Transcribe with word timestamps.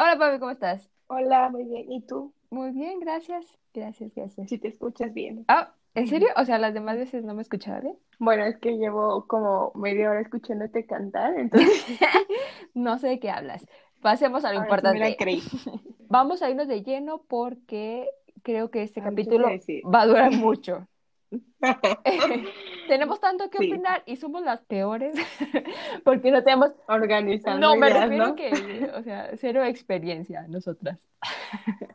Hola, 0.00 0.16
Pame, 0.16 0.38
¿cómo 0.38 0.52
estás? 0.52 0.88
Hola, 1.08 1.48
muy 1.48 1.64
bien. 1.64 1.90
¿Y 1.90 2.02
tú? 2.02 2.32
Muy 2.50 2.70
bien, 2.70 3.00
gracias. 3.00 3.44
Gracias, 3.74 4.14
gracias. 4.14 4.48
Si 4.48 4.56
te 4.56 4.68
escuchas 4.68 5.12
bien. 5.12 5.44
Ah, 5.48 5.74
¿en 5.94 6.06
serio? 6.06 6.28
O 6.36 6.44
sea, 6.44 6.58
las 6.58 6.72
demás 6.72 6.96
veces 6.96 7.24
no 7.24 7.34
me 7.34 7.42
escuchaba 7.42 7.80
bien. 7.80 7.96
Bueno, 8.20 8.44
es 8.44 8.56
que 8.58 8.76
llevo 8.76 9.26
como 9.26 9.72
media 9.74 10.08
hora 10.10 10.20
escuchándote 10.20 10.86
cantar, 10.86 11.36
entonces 11.36 11.84
No 12.74 12.98
sé 12.98 13.08
de 13.08 13.18
qué 13.18 13.28
hablas. 13.30 13.66
Pasemos 14.00 14.44
a 14.44 14.52
lo 14.52 14.60
ahora 14.60 14.78
sí 14.78 14.86
me 14.86 14.98
la 15.00 15.08
importante. 15.08 15.16
creí. 15.16 15.42
Vamos 16.08 16.42
a 16.42 16.50
irnos 16.50 16.68
de 16.68 16.82
lleno 16.84 17.24
porque 17.26 18.08
creo 18.42 18.70
que 18.70 18.84
este 18.84 19.02
capítulo 19.02 19.48
va 19.92 20.02
a 20.02 20.06
durar 20.06 20.30
mucho. 20.30 20.86
Tenemos 22.88 23.20
tanto 23.20 23.48
que 23.50 23.58
Sí. 23.58 23.70
opinar 23.72 24.02
y 24.06 24.16
somos 24.16 24.42
las 24.42 24.60
peores 24.62 25.14
porque 26.04 26.30
no 26.32 26.42
tenemos, 26.42 26.72
Organizando 26.88 27.60
no, 27.60 27.76
me 27.76 27.88
ideas, 27.88 28.02
refiero 28.04 28.26
¿no? 28.28 28.34
que, 28.34 28.90
o 28.94 29.02
sea, 29.02 29.30
cero 29.36 29.62
experiencia 29.64 30.42
nosotras. 30.48 30.98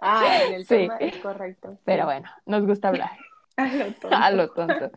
Ah, 0.00 0.38
en 0.46 0.54
el 0.54 0.60
Sí. 0.66 0.74
tema 0.76 0.96
es 0.98 1.16
correcto. 1.18 1.78
Pero 1.84 2.04
bueno, 2.06 2.28
nos 2.46 2.64
gusta 2.66 2.88
hablar 2.88 3.10
A 3.56 3.66
lo 3.66 3.84
tonto. 3.92 4.08
a 4.16 4.30
lo 4.30 4.48
tonto. 4.50 4.90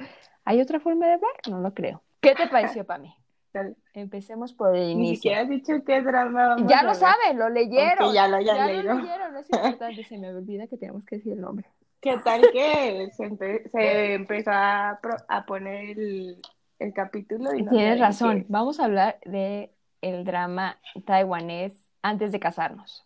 ¿Hay 0.46 0.62
otra 0.62 0.80
forma 0.80 1.08
de 1.08 1.14
hablar? 1.14 1.32
No 1.50 1.60
lo 1.60 1.74
creo. 1.74 2.02
¿Qué 2.22 2.36
te 2.36 2.48
pareció, 2.48 2.86
Pami? 2.86 3.14
Tal- 3.52 3.76
Empecemos 3.94 4.54
por 4.54 4.76
el 4.76 4.86
Ni 4.86 4.92
inicio. 4.92 5.16
siquiera 5.16 5.42
has 5.42 5.50
dicho 5.50 5.74
qué 5.86 6.02
drama 6.02 6.50
vamos 6.50 6.70
Ya 6.72 6.80
a 6.80 6.84
lo 6.84 6.94
saben, 6.94 7.40
lo 7.40 7.50
leyeron. 7.50 8.04
Aunque 8.04 8.16
ya 8.16 8.28
lo 8.28 8.40
Ya 8.42 8.66
leído. 8.68 8.84
lo 8.94 9.02
leyeron, 9.02 9.34
no 9.34 9.40
es 9.40 9.50
importante. 9.50 10.04
Se 10.04 10.18
me 10.18 10.30
olvida 10.30 10.68
que 10.68 10.78
tenemos 10.78 11.06
que 11.06 11.16
decir 11.18 11.34
el 11.34 11.42
nombre. 11.42 11.68
¿Qué 12.02 12.18
tal 12.24 12.42
que 12.54 13.10
se, 13.12 14.14
empezó 14.14 14.52
a, 14.54 15.00
poner 15.46 16.00
el, 16.00 16.94
capítulo? 16.96 17.54
Y 17.54 17.66
Tienes 17.66 18.00
razón. 18.00 18.46
Vamos 18.48 18.80
a 18.80 18.86
hablar 18.86 19.20
de 19.26 19.74
el 20.02 20.24
drama 20.24 20.80
taiwanés 21.06 21.74
antes 22.02 22.32
de 22.32 22.40
casarnos. 22.40 23.06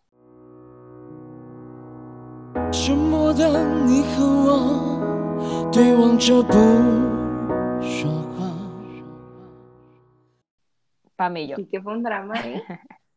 Pamillo. 11.16 11.56
Y 11.58 11.66
que 11.66 11.82
fue 11.82 11.94
un 11.94 12.04
drama, 12.04 12.36
¿eh? 12.42 12.64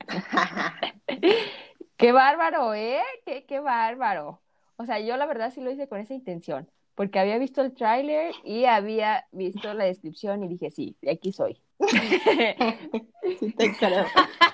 qué 1.98 2.12
bárbaro, 2.12 2.72
¿eh? 2.72 3.02
Qué, 3.26 3.44
qué 3.44 3.60
bárbaro. 3.60 4.40
O 4.76 4.84
sea, 4.86 5.00
yo 5.00 5.16
la 5.16 5.26
verdad 5.26 5.50
sí 5.52 5.60
lo 5.60 5.70
hice 5.70 5.88
con 5.88 6.00
esa 6.00 6.14
intención, 6.14 6.70
porque 6.94 7.18
había 7.18 7.38
visto 7.38 7.62
el 7.62 7.74
tráiler 7.74 8.34
y 8.44 8.64
había 8.66 9.26
visto 9.32 9.72
la 9.74 9.84
descripción 9.84 10.44
y 10.44 10.48
dije, 10.48 10.70
sí, 10.70 10.96
de 11.02 11.10
aquí 11.12 11.32
soy. 11.32 11.62
Sí 13.38 13.52
te 13.52 13.74
creo. 13.76 14.04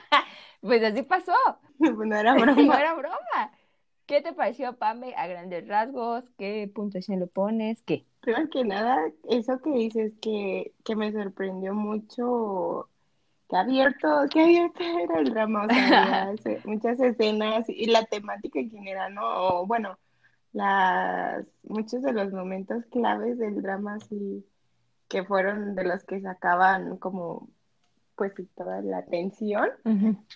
Pues 0.60 0.82
así 0.84 1.02
pasó. 1.02 1.32
No 1.78 2.16
era 2.16 2.34
No 2.34 2.40
broma. 2.42 2.80
era 2.80 2.94
broma. 2.94 3.52
¿Qué 4.06 4.20
te 4.20 4.32
pareció, 4.32 4.76
Pame, 4.78 5.14
a 5.16 5.26
grandes 5.26 5.66
rasgos? 5.66 6.24
¿Qué 6.38 6.70
puntuación 6.72 7.20
le 7.20 7.26
pones? 7.26 7.82
¿Qué? 7.82 8.06
Primero 8.20 8.48
que 8.50 8.64
nada, 8.64 9.00
eso 9.28 9.60
que 9.60 9.70
dices 9.70 10.12
que, 10.20 10.74
que 10.84 10.94
me 10.96 11.10
sorprendió 11.12 11.74
mucho, 11.74 12.88
que 13.48 13.56
abierto, 13.56 14.08
que 14.30 14.40
abierto 14.42 14.82
era 14.84 15.18
el 15.20 15.30
drama, 15.32 15.66
o 15.66 15.68
sea, 15.70 16.60
muchas 16.64 17.00
escenas 17.00 17.68
y 17.68 17.86
la 17.86 18.04
temática 18.06 18.60
en 18.60 18.70
general, 18.70 19.14
¿no? 19.14 19.24
O, 19.62 19.66
bueno, 19.66 19.98
las, 20.52 21.44
muchos 21.62 22.02
de 22.02 22.12
los 22.12 22.32
momentos 22.32 22.84
claves 22.90 23.38
del 23.38 23.62
drama 23.62 23.98
sí, 24.00 24.44
que 25.08 25.24
fueron 25.24 25.74
de 25.74 25.84
los 25.84 26.04
que 26.04 26.20
sacaban 26.20 26.96
como, 26.98 27.48
pues, 28.16 28.32
toda 28.54 28.80
la 28.82 28.98
atención, 28.98 29.68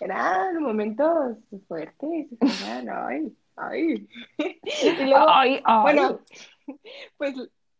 eran 0.01 0.61
momentos 0.61 1.37
fuertes, 1.67 2.27
eran, 2.63 2.89
ay, 2.89 3.35
ay. 3.55 4.07
Y 4.37 5.05
luego, 5.05 5.25
Ay, 5.29 5.61
ay. 5.63 5.81
bueno, 5.83 6.19
pues 7.17 7.35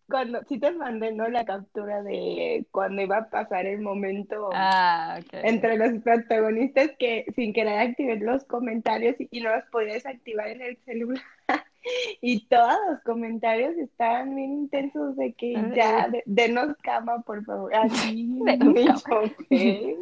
cuando 0.07 0.41
sí 0.47 0.59
te 0.59 0.72
mandé, 0.72 1.12
¿no? 1.12 1.28
La 1.28 1.44
captura 1.45 2.01
de 2.01 2.66
cuando 2.72 3.01
iba 3.01 3.17
a 3.17 3.29
pasar 3.29 3.66
el 3.66 3.81
momento 3.81 4.50
Ah, 4.53 5.19
entre 5.33 5.78
los 5.78 6.01
protagonistas 6.01 6.91
que 6.97 7.25
sin 7.35 7.53
querer 7.53 7.79
activé 7.79 8.16
los 8.17 8.45
comentarios 8.45 9.19
y, 9.19 9.28
y 9.31 9.41
no 9.41 9.53
los 9.53 9.66
podía 9.66 9.95
desactivar 9.95 10.47
en 10.47 10.62
el 10.62 10.78
celular. 10.85 11.22
Y 12.22 12.46
todos 12.47 12.74
los 12.91 13.00
comentarios 13.03 13.75
estaban 13.78 14.35
bien 14.35 14.52
intensos 14.53 15.16
de 15.16 15.31
que 15.34 15.53
ya, 15.74 16.09
de- 16.09 16.24
denos 16.25 16.75
cama, 16.84 17.22
por 17.22 17.46
favor. 17.46 17.74
Así. 17.75 18.30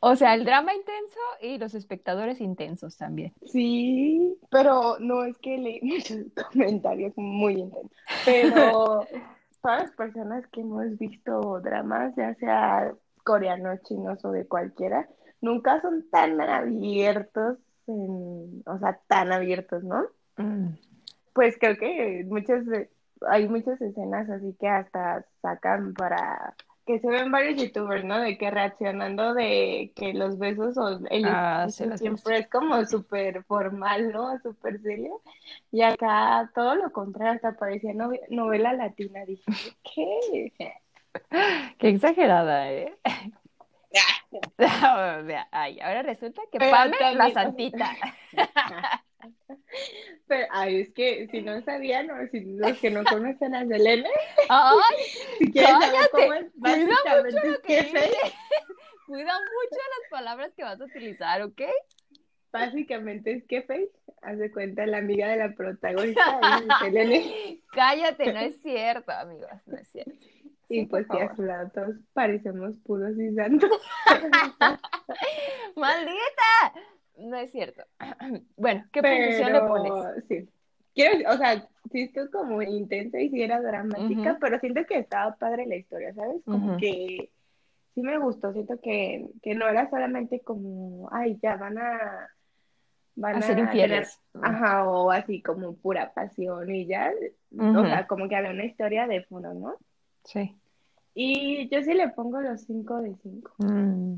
O 0.00 0.14
sea, 0.14 0.34
el 0.34 0.44
drama 0.44 0.74
intenso 0.74 1.18
y 1.40 1.58
los 1.58 1.74
espectadores 1.74 2.40
intensos 2.40 2.96
también. 2.98 3.32
Sí, 3.46 4.38
pero 4.50 4.98
no 5.00 5.24
es 5.24 5.36
que 5.38 5.56
leí 5.58 5.80
muchos 5.82 6.18
comentarios 6.52 7.12
muy 7.16 7.54
intensos, 7.54 7.90
pero 8.24 9.06
todas 9.62 9.82
las 9.82 9.90
personas 9.92 10.46
que 10.48 10.60
hemos 10.60 10.96
visto 10.98 11.60
dramas, 11.60 12.14
ya 12.14 12.34
sea 12.34 12.92
coreanos, 13.24 13.82
chinos 13.84 14.22
o 14.24 14.30
de 14.32 14.46
cualquiera, 14.46 15.08
nunca 15.40 15.80
son 15.80 16.08
tan 16.10 16.40
abiertos, 16.40 17.58
en- 17.86 18.62
o 18.66 18.78
sea, 18.78 19.00
tan 19.08 19.32
abiertos, 19.32 19.82
¿no? 19.82 20.04
Pues 21.36 21.56
creo 21.60 21.76
que 21.76 22.24
muchas, 22.26 22.64
hay 23.28 23.46
muchas 23.46 23.78
escenas 23.80 24.28
así 24.30 24.56
que 24.58 24.68
hasta 24.68 25.24
sacan 25.42 25.92
para 25.92 26.54
que 26.86 26.98
se 26.98 27.08
ven 27.08 27.30
varios 27.30 27.60
youtubers, 27.62 28.04
¿no? 28.04 28.18
De 28.20 28.38
que 28.38 28.50
reaccionando 28.50 29.34
de 29.34 29.92
que 29.94 30.14
los 30.14 30.38
besos 30.38 30.78
o 30.78 30.98
el 31.10 31.24
Ah, 31.26 31.66
sí, 31.68 31.84
siempre 31.96 32.38
es 32.38 32.48
como 32.48 32.82
súper 32.86 33.44
formal, 33.44 34.12
¿no? 34.12 34.38
Súper 34.38 34.80
serio. 34.80 35.20
Y 35.70 35.82
acá 35.82 36.50
todo 36.54 36.74
lo 36.76 36.90
contrario, 36.90 37.34
hasta 37.34 37.52
parecía 37.52 37.92
nove- 37.92 38.26
novela 38.30 38.72
latina. 38.72 39.26
Dije, 39.26 39.44
¿qué? 39.94 40.52
Qué 41.78 41.88
exagerada, 41.88 42.72
¿eh? 42.72 42.96
Ay, 45.50 45.80
ahora 45.80 46.02
resulta 46.02 46.40
que 46.50 46.58
Pame, 46.58 46.96
la 47.14 47.30
santita. 47.30 47.90
Pero, 50.26 50.46
ay, 50.50 50.80
es 50.80 50.92
que 50.92 51.28
si 51.30 51.42
no 51.42 51.60
sabían, 51.62 52.10
o 52.10 52.26
si 52.30 52.40
los 52.40 52.78
que 52.78 52.90
no 52.90 53.04
conocen 53.04 53.54
a 53.54 53.66
Selene, 53.66 54.08
Ay, 54.48 54.78
si 55.38 55.52
quieren 55.52 55.80
saber 55.80 56.10
cómo 56.10 56.32
es, 56.34 56.46
cuida 56.52 56.76
mucho 56.76 56.96
básicamente 56.96 57.48
lo 57.48 57.54
es 57.54 57.60
que 57.60 57.66
que 57.66 57.82
dices. 57.82 58.10
Cuida 59.06 59.32
mucho 59.34 59.76
las 59.76 60.10
palabras 60.10 60.52
que 60.56 60.64
vas 60.64 60.80
a 60.80 60.84
utilizar, 60.84 61.40
¿ok? 61.42 61.62
Básicamente 62.50 63.32
es 63.32 63.44
que 63.44 63.62
Faith 63.62 63.90
hace 64.22 64.50
cuenta 64.50 64.84
la 64.86 64.98
amiga 64.98 65.28
de 65.28 65.36
la 65.36 65.54
protagonista, 65.54 66.40
Selene, 66.80 67.60
Cállate, 67.72 68.32
no 68.32 68.40
es 68.40 68.60
cierto, 68.62 69.12
amigos, 69.12 69.50
no 69.66 69.76
es 69.78 69.88
cierto. 69.88 70.10
y 70.68 70.80
Sí, 70.80 70.86
pues 70.86 71.06
que 71.06 71.22
a 71.22 71.36
su 71.36 71.42
lado 71.42 71.70
todos 71.72 71.96
parecemos 72.14 72.74
puros 72.84 73.16
y 73.16 73.32
santos. 73.34 73.70
¡Maldita! 75.76 76.72
No 77.18 77.36
es 77.36 77.50
cierto. 77.52 77.82
Bueno, 78.56 78.84
¿qué 78.92 79.02
puntuación 79.02 79.52
le 79.52 79.60
pones? 79.62 79.92
Sí. 80.28 80.48
Quiero, 80.94 81.30
o 81.30 81.36
sea, 81.36 81.68
sí 81.92 82.02
estuvo 82.02 82.30
como 82.30 82.62
intensa 82.62 83.20
y 83.20 83.28
sí 83.30 83.42
era 83.42 83.60
dramática, 83.60 84.30
Ujú. 84.32 84.38
pero 84.40 84.58
siento 84.60 84.84
que 84.86 84.98
estaba 84.98 85.36
padre 85.36 85.66
la 85.66 85.76
historia, 85.76 86.14
¿sabes? 86.14 86.42
Como 86.44 86.68
Ujú. 86.68 86.76
que 86.78 87.30
sí 87.94 88.02
me 88.02 88.18
gustó, 88.18 88.52
siento 88.52 88.80
que, 88.80 89.28
que 89.42 89.54
no 89.54 89.68
era 89.68 89.90
solamente 89.90 90.40
como, 90.40 91.08
ay, 91.12 91.38
ya 91.42 91.56
van 91.56 91.78
a 91.78 92.28
van 93.18 93.36
A 93.36 93.40
ser 93.42 93.56
tener- 93.56 93.64
infieles. 93.64 94.20
ajá, 94.42 94.88
o 94.90 95.10
así 95.10 95.40
como 95.42 95.74
pura 95.76 96.12
pasión 96.12 96.74
y 96.74 96.86
ya, 96.86 97.12
o 97.58 97.62
Ujú. 97.62 97.82
sea, 97.86 98.06
como 98.06 98.28
que 98.28 98.36
había 98.36 98.50
una 98.50 98.64
historia 98.66 99.06
de 99.06 99.22
fondo, 99.24 99.54
¿no? 99.54 99.74
Sí. 100.24 100.54
Y 101.14 101.66
yo 101.70 101.82
sí 101.82 101.94
le 101.94 102.08
pongo 102.10 102.40
los 102.42 102.62
5 102.62 103.00
de 103.00 103.14
5. 103.22 103.52
Mm, 103.58 104.16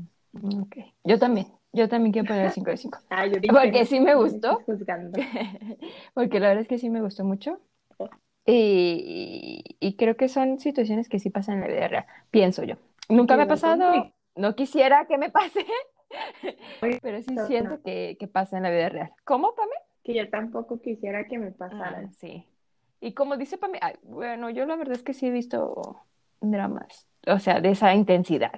ok. 0.61 0.77
Yo 1.05 1.17
también. 1.17 1.47
Yo 1.71 1.87
también 1.87 2.11
quiero 2.13 2.27
poner 2.27 2.51
5 2.51 2.69
de 2.71 2.77
5. 2.77 2.97
Ah, 3.09 3.25
yo 3.25 3.39
dije, 3.39 3.53
Porque 3.53 3.85
sí 3.85 3.99
me 3.99 4.15
gustó. 4.15 4.61
Porque 6.13 6.39
la 6.39 6.47
verdad 6.49 6.61
es 6.63 6.67
que 6.67 6.77
sí 6.77 6.89
me 6.89 7.01
gustó 7.01 7.23
mucho. 7.23 7.59
Y, 8.45 9.63
y 9.79 9.95
creo 9.95 10.17
que 10.17 10.27
son 10.27 10.59
situaciones 10.59 11.07
que 11.07 11.19
sí 11.19 11.29
pasan 11.29 11.55
en 11.55 11.61
la 11.61 11.67
vida 11.67 11.87
real, 11.87 12.05
pienso 12.31 12.63
yo. 12.63 12.75
Nunca 13.07 13.37
me 13.37 13.43
ha 13.43 13.47
pasado, 13.47 14.11
no 14.35 14.55
quisiera 14.55 15.05
que 15.05 15.17
me 15.19 15.29
pase, 15.29 15.65
pero 17.01 17.21
sí 17.21 17.35
siento 17.45 17.81
que, 17.83 18.17
que 18.19 18.27
pasa 18.27 18.57
en 18.57 18.63
la 18.63 18.71
vida 18.71 18.89
real. 18.89 19.11
¿Cómo, 19.23 19.53
Pame? 19.53 19.71
Que 20.03 20.15
yo 20.15 20.29
tampoco 20.29 20.79
quisiera 20.81 21.27
que 21.27 21.37
me 21.37 21.47
Ah, 21.49 21.55
pasaran. 21.57 22.13
sí. 22.13 22.45
Y 23.01 23.13
como 23.13 23.37
dice 23.37 23.57
Pame, 23.59 23.77
ay, 23.81 23.93
bueno, 24.03 24.49
yo 24.49 24.65
la 24.65 24.75
verdad 24.75 24.95
es 24.95 25.03
que 25.03 25.13
sí 25.13 25.27
he 25.27 25.31
visto 25.31 26.01
dramas, 26.41 27.07
o 27.27 27.37
sea, 27.37 27.61
de 27.61 27.69
esa 27.71 27.93
intensidad. 27.93 28.51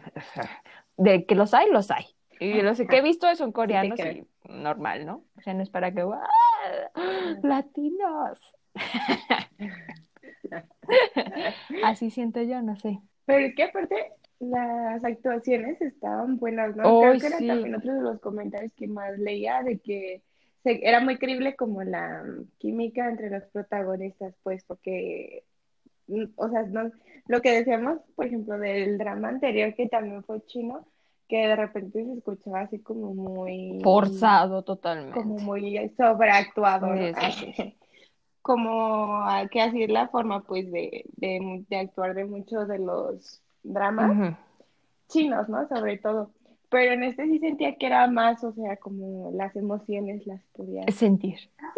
De 0.96 1.26
que 1.26 1.36
los 1.36 1.54
hay, 1.54 1.70
los 1.70 1.92
hay. 1.92 2.06
Y 2.42 2.62
los 2.62 2.78
que 2.82 2.98
he 2.98 3.02
visto 3.02 3.34
son 3.36 3.52
coreanos 3.54 3.98
y 4.00 4.02
creo. 4.02 4.26
normal, 4.50 5.06
¿no? 5.06 5.24
O 5.38 5.42
sea, 5.42 5.54
no 5.54 5.64
es 5.64 5.70
para 5.70 5.94
que, 5.94 6.02
¡ah! 6.02 6.92
latinos. 7.44 8.40
Así 11.84 12.10
siento 12.12 12.42
yo, 12.42 12.62
no 12.62 12.76
sé. 12.76 13.00
Pero 13.26 13.46
es 13.46 13.56
que 13.56 13.64
aparte, 13.64 13.96
las 14.40 15.04
actuaciones 15.04 15.82
estaban 15.82 16.38
buenas, 16.38 16.76
¿no? 16.76 16.84
Oh, 16.84 17.02
Creo 17.02 17.20
que 17.20 17.28
era 17.28 17.38
sí. 17.38 17.48
también 17.48 17.76
otro 17.76 17.94
de 17.94 18.02
los 18.02 18.20
comentarios 18.20 18.72
que 18.76 18.88
más 18.88 19.18
leía 19.18 19.64
de 19.64 19.80
que 19.80 20.22
se- 20.64 20.88
era 20.88 21.00
muy 21.00 21.18
creíble 21.18 21.56
como 21.56 21.84
la 21.84 22.24
química 22.58 23.10
entre 23.10 23.30
los 23.30 23.44
protagonistas, 23.46 24.34
pues, 24.44 24.64
porque, 24.66 25.44
mm, 26.08 26.24
o 26.36 26.50
sea, 26.50 26.64
no, 26.64 26.92
lo 27.28 27.42
que 27.42 27.52
decíamos, 27.52 28.00
por 28.16 28.26
ejemplo, 28.26 28.58
del 28.58 28.98
drama 28.98 29.30
anterior, 29.30 29.74
que 29.76 29.88
también 29.88 30.24
fue 30.24 30.44
chino, 30.48 30.86
que 31.32 31.48
de 31.48 31.56
repente 31.56 32.04
se 32.06 32.14
escuchaba 32.14 32.60
así 32.62 32.80
como 32.80 33.14
muy, 33.16 33.80
Forzado 33.82 34.56
como 34.60 34.66
totalmente. 34.66 35.44
muy 35.44 35.90
sobreactuado, 35.98 36.88
¿no? 36.88 36.98
Sí, 36.98 37.14
sí, 37.32 37.54
sí. 37.56 37.78
Como 38.44 39.18
ah, 39.24 39.48
que 39.52 39.62
así 39.62 39.84
es 39.84 39.90
la 39.92 40.08
forma, 40.10 40.42
pues, 40.44 40.72
de, 40.72 41.06
de, 41.18 41.64
de 41.70 41.78
actuar 41.78 42.16
de 42.16 42.26
muchos 42.26 42.68
de 42.68 42.80
los 42.80 43.42
dramas 43.64 44.36
chinos, 45.08 45.48
¿no? 45.48 45.68
Sobre 45.70 45.98
todo. 46.00 46.32
Pero 46.70 46.94
en 46.94 47.04
este 47.04 47.26
sí 47.28 47.40
sentía 47.40 47.76
que 47.76 47.86
era 47.86 48.08
más, 48.08 48.44
o 48.44 48.52
sea, 48.54 48.78
como 48.78 49.32
las 49.34 49.56
emociones 49.56 50.26
las 50.28 50.42
podía 50.54 50.84
Sentir. 50.92 51.38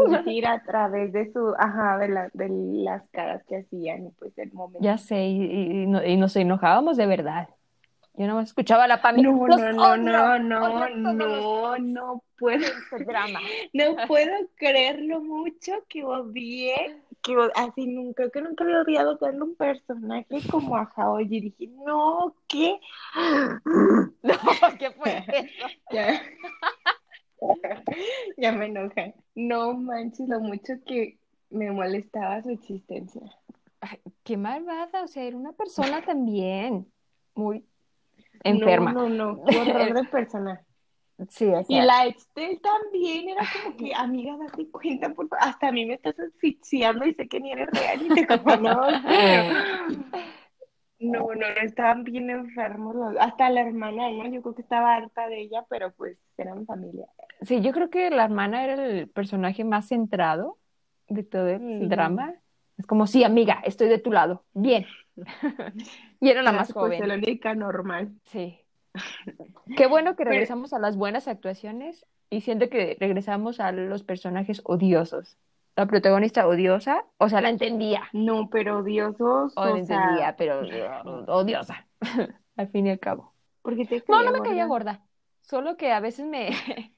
sentir 0.10 0.48
a 0.48 0.64
través 0.64 1.12
de 1.14 1.32
su, 1.34 1.54
ajá, 1.58 1.98
de 2.00 2.10
la, 2.10 2.30
de 2.34 2.50
las 2.50 3.04
caras 3.10 3.44
que 3.46 3.58
hacían 3.58 4.08
y 4.08 4.10
pues 4.12 4.36
del 4.36 4.54
momento. 4.54 4.84
Ya 4.84 4.98
sé, 4.98 5.26
y, 5.28 5.44
y- 5.44 5.84
y 5.84 5.88
no- 5.88 6.04
y 6.06 6.18
nos 6.18 6.36
enojábamos 6.36 6.98
de 6.98 7.08
verdad. 7.08 7.50
Yo 8.16 8.28
no 8.28 8.40
escuchaba 8.42 8.88
la 8.88 9.02
Pami. 9.02 9.24
No, 9.24 9.48
no, 9.48 9.98
no, 9.98 10.38
no, 10.38 10.40
no, 10.40 10.90
no, 10.90 11.78
no 11.80 12.24
puedo, 12.38 12.64
este 12.64 13.08
no 13.74 14.08
puedo 14.08 14.32
creerlo 14.56 15.22
mucho 15.22 15.84
que 15.90 16.04
odié, 16.04 17.02
que 17.24 17.36
así 17.56 17.88
nunca, 17.88 18.30
que 18.30 18.42
nunca 18.42 18.64
había 18.66 18.82
odiado 18.82 19.18
tanto 19.18 19.46
un 19.46 19.56
personaje 19.56 20.38
como 20.52 20.76
a 20.78 20.92
Haoyi. 20.96 21.42
Dije, 21.42 21.68
no, 21.68 22.36
¿qué? 22.48 22.80
No, 24.24 24.34
¿qué 24.78 24.92
fue 24.92 25.24
eso? 25.28 25.68
Ya. 25.92 26.22
Ya 28.38 28.52
me 28.52 28.68
enoja. 28.68 29.14
No 29.36 29.74
manches 29.74 30.30
lo 30.30 30.40
mucho 30.40 30.74
que 30.86 31.18
me 31.50 31.72
molestaba 31.72 32.42
su 32.44 32.52
existencia. 32.52 33.22
Ay, 33.82 34.00
qué 34.24 34.38
malvada, 34.38 35.04
o 35.04 35.08
sea, 35.08 35.24
era 35.24 35.36
una 35.36 35.52
persona 35.52 36.02
también 36.06 36.88
muy 37.36 37.66
enferma. 38.44 38.92
No, 38.94 39.10
no, 39.10 39.34
no, 39.36 39.44
horror 39.44 39.94
de 39.94 40.04
persona. 40.06 40.62
Sí, 41.30 41.46
o 41.46 41.64
Y 41.70 41.80
la 41.82 42.08
ex 42.08 42.28
de 42.34 42.46
él 42.52 42.62
también 42.62 43.30
era 43.30 43.44
como 43.64 43.78
que, 43.78 43.94
amiga, 43.94 44.36
date 44.38 44.70
cuenta, 44.70 45.10
por 45.14 45.28
favor. 45.30 45.48
Hasta 45.48 45.68
a 45.68 45.72
mí 45.72 45.86
me 45.86 45.94
estás 45.94 46.16
asfixiando 46.20 47.06
y 47.06 47.14
sé 47.14 47.28
que 47.28 47.40
ni 47.40 47.52
eres 47.52 47.68
real 47.72 48.02
y 48.02 48.10
te 48.10 48.26
conozco. 48.28 49.08
No, 51.00 51.20
no, 51.20 51.36
no, 51.36 51.46
estaban 51.62 52.06
bien 52.06 52.30
enfermos 52.30 52.96
los- 52.96 53.18
hasta 53.20 53.50
la 53.50 53.62
hermana, 53.62 54.10
¿no? 54.10 54.26
Yo 54.30 54.42
creo 54.42 54.56
que 54.56 54.62
estaba 54.62 54.96
harta 54.96 55.28
de 55.28 55.42
ella, 55.42 55.66
pero 55.70 55.92
pues 55.92 56.18
eran 56.38 56.66
familia. 56.66 57.08
sí, 57.42 57.60
yo 57.62 57.74
creo 57.74 57.90
que 57.90 58.10
la 58.10 58.24
hermana 58.24 58.64
era 58.64 58.86
el 58.86 59.10
personaje 59.10 59.66
más 59.66 59.90
centrado 59.90 60.60
de 61.10 61.24
todo 61.24 61.50
el 61.50 61.60
Sí. 61.60 61.88
drama. 61.88 62.36
Es 62.78 62.88
como, 62.88 63.06
sí, 63.06 63.24
amiga, 63.26 63.62
estoy 63.66 63.90
de 63.90 64.00
tu 64.00 64.12
lado. 64.14 64.46
Bien. 64.54 64.86
Y 66.20 66.30
era 66.30 66.42
la 66.42 66.52
más 66.52 66.72
joven. 66.74 67.08
la 67.08 67.16
única 67.16 67.54
normal. 67.56 68.12
Sí. 68.24 68.60
Qué 69.78 69.88
bueno 69.88 70.12
que 70.12 70.18
Pero- 70.24 70.32
regresamos 70.32 70.74
a 70.74 70.80
las 70.80 70.96
buenas 70.98 71.28
actuaciones 71.28 72.06
y 72.30 72.42
siento 72.42 72.70
que 72.70 72.98
regresamos 73.00 73.60
a 73.60 73.72
los 73.72 74.04
personajes 74.04 74.62
odiosos. 74.66 75.38
La 75.76 75.88
protagonista 75.88 76.48
odiosa, 76.48 77.04
o 77.18 77.30
sea, 77.30 77.42
la 77.42 77.50
entendía, 77.50 78.04
No, 78.14 78.48
pero 78.52 78.80
odiosos, 78.80 79.54
o 79.56 79.66
la 79.66 79.72
entendía, 79.72 80.18
sea, 80.18 80.36
pero 80.36 80.62
uh, 80.62 81.26
odiosa, 81.32 81.88
al 82.58 82.68
fin 82.68 82.86
y 82.86 82.92
al 82.92 83.00
cabo. 83.00 83.34
porque 83.64 83.86
te 83.86 84.04
No, 84.08 84.22
no 84.22 84.32
me 84.32 84.42
caía 84.42 84.68
gorda? 84.68 84.92
gorda, 84.98 85.06
solo 85.42 85.76
que 85.76 85.92
a 85.92 86.00
veces 86.00 86.28
me, 86.28 86.52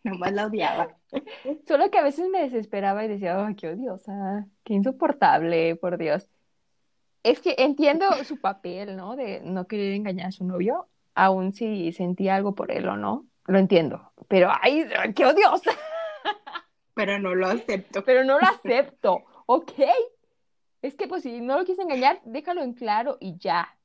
Nomás 0.04 0.34
la 0.34 0.48
odiaba. 0.48 0.98
solo 1.66 1.90
que 1.90 2.00
a 2.00 2.04
veces 2.04 2.28
me 2.28 2.42
desesperaba 2.42 3.06
y 3.06 3.08
decía, 3.08 3.46
ay, 3.46 3.56
qué 3.56 3.70
odiosa, 3.70 4.46
qué 4.66 4.74
insoportable, 4.74 5.78
por 5.78 5.98
Dios. 5.98 6.28
Es 7.25 7.39
que 7.39 7.56
entiendo 7.57 8.06
su 8.24 8.39
papel, 8.39 8.95
¿no? 8.95 9.16
De 9.16 9.42
no 9.42 9.66
querer 9.66 9.95
engañar 9.95 10.27
a 10.27 10.31
su 10.31 10.45
novio, 10.45 10.88
aun 11.16 11.54
si 11.54 11.92
sentía 11.92 12.36
algo 12.36 12.54
por 12.54 12.72
él 12.72 12.88
o 12.88 12.98
no, 12.98 13.25
lo 13.48 13.57
entiendo, 13.57 14.12
pero 14.27 14.51
ay, 14.62 14.86
qué 15.16 15.25
odiosa. 15.25 15.72
Pero 16.94 17.18
no 17.18 17.33
lo 17.33 17.48
acepto. 17.48 18.04
pero 18.06 18.24
no 18.24 18.39
lo 18.39 18.45
acepto, 18.45 19.24
¿ok? 19.48 19.72
Es 20.83 20.94
que 20.95 21.07
pues 21.07 21.24
si 21.24 21.42
no 21.42 21.57
lo 21.57 21.66
quieres 21.66 21.83
engañar, 21.83 22.22
déjalo 22.25 22.62
en 22.62 22.74
claro 22.74 23.18
y 23.19 23.39
ya. 23.39 23.75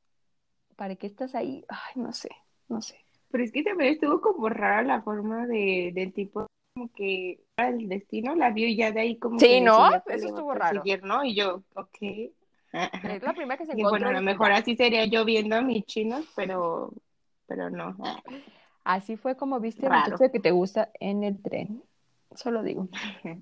¿Para 0.76 0.96
qué 0.96 1.06
estás 1.06 1.34
ahí? 1.34 1.64
Ay, 1.68 1.94
no 1.94 2.12
sé, 2.12 2.28
no 2.68 2.82
sé. 2.82 3.02
Pero 3.30 3.42
es 3.42 3.52
que 3.52 3.62
también 3.62 3.94
estuvo 3.94 4.20
como 4.20 4.50
rara 4.50 4.82
la 4.82 5.00
forma 5.00 5.46
de, 5.46 5.92
del 5.94 6.12
tipo, 6.12 6.46
como 6.74 6.92
que 6.92 7.40
el 7.56 7.88
destino 7.88 8.34
la 8.34 8.50
vio 8.50 8.68
y 8.68 8.76
ya 8.76 8.92
de 8.92 9.00
ahí 9.00 9.16
como 9.18 9.40
Sí, 9.40 9.46
que 9.46 9.60
¿no? 9.62 9.88
Eso 10.06 10.26
estuvo 10.26 10.52
raro. 10.52 10.82
¿no? 11.04 11.24
Y 11.24 11.34
yo, 11.34 11.62
ok. 11.74 11.98
Es 12.72 13.22
la 13.22 13.32
primera 13.32 13.56
que 13.56 13.66
se 13.66 13.72
Y 13.76 13.80
encontró. 13.80 13.90
bueno, 13.90 14.08
a 14.08 14.12
lo 14.12 14.20
mejor 14.22 14.52
así 14.52 14.76
sería 14.76 15.04
yo 15.06 15.24
viendo 15.24 15.56
a 15.56 15.62
mis 15.62 15.84
chinos, 15.86 16.24
pero, 16.36 16.92
pero 17.46 17.70
no. 17.70 17.96
Así 18.84 19.16
fue 19.16 19.36
como 19.36 19.58
viste 19.60 19.86
el 19.86 19.90
Raro. 19.92 20.12
muchacho 20.12 20.32
que 20.32 20.40
te 20.40 20.50
gusta 20.52 20.90
en 21.00 21.24
el 21.24 21.40
tren. 21.42 21.82
Solo 22.34 22.62
digo. 22.62 22.88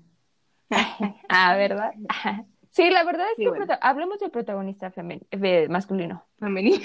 Ah, 1.29 1.55
¿verdad? 1.55 1.93
Sí, 2.71 2.87
la 2.91 3.03
verdad 3.03 3.25
es 3.31 3.37
Sí, 3.37 3.43
que 3.45 3.49
bueno. 3.49 3.65
hablemos 3.81 4.19
del 4.19 4.29
protagonista 4.29 4.91
femen- 4.91 5.25
eh, 5.31 5.67
masculino. 5.69 6.23
Femenino. 6.37 6.77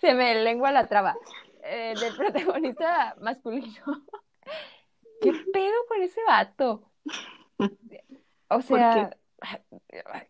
Se 0.00 0.14
me 0.14 0.34
lengua 0.42 0.72
la 0.72 0.86
traba. 0.86 1.14
Eh, 1.64 1.92
del 2.00 2.16
protagonista 2.16 3.14
masculino. 3.20 3.84
¿Qué 5.20 5.32
pedo 5.52 5.74
con 5.88 6.00
ese 6.02 6.20
vato? 6.26 6.90
O 8.48 8.62
sea, 8.62 9.14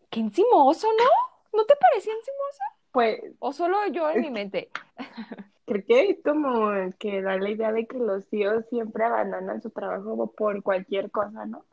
qué 0.09 0.19
encimoso, 0.19 0.87
¿no? 0.87 1.57
¿No 1.59 1.65
te 1.65 1.75
parecía 1.75 2.13
encimoso? 2.13 2.63
Pues 2.91 3.19
¿O 3.39 3.53
solo 3.53 3.77
yo 3.91 4.09
en 4.09 4.21
mi 4.21 4.29
mente? 4.29 4.69
creo 5.65 5.85
que 5.85 6.09
es 6.11 6.17
como 6.23 6.71
que 6.99 7.21
da 7.21 7.37
la 7.37 7.49
idea 7.49 7.71
de 7.71 7.87
que 7.87 7.97
los 7.97 8.27
tíos 8.29 8.65
siempre 8.69 9.05
abandonan 9.05 9.61
su 9.61 9.69
trabajo 9.71 10.31
por 10.33 10.61
cualquier 10.63 11.11
cosa, 11.11 11.45
¿no? 11.45 11.65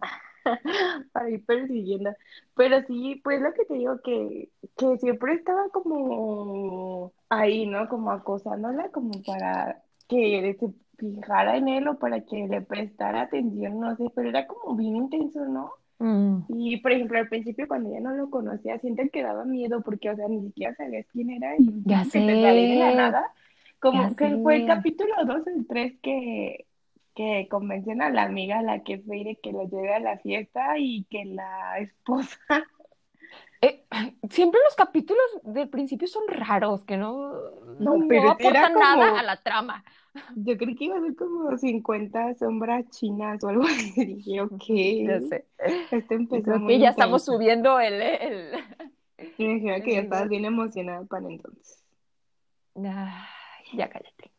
Para 1.13 1.31
ir 1.31 1.45
persiguiendo. 1.45 2.11
Pero 2.55 2.83
sí, 2.87 3.21
pues 3.25 3.41
lo 3.41 3.53
que 3.55 3.65
te 3.65 3.75
digo, 3.75 4.01
que, 4.03 4.51
que 4.77 4.99
siempre 4.99 5.35
estaba 5.35 5.69
como 5.71 7.13
ahí, 7.29 7.67
¿no? 7.67 7.89
Como 7.89 8.11
acosándola, 8.13 8.91
como 8.91 9.23
para 9.23 9.83
que 10.09 10.57
se 10.59 10.69
fijara 10.99 11.57
en 11.57 11.69
él 11.69 11.89
o 11.89 11.99
para 11.99 12.23
que 12.25 12.47
le 12.49 12.61
prestara 12.63 13.23
atención, 13.23 13.81
no 13.81 13.97
sé, 13.97 14.11
pero 14.15 14.29
era 14.31 14.47
como 14.47 14.77
bien 14.77 14.97
intenso, 14.97 15.45
¿no? 15.47 15.73
Mm, 16.01 16.43
Y 16.49 16.79
por 16.79 16.93
ejemplo, 16.93 17.19
al 17.19 17.29
principio 17.29 17.69
cuando 17.69 17.91
ya 17.93 18.01
no 18.01 18.13
lo 18.17 18.31
conocía, 18.31 18.79
siento 18.79 19.03
que 19.13 19.23
daba 19.23 19.45
miedo 19.45 19.83
porque, 19.83 20.11
o 20.11 20.17
sea, 20.17 20.29
ni 20.29 20.41
siquiera 20.43 20.75
sabías 20.77 21.07
quién 21.13 21.31
era 21.31 21.57
y 21.59 21.85
Ya 21.85 22.05
que 22.11 22.23
te 22.23 22.39
salía 22.39 22.67
de 22.69 22.77
la 22.77 22.91
sé. 22.91 22.93
nada. 22.93 23.33
Como 23.81 24.03
Ya 24.03 24.11
que 24.17 24.39
fue 24.39 24.57
el 24.57 24.65
sé. 24.65 24.65
capítulo 24.65 25.13
2 25.27 25.47
el 25.47 25.67
3 25.67 25.99
que, 26.03 26.67
que 27.15 27.49
convencen 27.51 28.01
a 28.03 28.11
la 28.11 28.23
amiga 28.25 28.61
a 28.61 28.63
la 28.63 28.83
que 28.83 28.99
de 28.99 29.39
que 29.43 29.53
lo 29.53 29.65
lleve 29.69 29.95
a 29.95 30.01
la 30.01 30.19
fiesta 30.19 30.79
y 30.79 31.05
que 31.11 31.25
la 31.27 31.79
esposa, 31.81 32.39
eh, 33.61 33.85
siempre 34.31 34.61
los 34.65 34.75
capítulos 34.77 35.23
del 35.43 35.69
principio 35.69 36.09
son 36.09 36.25
raros, 36.29 36.85
que 36.85 36.97
no, 36.97 37.33
No, 37.79 38.05
pero 38.09 38.31
era 38.39 38.69
aportan 38.69 38.79
nada 38.79 39.19
a 39.19 39.23
la 39.23 39.43
trama. 39.43 39.85
Yo 40.37 40.57
creí 40.57 40.75
que 40.75 40.85
iba 40.85 40.99
a 40.99 41.01
ser 41.01 41.17
como 41.17 41.57
50 41.57 42.35
sombras 42.35 42.89
chinas 42.91 43.43
o 43.45 43.49
algo 43.49 43.63
así. 43.67 44.05
Dije, 44.05 44.41
ok, 44.43 44.65
Ya 44.67 45.21
sé. 45.21 45.47
este 45.91 46.15
empezó 46.15 46.43
creo 46.43 46.67
que 46.67 46.79
ya 46.79 46.91
estamos 46.91 47.25
subiendo 47.25 47.81
el, 47.81 47.95
el... 47.95 48.53
Y 49.37 49.47
me 49.47 49.55
dijeron 49.55 49.83
que 49.83 49.93
ya 49.95 50.01
estabas 50.01 50.29
bien 50.29 50.45
emocionada 50.45 51.05
para 51.05 51.27
entonces. 51.27 51.85
Ya 53.73 53.89
cállate. 53.89 54.31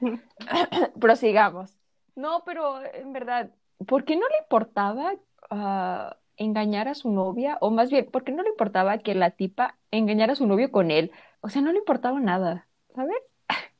Prosigamos. 1.00 1.76
No, 2.14 2.42
pero 2.44 2.82
en 2.94 3.12
verdad, 3.12 3.50
¿por 3.86 4.04
qué 4.04 4.16
no 4.16 4.26
le 4.28 4.38
importaba 4.42 5.14
ah, 5.50 6.16
engañar 6.36 6.88
a 6.88 6.94
su 6.94 7.10
novia? 7.10 7.58
O 7.60 7.70
más 7.70 7.90
bien, 7.90 8.06
¿por 8.10 8.24
qué 8.24 8.32
no 8.32 8.42
le 8.42 8.50
importaba 8.50 8.98
que 8.98 9.14
la 9.14 9.30
tipa 9.30 9.78
engañara 9.90 10.32
a 10.32 10.36
su 10.36 10.46
novio 10.46 10.70
con 10.70 10.90
él? 10.90 11.12
O 11.40 11.48
sea, 11.48 11.62
no 11.62 11.72
le 11.72 11.78
importaba 11.78 12.18
nada, 12.20 12.68
¿sabes? 12.94 13.16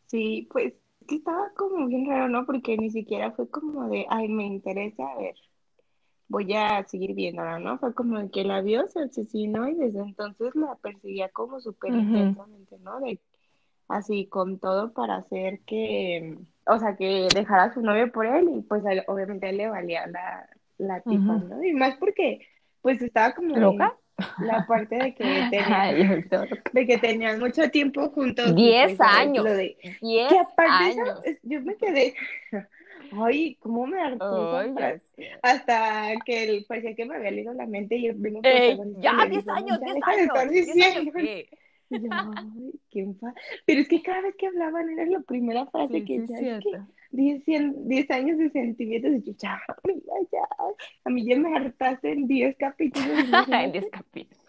Sí, 0.07 0.49
pues 0.53 0.75
que 1.07 1.17
estaba 1.17 1.51
como 1.57 1.87
bien 1.87 2.09
raro, 2.09 2.29
¿no? 2.29 2.47
Porque 2.47 2.77
ni 2.77 2.91
siquiera 2.91 3.33
fue 3.33 3.49
como 3.49 3.89
de, 3.89 4.07
ay, 4.09 4.29
me 4.29 4.45
interesa, 4.45 5.09
a 5.09 5.19
ver, 5.19 5.35
voy 6.29 6.53
a 6.55 6.85
seguir 6.85 7.15
viéndola, 7.15 7.59
¿no? 7.59 7.79
Fue 7.79 7.95
como 7.95 8.19
de 8.19 8.31
que 8.31 8.45
la 8.45 8.61
vio, 8.61 8.87
se 8.89 9.01
asesinó 9.01 9.69
y 9.69 9.75
desde 9.75 10.01
entonces 10.01 10.55
la 10.55 10.75
perseguía 10.77 11.29
como 11.31 11.61
súper 11.61 11.95
intensamente, 11.95 12.79
¿no? 12.81 13.01
De, 13.01 13.21
así 13.89 14.27
con 14.27 14.59
todo 14.59 14.93
para 14.93 15.17
hacer 15.17 15.61
que, 15.61 16.39
o 16.67 16.79
sea, 16.79 16.97
que 16.97 17.29
dejara 17.35 17.65
a 17.65 17.75
su 17.75 17.81
novio 17.81 18.11
por 18.11 18.27
él 18.27 18.49
y 18.57 18.63
pues 18.63 18.83
obviamente 19.07 19.47
a 19.47 19.51
él 19.51 19.59
le 19.59 19.69
valía 19.69 20.07
la, 20.07 20.49
la 20.79 21.01
tipa. 21.03 21.39
¿no? 21.39 21.63
Y 21.63 21.73
más 21.73 21.97
porque 21.97 22.41
pues 22.83 23.01
estaba 23.03 23.35
como 23.35 23.57
¿Loca? 23.57 23.97
La 24.39 24.67
parte 24.67 24.97
de 24.97 25.15
que 25.15 25.25
Ay, 25.67 26.23
torque. 26.31 26.71
de 26.73 26.87
que 26.87 26.99
tenían 26.99 27.39
mucho 27.39 27.71
tiempo 27.71 28.09
juntos. 28.11 28.55
Diez 28.55 28.95
pues, 28.97 29.01
años. 29.01 29.45
De- 29.45 29.77
Diez 30.01 30.29
que 30.29 30.39
aparte 30.39 31.01
años. 31.01 31.21
es- 31.25 31.39
yo 31.43 31.61
me 31.63 31.77
quedé, 31.77 32.15
ay, 33.13 33.57
cómo 33.61 33.87
me 33.87 34.01
hartó 34.01 34.61
esa. 34.61 35.01
Hasta 35.43 36.15
que 36.25 36.45
el, 36.45 36.65
parecía 36.65 36.95
que 36.95 37.05
me 37.05 37.17
había 37.17 37.31
leído 37.31 37.53
la 37.55 37.67
mente 37.67 37.97
y 37.97 38.07
el 38.07 38.17
mismo 38.17 38.41
Ey, 38.43 38.75
protagonista 38.77 39.01
ya, 39.03 39.13
le 39.25 39.31
10 39.31 39.45
dijo, 39.45 39.57
años, 39.57 39.79
"Ya 39.81 39.93
10 39.93 39.95
deja 39.95 40.11
de 40.17 40.21
años. 40.23 40.51
10 40.51 40.69
años, 40.69 41.05
diciendo". 41.05 41.13
¿qué? 41.15 41.49
Y 41.91 42.01
yo, 42.01 42.09
ay, 42.37 42.73
qué 42.91 43.07
Pero 43.65 43.81
es 43.81 43.89
que 43.89 44.03
cada 44.03 44.23
vez 44.23 44.35
que 44.37 44.47
hablaban 44.47 44.89
era 44.91 45.07
la 45.07 45.21
primera 45.21 45.67
frase 45.67 45.93
Sí, 46.01 46.05
que 46.05 46.27
sí, 46.27 46.33
decía, 46.33 46.59
es 46.59 46.65
que 46.65 46.71
cierto. 46.71 46.93
10, 47.11 47.45
cien- 47.47 47.75
10 47.87 48.11
años 48.11 48.39
de 48.39 48.51
sentimientos, 48.51 49.13
y 49.13 49.23
yo, 49.23 49.33
ya, 49.39 49.61
amiga, 49.85 50.13
ya, 50.33 50.41
a 51.05 51.11
mí 51.11 51.25
ya 51.27 51.37
me 51.39 51.57
hartaste 51.57 52.13
en 52.13 52.27
10 52.27 52.57
capítulos, 52.59 53.09
En 53.19 53.25
imagínate. 53.29 53.73
10 53.81 53.91
capítulos. 53.91 54.45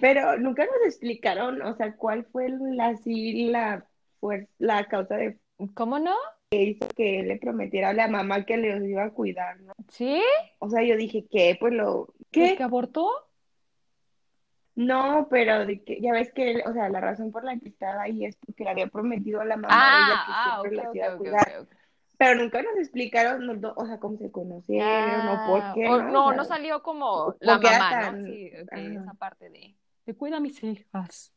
Pero 0.00 0.38
nunca 0.38 0.64
nos 0.64 0.86
explicaron, 0.86 1.60
o 1.62 1.76
sea, 1.76 1.94
cuál 1.96 2.24
fue 2.32 2.48
la, 2.48 2.88
así, 2.88 3.48
la, 3.48 3.86
fuer- 4.20 4.48
la 4.58 4.86
causa 4.88 5.16
de 5.16 5.38
¿Cómo 5.74 5.98
no? 5.98 6.14
que 6.50 7.20
él 7.20 7.28
le 7.28 7.36
prometiera 7.38 7.90
a 7.90 7.94
la 7.94 8.08
mamá 8.08 8.44
que 8.44 8.56
los 8.58 8.82
iba 8.86 9.04
a 9.04 9.10
cuidar, 9.10 9.60
¿no? 9.60 9.72
¿Sí? 9.88 10.20
O 10.58 10.68
sea, 10.68 10.82
yo 10.82 10.96
dije, 10.96 11.24
¿qué? 11.30 11.56
Pues 11.58 11.72
lo, 11.72 12.12
¿Pues 12.30 12.54
que 12.56 12.62
abortó? 12.62 13.08
No, 14.74 15.28
pero 15.30 15.66
de 15.66 15.82
que, 15.84 16.00
ya 16.00 16.12
ves 16.12 16.32
que, 16.32 16.50
él- 16.52 16.62
o 16.66 16.72
sea, 16.72 16.88
la 16.88 17.00
razón 17.00 17.30
por 17.30 17.44
la 17.44 17.58
que 17.58 17.68
estaba 17.68 18.02
ahí 18.02 18.24
es 18.24 18.36
porque 18.36 18.64
le 18.64 18.70
había 18.70 18.86
prometido 18.88 19.40
a 19.40 19.44
la 19.44 19.56
mamá 19.56 19.90
de 19.90 19.98
ella 20.00 20.16
que 20.24 20.34
Ah, 20.34 20.56
ah, 20.56 20.62
siempre 20.62 20.70
los 20.72 20.92
ok, 20.92 20.94
iba 20.94 21.08
a 21.08 21.12
ok, 21.16 21.16
cuidar. 21.16 21.46
ok, 21.46 21.48
ok. 21.62 21.72
Pero 22.16 22.36
nunca 22.40 22.62
nos 22.62 22.76
explicaron, 22.78 23.46
no- 23.60 23.74
o 23.76 23.86
sea, 23.86 23.98
cómo 24.00 24.16
se 24.18 24.30
conocieron 24.32 25.28
o 25.28 25.42
por 25.42 25.64
Ah, 25.64 25.72
qué, 25.72 25.90
o- 25.90 26.02
¿no? 26.02 26.12
no, 26.12 26.20
O 26.20 26.24
sea, 26.24 26.38
no 26.38 26.44
salió 26.44 26.82
como 26.82 27.36
la 27.40 27.58
mamá, 27.58 27.88
tan- 27.88 28.16
¿no? 28.16 28.16
Sí, 28.18 28.50
esa 28.72 29.14
parte 29.14 29.50
de, 29.50 29.76
de 30.06 30.14
cuida 30.16 30.38
a 30.38 30.40
mis 30.40 30.62
hijas. 30.64 31.32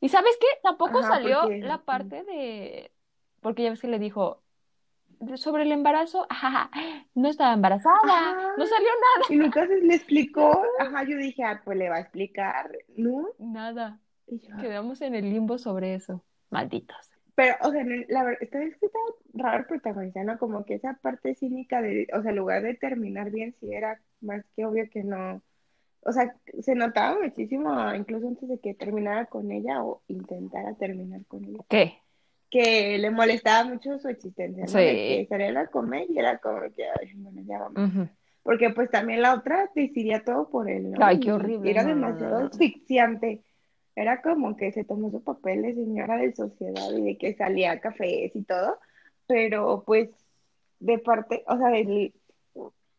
¿Y 0.00 0.08
sabes 0.08 0.36
qué? 0.40 0.46
Tampoco 0.62 1.02
Ajá, 1.02 1.04
salió 1.04 1.56
la 1.60 1.84
parte 1.84 2.24
de, 2.24 2.92
porque 3.40 3.62
ya 3.64 3.70
ves 3.70 3.80
que 3.80 3.88
le 3.88 3.98
dijo 3.98 4.41
sobre 5.36 5.62
el 5.64 5.72
embarazo, 5.72 6.26
ajá, 6.30 6.70
no 7.14 7.28
estaba 7.28 7.54
embarazada, 7.54 7.96
Ajá. 8.04 8.54
no 8.56 8.66
salió 8.66 8.88
nada. 8.88 9.48
Y 9.50 9.66
se 9.66 9.80
le 9.80 9.94
explicó, 9.94 10.62
ajá, 10.78 11.04
yo 11.04 11.16
dije, 11.16 11.44
ah, 11.44 11.60
pues 11.64 11.78
le 11.78 11.88
va 11.88 11.96
a 11.96 12.00
explicar, 12.00 12.70
¿no? 12.96 13.28
Nada. 13.38 13.98
Quedamos 14.60 15.00
en 15.02 15.14
el 15.14 15.28
limbo 15.28 15.58
sobre 15.58 15.94
eso. 15.94 16.24
Malditos. 16.50 17.10
Pero, 17.34 17.54
o 17.62 17.70
sea, 17.70 17.82
la 18.08 18.24
verdad, 18.24 18.42
está 18.42 18.62
escrita 18.62 18.98
raro 19.34 19.60
el 19.60 19.66
protagonista, 19.66 20.22
¿no? 20.22 20.38
Como 20.38 20.64
que 20.64 20.74
esa 20.74 20.94
parte 20.94 21.34
cínica 21.34 21.80
de, 21.80 22.06
o 22.14 22.20
sea, 22.22 22.30
en 22.30 22.36
lugar 22.36 22.62
de 22.62 22.74
terminar 22.74 23.30
bien, 23.30 23.54
sí 23.58 23.72
era 23.72 24.00
más 24.20 24.44
que 24.54 24.66
obvio 24.66 24.88
que 24.90 25.02
no. 25.02 25.42
O 26.04 26.12
sea, 26.12 26.34
se 26.60 26.74
notaba 26.74 27.18
muchísimo, 27.20 27.94
incluso 27.94 28.28
antes 28.28 28.48
de 28.48 28.58
que 28.58 28.74
terminara 28.74 29.26
con 29.26 29.50
ella 29.50 29.82
o 29.82 30.02
intentara 30.08 30.74
terminar 30.74 31.24
con 31.26 31.44
ella, 31.44 31.64
¿Qué? 31.68 32.01
Que 32.52 32.98
le 32.98 33.10
molestaba 33.10 33.64
mucho 33.64 33.98
su 33.98 34.08
existencia, 34.08 34.64
¿no? 34.64 34.68
Sí. 34.68 34.78
De 34.78 34.92
que 34.92 35.26
salían 35.30 35.56
a 35.56 35.68
comer 35.68 36.04
y 36.10 36.18
era 36.18 36.36
como 36.36 36.60
que, 36.60 36.84
ay, 36.84 37.14
bueno, 37.14 37.40
ya 37.46 37.58
vamos. 37.58 37.90
Ujú. 37.90 38.08
Porque 38.42 38.68
pues 38.70 38.90
también 38.90 39.22
la 39.22 39.34
otra 39.34 39.70
decidía 39.74 40.22
todo 40.22 40.50
por 40.50 40.68
él, 40.68 40.90
¿no? 40.90 40.98
Ay, 41.00 41.18
qué 41.18 41.32
horrible, 41.32 41.70
Era 41.70 41.82
demasiado 41.82 42.46
asfixiante. 42.48 43.42
Era 43.96 44.20
como 44.20 44.54
que 44.54 44.70
se 44.70 44.84
tomó 44.84 45.10
su 45.10 45.24
papel 45.24 45.62
de 45.62 45.74
señora 45.74 46.18
de 46.18 46.34
sociedad 46.34 46.90
y 46.94 47.00
de 47.00 47.16
que 47.16 47.34
salía 47.34 47.72
a 47.72 47.80
cafés 47.80 48.36
y 48.36 48.42
todo, 48.42 48.78
pero 49.26 49.82
pues 49.86 50.10
de 50.78 50.98
parte, 50.98 51.44
o 51.46 51.56
sea, 51.56 51.68
del, 51.68 52.12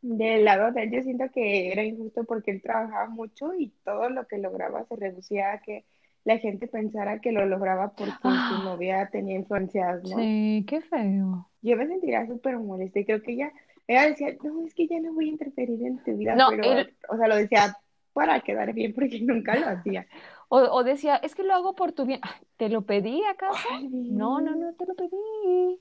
del 0.01 0.45
lado 0.45 0.71
de 0.71 0.83
él 0.83 0.91
yo 0.91 1.03
siento 1.03 1.25
que 1.31 1.71
era 1.71 1.83
injusto 1.83 2.23
porque 2.23 2.49
él 2.49 2.61
trabajaba 2.63 3.07
mucho 3.07 3.53
y 3.53 3.69
todo 3.83 4.09
lo 4.09 4.25
que 4.25 4.39
lograba 4.39 4.83
se 4.85 4.95
reducía 4.95 5.53
a 5.53 5.61
que 5.61 5.85
la 6.25 6.37
gente 6.37 6.67
pensara 6.67 7.19
que 7.19 7.31
lo 7.31 7.45
lograba 7.45 7.91
porque 7.93 8.13
Ah. 8.23 8.47
su 8.49 8.63
novia 8.63 9.09
tenía 9.11 9.35
influencias, 9.35 10.03
¿no? 10.03 10.17
Sí, 10.17 10.65
qué 10.67 10.81
feo. 10.81 11.49
Yo 11.61 11.77
me 11.77 11.87
sentiría 11.87 12.25
súper 12.27 12.57
molesta 12.57 12.99
y 12.99 13.05
creo 13.05 13.21
que 13.21 13.33
ella, 13.33 13.51
ella 13.87 14.03
decía, 14.07 14.35
no, 14.43 14.65
es 14.65 14.73
que 14.73 14.87
ya 14.87 14.99
no 14.99 15.13
voy 15.13 15.25
a 15.25 15.31
interferir 15.31 15.85
en 15.85 15.97
tu 16.03 16.15
vida, 16.17 16.35
No, 16.35 16.49
pero, 16.49 16.63
él- 16.63 16.93
o 17.09 17.17
sea, 17.17 17.27
lo 17.27 17.35
decía 17.35 17.77
para 18.13 18.39
quedar 18.41 18.73
bien 18.73 18.93
porque 18.93 19.19
nunca 19.21 19.55
lo 19.55 19.67
hacía. 19.67 20.05
O, 20.49 20.59
o 20.59 20.83
decía, 20.83 21.15
es 21.17 21.35
que 21.35 21.43
lo 21.43 21.53
hago 21.53 21.73
por 21.75 21.93
tu 21.93 22.05
bien. 22.05 22.19
Ay, 22.21 22.41
¿Te 22.57 22.69
lo 22.69 22.83
pedí 22.83 23.23
acaso? 23.25 23.67
Ay, 23.71 23.87
No, 23.89 24.39
no, 24.39 24.55
no 24.55 24.73
te 24.73 24.85
lo 24.85 24.93
pedí. 24.95 25.79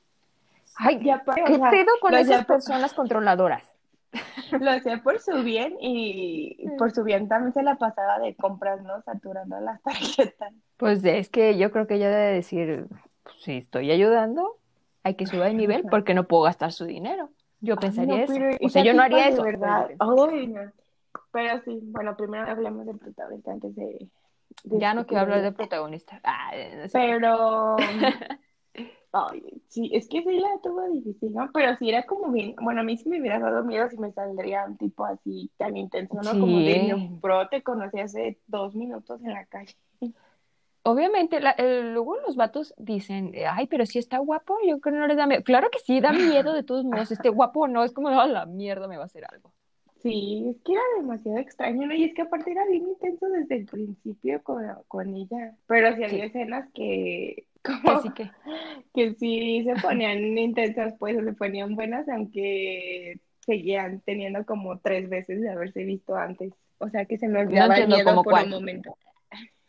Ay, 0.77 0.99
Y 1.03 1.11
aparte, 1.11 1.43
¿qué 1.47 1.53
o 1.53 1.57
sea, 1.59 1.71
pedo 1.71 1.93
con 2.01 2.15
esas 2.15 2.47
personas 2.47 2.95
controladoras? 2.95 3.72
Lo 4.61 4.71
hacía 4.71 5.03
por 5.03 5.19
su 5.21 5.43
bien 5.43 5.77
y 5.81 6.67
por 6.79 6.91
su 6.93 7.03
bien 7.05 7.29
también 7.29 7.53
se 7.55 7.63
la 7.63 7.77
pasaba 7.77 8.19
de 8.19 8.35
compras, 8.35 8.83
¿no? 8.83 9.01
Saturando 9.03 9.59
las 9.61 9.81
tarjetas. 9.83 10.53
Pues 10.77 11.05
es 11.05 11.29
que 11.29 11.57
yo 11.59 11.71
creo 11.71 11.87
que 11.87 11.95
ella 11.95 12.11
debe 12.11 12.33
decir, 12.35 12.87
pues, 13.23 13.37
si 13.43 13.57
estoy 13.57 13.91
ayudando, 13.91 14.59
hay 15.03 15.15
que 15.15 15.27
subir 15.27 15.45
de 15.45 15.55
nivel 15.55 15.85
porque 15.91 16.15
no 16.15 16.25
puedo 16.29 16.43
gastar 16.45 16.73
su 16.73 16.85
dinero. 16.85 17.31
Yo 17.61 17.77
pensaría 17.77 18.17
no, 18.17 18.23
eso. 18.23 18.35
O 18.63 18.69
sea, 18.69 18.83
yo 18.85 18.93
no 18.93 19.03
haría 19.03 19.29
eso. 19.29 19.43
verdad. 19.43 19.87
pero- 19.89 20.29
Ay, 20.31 20.47
no. 20.49 20.61
Pero 21.31 21.63
sí, 21.65 21.79
bueno, 21.83 22.17
primero 22.17 22.51
hablemos 22.51 22.85
del 22.85 22.99
protagonista 22.99 23.53
antes 23.53 23.75
de... 23.75 24.09
de 24.65 24.79
Ya 24.79 24.93
no 24.95 25.07
quiero 25.07 25.23
hablar 25.23 25.39
de 25.39 25.45
de 25.45 25.53
protagonista. 25.53 26.21
Ah, 26.25 26.51
no 26.77 26.83
sé. 26.89 26.91
Pero, 26.93 27.77
ay, 29.13 29.43
sí, 29.69 29.91
es 29.93 30.09
que 30.09 30.23
sí 30.23 30.39
la 30.39 30.49
tuvo 30.63 30.89
difícil, 30.91 31.33
¿no? 31.33 31.51
Pero 31.53 31.77
sí 31.77 31.89
era 31.89 32.05
como 32.07 32.31
bien, 32.33 32.55
bueno, 32.63 32.81
a 32.81 32.85
mí 32.85 32.97
sí 32.97 33.09
me 33.09 33.21
hubiera 33.21 33.39
dado 33.39 33.65
miedo 33.65 33.89
si 33.91 33.99
me 33.99 34.13
saldría 34.13 34.65
un 34.67 34.77
tipo 34.79 35.05
así 35.05 35.51
tan 35.59 35.77
intenso, 35.77 36.23
¿no? 36.23 36.39
Como 36.39 36.63
de, 36.63 36.97
bro, 37.21 37.49
te 37.49 37.63
conocí 37.63 38.01
hace 38.01 38.41
dos 38.47 38.75
minutos 38.75 39.21
en 39.23 39.33
la 39.35 39.47
calle. 39.47 39.75
Obviamente, 40.85 41.41
la- 41.41 41.53
el- 41.53 41.93
luego 41.95 42.17
los 42.21 42.35
vatos 42.37 42.75
dicen, 42.77 43.33
ay, 43.49 43.69
pero 43.69 43.87
si 43.87 43.99
está 44.01 44.19
guapo, 44.19 44.57
yo 44.67 44.81
creo 44.81 44.95
que 44.95 44.99
no 45.01 45.07
les 45.07 45.17
da 45.17 45.27
miedo. 45.29 45.43
Claro 45.45 45.71
que 45.71 45.79
sí, 45.79 46.01
da 46.01 46.13
miedo 46.13 46.55
de 46.55 46.65
todos 46.65 46.85
modos. 46.85 47.13
Este 47.13 47.29
guapo 47.29 47.61
o 47.61 47.69
no, 47.69 47.85
es 47.85 47.93
como, 47.93 48.09
a 48.09 48.27
la 48.27 48.47
mierda 48.47 48.89
me 48.89 48.97
va 48.97 49.05
a 49.05 49.07
hacer 49.07 49.25
algo. 49.31 49.53
Sí, 50.03 50.45
es 50.51 50.57
que 50.65 50.73
era 50.73 50.83
demasiado 50.97 51.39
extraño, 51.39 51.87
¿no? 51.87 51.95
Y 51.95 52.05
es 52.05 52.15
que 52.15 52.23
aparte 52.23 52.51
era 52.51 52.67
bien 52.67 52.89
intenso 52.89 53.29
desde 53.29 53.57
el 53.59 53.67
principio 53.67 54.43
con, 54.43 54.65
con 54.89 55.15
ella. 55.15 55.57
Pero 55.67 55.95
sí 55.95 56.03
había 56.03 56.25
Sí. 56.25 56.31
escenas 56.31 56.69
que, 56.75 57.47
como, 57.63 57.91
Así 57.91 58.11
que, 58.11 58.31
que 58.95 59.15
sí 59.15 59.65
se 59.65 59.75
ponían 59.81 60.37
intensas, 60.37 60.95
pues, 60.99 61.17
se 61.23 61.33
ponían 61.33 61.75
buenas, 61.75 62.09
aunque 62.09 63.21
seguían 63.41 64.01
teniendo 64.03 64.45
como 64.47 64.79
tres 64.81 65.09
veces 65.09 65.41
de 65.41 65.51
haberse 65.51 65.85
visto 65.85 66.17
antes. 66.17 66.53
O 66.79 66.89
sea, 66.89 67.05
que 67.07 67.19
se 67.19 67.29
me 67.29 67.41
olvidaba 67.41 67.77
el 67.77 67.85
entiendo 67.85 68.15
miedo 68.15 68.23
por 68.23 68.25
cuál. 68.25 68.45
un 68.45 68.51
momento. 68.51 68.97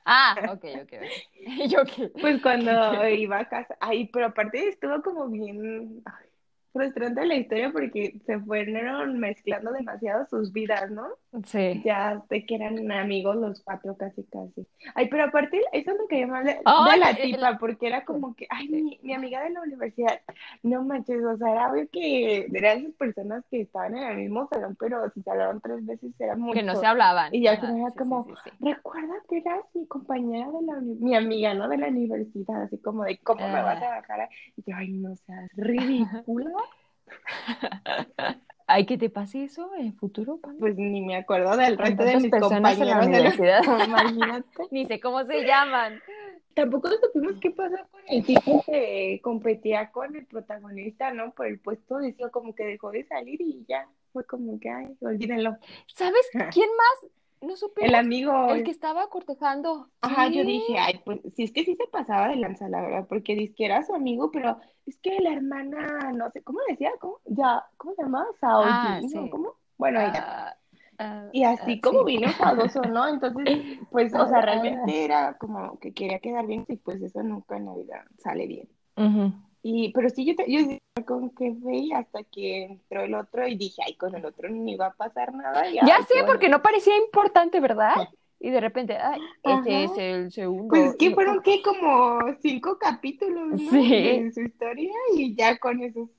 ah, 0.06 0.36
ok, 0.54 0.66
ok, 0.84 0.94
ok. 1.04 1.12
¿Y 1.34 1.68
yo 1.70 1.86
qué? 1.86 2.10
Pues 2.20 2.42
cuando 2.42 3.08
iba 3.08 3.40
a 3.40 3.50
casa, 3.50 3.78
ay, 3.80 4.10
pero 4.12 4.28
aparte 4.28 4.68
estuvo 4.68 5.02
como 5.02 5.30
bien 5.30 6.02
ay, 6.06 6.28
frustrante 6.72 7.26
la 7.26 7.36
historia 7.36 7.72
porque 7.72 8.20
se 8.26 8.40
fueron 8.40 9.20
mezclando 9.20 9.72
demasiado 9.72 10.26
sus 10.26 10.52
vidas, 10.52 10.90
¿no? 10.92 11.08
Sí. 11.46 11.84
Ya 11.84 12.24
de 12.30 12.46
que 12.46 12.56
eran 12.56 12.92
amigos 12.92 13.36
los 13.38 13.62
cuatro 13.64 13.98
casi 13.98 14.24
casi. 14.26 14.68
Ay, 14.94 15.08
pero 15.10 15.24
aparte 15.26 15.60
eso 15.72 15.92
me 16.00 16.08
cayó 16.08 16.28
mal 16.28 16.46
de, 16.46 16.60
Ay, 16.66 16.94
de 16.94 16.98
la 17.00 17.10
el- 17.18 17.32
tipa, 17.32 17.58
porque 17.58 17.88
era 17.88 18.06
como 18.06 18.36
que, 18.36 18.46
ay, 18.50 18.68
mi, 18.70 19.00
mi 19.02 19.14
amiga 19.14 19.42
de 19.44 19.50
la 19.50 19.62
universidad, 19.62 20.22
no 20.62 20.84
manches, 20.84 21.24
o 21.26 21.36
sea, 21.38 21.52
era 21.52 21.72
obvio 21.72 21.90
que 21.92 22.46
eran 22.54 22.80
esas 22.82 22.94
personas 22.94 23.44
que 23.50 23.62
estaban 23.62 23.98
en 23.98 24.04
el 24.04 24.18
mismo 24.18 24.48
salón, 24.52 24.76
pero 24.80 25.10
si 25.16 25.24
se 25.24 25.32
hablaron 25.32 25.62
tres 25.62 25.84
veces 25.86 26.12
era 26.20 26.36
mucho. 26.36 26.60
Que 26.60 26.64
no 26.64 26.76
se 26.76 26.86
hablaban. 26.86 27.34
Y 27.34 27.42
ya 27.44 27.54
Ajá, 27.54 27.68
era 27.76 27.90
sí, 27.92 27.98
como, 27.98 28.24
sí, 28.26 28.36
sí, 28.44 28.52
sí. 28.52 28.58
recuerda 28.60 29.16
que 29.28 29.38
eras 29.40 29.66
mi 29.74 29.88
compañera 29.88 30.48
de 30.52 30.62
la 30.68 30.80
mi 30.82 31.16
amiga, 31.16 31.54
¿no? 31.56 31.68
De 31.68 31.78
la 31.78 31.88
universidad, 31.88 32.62
así 32.64 32.78
como 32.78 33.04
de, 33.06 33.18
¿cómo 33.20 33.48
me 33.48 33.62
vas 33.64 33.82
a 33.82 33.90
bajar? 33.90 34.22
a-?" 34.22 34.30
Y 34.56 34.64
yo, 34.70 34.76
ay, 34.78 34.90
no 34.94 35.16
seas 35.16 35.50
ridícula. 35.58 36.52
Ay, 38.74 38.88
que 38.88 38.98
te 38.98 39.12
pase 39.12 39.44
eso 39.44 39.70
en 39.76 39.86
el 39.86 39.94
futuro, 39.94 40.38
Pam. 40.38 40.58
Pues 40.58 40.76
ni 40.76 41.00
me 41.00 41.16
acuerdo 41.16 41.56
del 41.56 41.78
resto 41.78 42.04
de 42.04 42.16
mis 42.18 42.32
personas 42.32 42.80
en 42.80 42.88
la 42.88 42.94
compañeros 43.00 43.38
de 43.38 43.46
la 43.46 43.60
universidad. 43.60 43.62
Imagínate. 43.88 44.64
Ni 44.72 44.86
sé 44.88 45.00
cómo 45.00 45.24
se 45.26 45.44
llaman. 45.46 46.02
Tampoco 46.56 46.90
supimos 46.90 47.36
qué 47.40 47.52
pasó 47.52 47.78
con 47.92 48.02
el 48.08 48.26
tipo 48.26 48.64
que 48.66 49.20
competía 49.24 49.92
con 49.92 50.16
el 50.16 50.26
protagonista, 50.26 51.14
¿no? 51.14 51.34
Por 51.34 51.46
el 51.46 51.60
puesto, 51.60 52.00
decía 52.00 52.30
como 52.30 52.56
que 52.56 52.66
dejó 52.66 52.90
de 52.90 53.04
salir 53.04 53.40
y 53.42 53.64
ya 53.68 53.88
fue 54.12 54.26
como 54.26 54.60
que, 54.60 54.72
ay, 54.72 54.98
olvídenlo. 55.02 55.56
¿Sabes 55.86 56.28
quién 56.52 56.70
más? 56.70 57.12
No 57.44 57.56
supimos. 57.58 57.90
El 57.90 57.94
amigo, 57.96 58.34
El 58.48 58.64
que 58.64 58.72
estaba 58.72 59.10
cortejando. 59.10 59.90
ajá, 60.02 60.28
yo 60.28 60.44
dije, 60.46 60.78
ay, 60.80 61.02
pues 61.06 61.20
sí 61.36 61.44
es 61.44 61.52
que 61.52 61.64
sí 61.66 61.76
se 61.76 61.88
pasaba 61.88 62.28
de 62.30 62.36
lanza, 62.38 62.68
la 62.70 62.82
verdad, 62.82 63.08
porque 63.08 63.36
dice 63.36 63.54
que 63.56 63.66
era 63.66 63.84
su 63.84 63.94
amigo, 63.96 64.32
pero 64.32 64.60
es 64.86 64.98
que 65.00 65.20
la 65.20 65.34
hermana, 65.34 66.12
no 66.14 66.30
sé, 66.32 66.44
¿cómo 66.44 66.60
decía? 66.68 66.92
¿Cómo? 67.00 67.20
Ya, 67.26 67.66
¿cómo 67.78 67.96
se 67.96 68.04
llamaba? 68.04 68.28
Saoyi, 68.40 68.98
Ah, 68.98 69.02
¿no? 69.02 69.30
sí. 69.30 69.30
¿Cómo? 69.30 69.56
Bueno, 69.78 70.02
ella. 70.02 70.58
Ah, 70.98 71.32
Y 71.32 71.44
así 71.46 71.80
ah, 71.80 71.82
como 71.82 72.04
sí. 72.04 72.06
vino 72.06 72.28
enfadoso, 72.28 72.82
¿no? 72.88 73.08
Entonces, 73.10 73.50
pues, 73.92 74.14
o 74.16 74.28
sea, 74.28 74.42
realmente 74.42 75.04
era 75.06 75.38
como 75.38 75.80
que 75.80 75.94
quería 75.94 76.20
quedar 76.20 76.46
bien 76.48 76.66
y 76.70 76.78
pues 76.78 77.02
eso 77.02 77.24
nunca 77.24 77.58
en 77.58 77.66
la 77.66 77.76
vida 77.76 78.06
sale 78.20 78.48
bien. 78.48 78.70
Ujú. 78.98 79.32
Y, 79.66 79.92
pero 79.94 80.10
sí, 80.10 80.26
yo, 80.26 80.34
yo 80.46 80.60
con 81.06 81.30
Kefei 81.32 81.92
hasta 81.94 82.22
que 82.24 82.64
entró 82.66 83.02
el 83.04 83.16
otro 83.16 83.48
y 83.48 83.56
dije, 83.56 83.82
ay, 83.86 83.96
con 83.96 84.14
el 84.14 84.26
otro 84.26 84.50
no 84.50 84.70
iba 84.70 84.88
a 84.88 84.94
pasar 84.94 85.34
nada. 85.34 85.70
y, 85.70 85.76
Ya 85.76 85.96
ay, 85.96 86.04
sé, 86.04 86.16
qué 86.16 86.24
porque 86.26 86.50
no 86.50 86.62
parecía 86.62 86.98
importante, 86.98 87.60
¿verdad? 87.62 87.96
Y 88.42 88.50
de 88.50 88.60
repente, 88.60 88.98
ay, 88.98 89.22
este 89.42 89.86
es 89.86 89.98
el 89.98 90.32
segundo. 90.32 90.68
Pues 90.68 90.90
es 90.92 90.96
que 90.98 91.12
fueron 91.12 91.42
que 91.42 91.62
como 91.62 92.20
cinco 92.42 92.78
capítulos, 92.78 93.48
¿no? 93.52 93.70
Sí. 93.72 93.90
De 93.90 94.32
su 94.34 94.42
historia 94.42 94.92
y 95.16 95.34
ya 95.34 95.58
con 95.58 95.82
eso. 95.82 96.10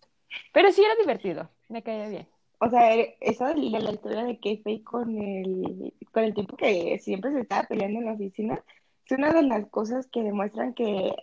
Pero 0.53 0.73
sí 0.73 0.83
era 0.83 0.95
divertido, 0.97 1.51
me 1.69 1.83
caía 1.83 2.09
bien. 2.09 2.27
O 2.61 2.71
sea, 2.71 2.95
er- 2.97 3.17
eso 3.21 3.45
de 3.45 3.57
la, 3.57 3.79
la 3.79 3.93
historia 3.93 4.25
de 4.25 4.39
Kefei 4.41 4.83
con 4.83 5.19
el, 5.19 5.93
con 6.13 6.25
el 6.25 6.33
tipo 6.33 6.57
que 6.57 6.99
siempre 6.99 7.31
se 7.33 7.41
estaba 7.41 7.65
peleando 7.65 7.99
en 8.01 8.07
la 8.07 8.13
oficina, 8.15 8.65
es 9.05 9.19
una 9.19 9.33
de 9.35 9.43
las 9.43 9.67
cosas 9.69 10.07
que 10.07 10.23
demuestran 10.23 10.73
que 10.73 11.15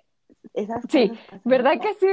esas 0.54 0.84
Sí, 0.90 1.10
cosas. 1.10 1.42
¿Verdad 1.44 1.80
que 1.80 1.94
sí? 1.96 2.08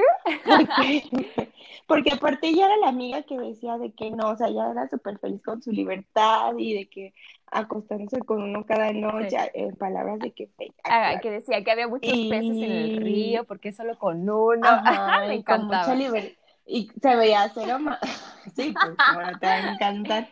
Porque, 0.45 1.53
porque 1.87 2.13
aparte 2.13 2.49
ella 2.49 2.67
era 2.67 2.77
la 2.77 2.89
amiga 2.89 3.23
que 3.23 3.39
decía 3.39 3.79
de 3.79 3.93
que 3.93 4.11
no, 4.11 4.31
o 4.31 4.37
sea, 4.37 4.49
ella 4.49 4.71
era 4.71 4.89
súper 4.89 5.19
feliz 5.19 5.43
con 5.43 5.63
su 5.63 5.73
libertad 5.73 6.53
y 6.57 6.75
de 6.75 6.89
que 6.89 7.15
acostándose 7.51 8.21
con 8.21 8.43
uno 8.43 8.65
cada 8.67 8.93
noche, 8.93 9.37
en 9.55 9.75
palabras 9.77 10.19
de 10.19 10.33
que 10.33 10.51
Ah, 10.85 11.19
que 11.21 11.31
decía 11.31 11.65
que 11.65 11.71
había 11.71 11.89
muchos 11.89 12.13
peces 12.29 12.57
en 12.57 12.63
el 12.63 12.97
río, 12.99 13.45
porque 13.45 13.73
solo 13.73 13.99
con 13.99 14.29
uno. 14.29 14.61
Ajá, 14.69 15.27
me 15.27 15.37
y 15.37 15.43
con 15.43 15.65
mucha 15.65 15.95
libertad. 15.95 16.37
Y 16.67 16.91
se 17.01 17.17
veía 17.17 17.51
cero 17.55 17.79
más. 17.79 17.99
Sí, 18.55 18.73
pues 18.73 18.95
no 18.97 19.39
te 19.39 19.47
va 19.47 19.53
a 19.53 19.73
encantar. 19.75 20.29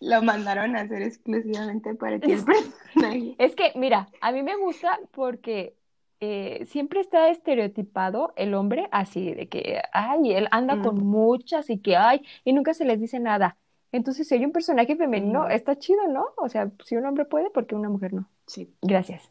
Lo 0.00 0.22
mandaron 0.22 0.74
a 0.76 0.80
hacer 0.80 1.02
exclusivamente 1.02 1.94
para 1.94 2.18
ti 2.18 2.32
el 2.32 2.44
personaje. 2.44 3.34
Es 3.38 3.54
que, 3.54 3.72
mira, 3.76 4.08
a 4.20 4.32
mí 4.32 4.42
me 4.42 4.56
gusta 4.56 4.98
porque 5.12 5.76
eh, 6.22 6.64
siempre 6.66 7.00
está 7.00 7.28
estereotipado 7.30 8.32
el 8.36 8.54
hombre 8.54 8.88
así, 8.92 9.34
de 9.34 9.48
que, 9.48 9.82
ay, 9.92 10.32
él 10.32 10.48
anda 10.52 10.80
con 10.80 10.96
muchas 11.04 11.68
y 11.70 11.78
que, 11.80 11.96
ay, 11.96 12.22
y 12.44 12.52
nunca 12.52 12.74
se 12.74 12.84
les 12.84 13.00
dice 13.00 13.18
nada. 13.20 13.58
Entonces, 13.92 14.28
si 14.28 14.34
hay 14.36 14.44
un 14.44 14.52
personaje 14.52 14.96
femenino, 14.96 15.46
Mm. 15.48 15.50
está 15.50 15.78
chido, 15.78 16.06
¿no? 16.08 16.26
O 16.38 16.48
sea, 16.48 16.70
si 16.84 16.96
un 16.96 17.06
hombre 17.06 17.24
puede, 17.26 17.50
¿por 17.50 17.66
qué 17.66 17.74
una 17.74 17.90
mujer 17.90 18.14
no? 18.14 18.30
Sí. 18.46 18.72
Gracias. 18.82 19.30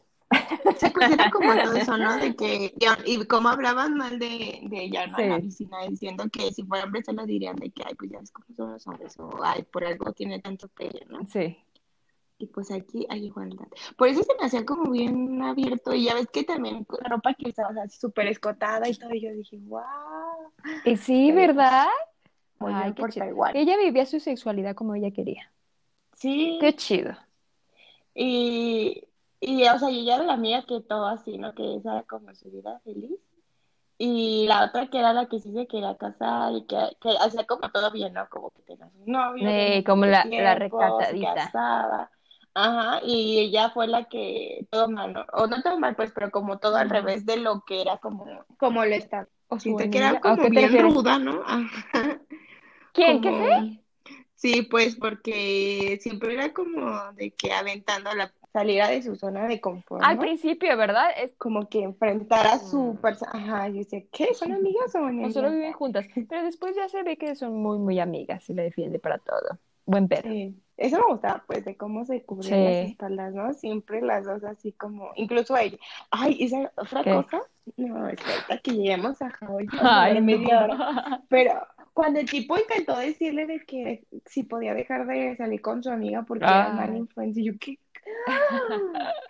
Sí, 0.78 0.90
pues 0.90 1.10
era 1.10 1.30
como 1.30 1.52
todo 1.60 1.74
eso, 1.76 1.96
¿no? 1.98 2.18
De 2.18 2.34
que, 2.36 2.74
y, 3.06 3.12
y 3.14 3.26
como 3.26 3.48
hablaban 3.48 3.94
mal 3.96 4.18
de, 4.18 4.60
de 4.64 4.84
ella, 4.84 5.06
¿no? 5.06 5.20
En 5.20 5.28
la 5.28 5.36
Sí. 5.36 5.40
oficina, 5.40 5.78
diciendo 5.88 6.24
que 6.32 6.52
si 6.52 6.62
fuera 6.64 6.84
hombre 6.84 7.02
se 7.04 7.12
lo 7.12 7.26
dirían 7.26 7.56
de 7.56 7.70
que, 7.70 7.82
ay, 7.86 7.94
pues 7.94 8.10
ya 8.10 8.18
ves 8.20 8.30
cómo 8.32 8.46
son 8.56 8.72
los 8.72 8.86
hombres, 8.86 9.18
o 9.18 9.30
ay, 9.42 9.62
por 9.64 9.84
algo 9.84 10.12
tiene 10.12 10.40
tanto 10.40 10.68
pelo, 10.68 11.00
¿no? 11.08 11.26
Sí. 11.26 11.56
Y 12.42 12.46
pues 12.48 12.72
aquí 12.72 13.06
hay 13.08 13.26
igualdad. 13.26 13.66
Por 13.96 14.08
eso 14.08 14.22
se 14.24 14.34
me 14.38 14.46
hacía 14.46 14.64
como 14.66 14.90
bien 14.90 15.40
abierto, 15.42 15.94
y 15.94 16.04
ya 16.06 16.14
ves 16.14 16.26
que 16.32 16.42
también 16.42 16.84
la 17.00 17.08
ropa 17.08 17.34
que 17.34 17.50
usaba, 17.50 17.70
o 17.70 17.72
sea, 17.74 17.88
súper 17.88 18.26
escotada 18.26 18.88
y 18.88 18.94
todo, 18.94 19.14
y 19.14 19.20
yo 19.20 19.30
dije, 19.32 19.58
wow, 19.58 20.52
Y 20.84 20.96
sí, 20.96 21.30
Sí. 21.30 21.32
¿verdad? 21.32 21.86
muy 22.58 22.72
Ay, 22.72 22.92
bien 22.92 23.08
qué. 23.10 23.20
Taiwán. 23.20 23.56
Ella 23.56 23.76
vivía 23.76 24.06
su 24.06 24.18
sexualidad 24.18 24.74
como 24.74 24.94
ella 24.96 25.12
quería. 25.12 25.52
Sí, 26.16 26.58
Qué 26.60 26.74
chido. 26.74 27.16
y, 28.14 29.04
y, 29.40 29.64
o 29.68 29.78
sea, 29.78 29.90
y 29.90 30.00
ella 30.00 30.16
era 30.16 30.24
la 30.24 30.32
amiga 30.34 30.64
que 30.66 30.80
todo 30.80 31.06
así, 31.06 31.38
¿no? 31.38 31.54
Que 31.54 31.76
esa 31.76 31.92
era 31.92 32.02
como 32.04 32.34
su 32.34 32.50
vida 32.50 32.80
feliz. 32.84 33.18
Y 33.98 34.46
la 34.48 34.64
otra 34.64 34.88
que 34.90 34.98
era 34.98 35.12
la 35.12 35.28
que 35.28 35.38
sí 35.38 35.52
se 35.52 35.66
quería 35.68 35.96
casar 35.96 36.52
y 36.54 36.66
que, 36.66 36.76
que 37.00 37.10
hacía 37.20 37.46
como 37.46 37.70
todo 37.70 37.90
bien, 37.92 38.12
¿no? 38.14 38.28
Como 38.28 38.50
que 38.50 38.62
tenía 38.62 38.90
su 38.90 38.98
novio, 39.10 39.48
Eh, 39.48 39.64
tenía 39.66 39.84
como 39.84 40.06
la- 40.06 40.24
la 40.24 40.54
se 40.54 40.58
recatadita. 40.58 41.34
casaba. 41.34 42.10
Ajá, 42.54 43.00
y 43.04 43.38
ella 43.38 43.70
fue 43.70 43.86
la 43.86 44.04
que 44.04 44.66
todo 44.70 44.88
mal, 44.88 45.12
¿no? 45.14 45.24
O 45.32 45.46
no 45.46 45.62
todo 45.62 45.78
mal, 45.78 45.96
pues, 45.96 46.12
pero 46.14 46.30
como 46.30 46.58
todo 46.58 46.76
al 46.76 46.90
revés 46.90 47.24
de 47.24 47.38
lo 47.38 47.62
que 47.64 47.80
era 47.80 47.96
como, 47.98 48.26
como 48.58 48.84
lo 48.84 48.94
está. 48.94 49.26
O 49.48 49.56
su 49.58 49.62
Siento 49.76 49.78
que 49.90 49.98
enemiga. 49.98 50.08
era 50.08 50.18
¿A 50.18 50.20
como 50.20 50.36
qué 50.36 50.50
te 50.50 50.68
bien 50.68 50.82
ruda, 50.90 51.18
¿no? 51.18 51.42
Ajá. 51.46 52.20
¿Quién? 52.92 53.20
¿Qué 53.22 53.30
Como- 53.30 53.44
fue? 53.44 53.78
Sí, 54.34 54.62
pues 54.62 54.96
porque 54.96 55.98
siempre 56.02 56.34
era 56.34 56.52
como 56.52 57.12
de 57.12 57.30
que 57.30 57.52
aventando 57.52 58.12
la 58.12 58.32
saliera 58.52 58.88
de 58.88 59.00
su 59.00 59.14
zona 59.14 59.46
de 59.46 59.60
confort, 59.60 60.02
Al 60.04 60.16
¿no? 60.16 60.22
principio, 60.22 60.76
¿verdad? 60.76 61.06
Es 61.16 61.32
Como 61.38 61.68
que 61.68 61.82
enfrentar 61.84 62.46
a 62.48 62.58
su 62.58 62.98
persona. 63.00 63.30
Ajá, 63.34 63.68
y 63.68 63.74
dice, 63.74 64.08
¿qué? 64.10 64.34
¿Son 64.34 64.52
amigas 64.52 64.94
o 64.96 64.98
o 64.98 65.02
enemigos? 65.08 65.34
solo 65.34 65.50
viven 65.52 65.72
juntas. 65.72 66.06
Pero 66.28 66.42
después 66.44 66.74
ya 66.74 66.88
se 66.88 67.02
ve 67.04 67.16
que 67.16 67.36
son 67.36 67.54
muy, 67.62 67.78
muy 67.78 68.00
amigas 68.00 68.48
y 68.50 68.54
la 68.54 68.64
defiende 68.64 68.98
para 68.98 69.18
todo. 69.18 69.58
Buen 69.86 70.08
pedo. 70.08 70.22
Sí, 70.24 70.56
eso 70.86 70.98
me 70.98 71.12
gustaba, 71.12 71.44
pues, 71.46 71.64
de 71.64 71.76
cómo 71.76 72.04
se 72.04 72.22
cubrían 72.24 72.58
Sí. 72.58 72.64
las 72.64 72.90
espaldas, 72.90 73.34
¿no? 73.34 73.52
Siempre 73.54 74.00
las 74.02 74.24
dos 74.24 74.44
así 74.44 74.72
como, 74.72 75.10
incluso 75.16 75.56
ella. 75.56 75.78
Ay, 76.10 76.36
esa 76.44 76.72
otra 76.76 77.02
¿Qué? 77.02 77.10
cosa, 77.12 77.40
no, 77.76 78.08
es 78.08 78.20
que 78.62 78.72
lleguemos 78.72 79.20
a 79.22 79.30
Hawái, 79.30 79.68
Ay, 79.80 80.20
media 80.20 80.64
hora. 80.64 81.22
Pero 81.28 81.52
cuando 81.94 82.20
el 82.20 82.28
tipo 82.30 82.56
intentó 82.58 82.96
decirle 82.96 83.46
de 83.46 83.60
que 83.64 84.04
si 84.26 84.42
podía 84.44 84.74
dejar 84.74 85.06
de 85.06 85.36
salir 85.36 85.60
con 85.60 85.82
su 85.82 85.90
amiga 85.90 86.22
porque 86.24 86.44
Ay. 86.46 86.54
era 86.54 86.70
mala 86.70 86.96
influencia, 86.96 87.42
yo, 87.44 87.52
¿qué? 87.60 87.78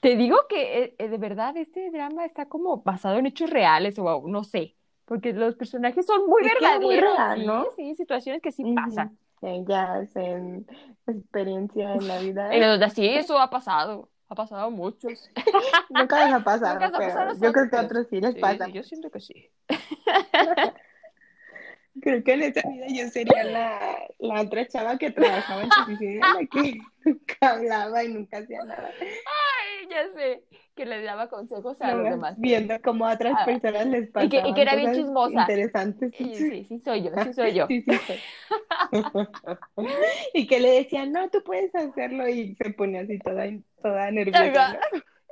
Te 0.00 0.16
digo 0.16 0.36
que 0.48 0.82
eh, 0.84 0.96
eh, 0.98 1.08
de 1.08 1.18
verdad 1.18 1.56
este 1.56 1.90
drama 1.90 2.24
está 2.24 2.48
como 2.48 2.82
basado 2.82 3.18
en 3.18 3.26
hechos 3.26 3.50
reales 3.50 3.98
o 3.98 4.26
no 4.28 4.44
sé, 4.44 4.76
porque 5.04 5.32
los 5.32 5.56
personajes 5.56 6.06
son 6.06 6.26
muy 6.26 6.42
Es 6.42 6.52
es 6.60 6.80
muy 6.80 6.96
verdaderos, 6.96 7.14
real, 7.16 7.38
sí, 7.40 7.46
¿no? 7.46 7.66
sí, 7.76 7.94
situaciones 7.94 8.42
que 8.42 8.52
sí 8.52 8.64
pasan. 8.64 9.18
Sí, 9.40 9.64
es 10.02 10.16
en 10.16 10.66
experiencia 11.06 11.94
en 11.94 12.08
la 12.08 12.18
vida. 12.20 12.56
Los 12.56 12.78
de 12.78 12.84
así, 12.86 13.06
eso 13.06 13.38
ha 13.38 13.50
pasado, 13.50 14.10
ha 14.28 14.34
pasado 14.34 14.66
a 14.66 14.70
muchos. 14.70 15.30
Nunca 15.90 16.24
les 16.24 16.34
ha 16.34 16.44
pasado, 16.44 16.80
Nunca 16.80 16.98
pero 16.98 17.14
pasado 17.14 17.34
yo 17.34 17.52
creo 17.52 17.70
que 17.70 17.76
a 17.76 17.82
otros 17.82 18.06
sí 18.08 18.20
les 18.20 18.34
Sí, 18.34 18.40
pasa. 18.40 18.66
sí, 18.66 18.72
yo 18.72 18.82
siento 18.82 19.10
que 19.10 19.20
sí. 19.20 19.50
Creo 22.02 22.22
que 22.22 22.34
en 22.34 22.42
esta 22.42 22.60
vida 22.68 22.86
yo 22.88 23.08
sería 23.08 23.44
la, 23.44 23.80
la 24.18 24.42
otra 24.42 24.66
chava 24.68 24.98
que 24.98 25.10
trabajaba 25.10 25.62
en 25.62 25.68
la 25.70 26.46
que 26.50 26.78
nunca 27.04 27.36
hablaba 27.40 28.04
y 28.04 28.08
nunca 28.12 28.38
hacía 28.38 28.62
nada. 28.64 28.90
Ya 29.90 30.08
sé, 30.14 30.44
que 30.74 30.86
le 30.86 31.02
daba 31.02 31.28
consejos 31.28 31.80
a 31.80 31.94
los 31.94 32.08
demás. 32.08 32.38
viendo 32.38 32.74
cómo 32.82 33.06
a 33.06 33.14
otras 33.14 33.36
Ah, 33.38 33.44
personas 33.44 33.86
les 33.86 34.08
y 34.20 34.28
que- 34.28 34.36
y 34.38 34.40
pasaban 34.42 34.54
que 34.54 34.62
era 34.62 34.74
bien 34.76 34.86
cosas 34.86 34.94
chismosa. 34.94 35.40
interesantes. 35.48 36.12
Y 36.18 36.44
sí, 36.44 36.64
sí 36.64 36.80
soy 36.80 37.02
yo, 37.02 37.10
sí 37.22 37.32
soy 37.32 37.54
yo. 37.54 37.66
Sí, 37.68 37.82
sí, 37.82 37.98
soy. 38.06 38.20
Y 40.34 40.46
que 40.46 40.60
le 40.60 40.70
decían, 40.70 41.12
no, 41.12 41.28
tú 41.30 41.42
puedes 41.44 41.74
hacerlo 41.74 42.28
y 42.28 42.54
se 42.56 42.70
ponía 42.70 43.00
así 43.02 43.18
toda, 43.18 43.44
toda 43.82 44.10
nerviosa, 44.10 44.78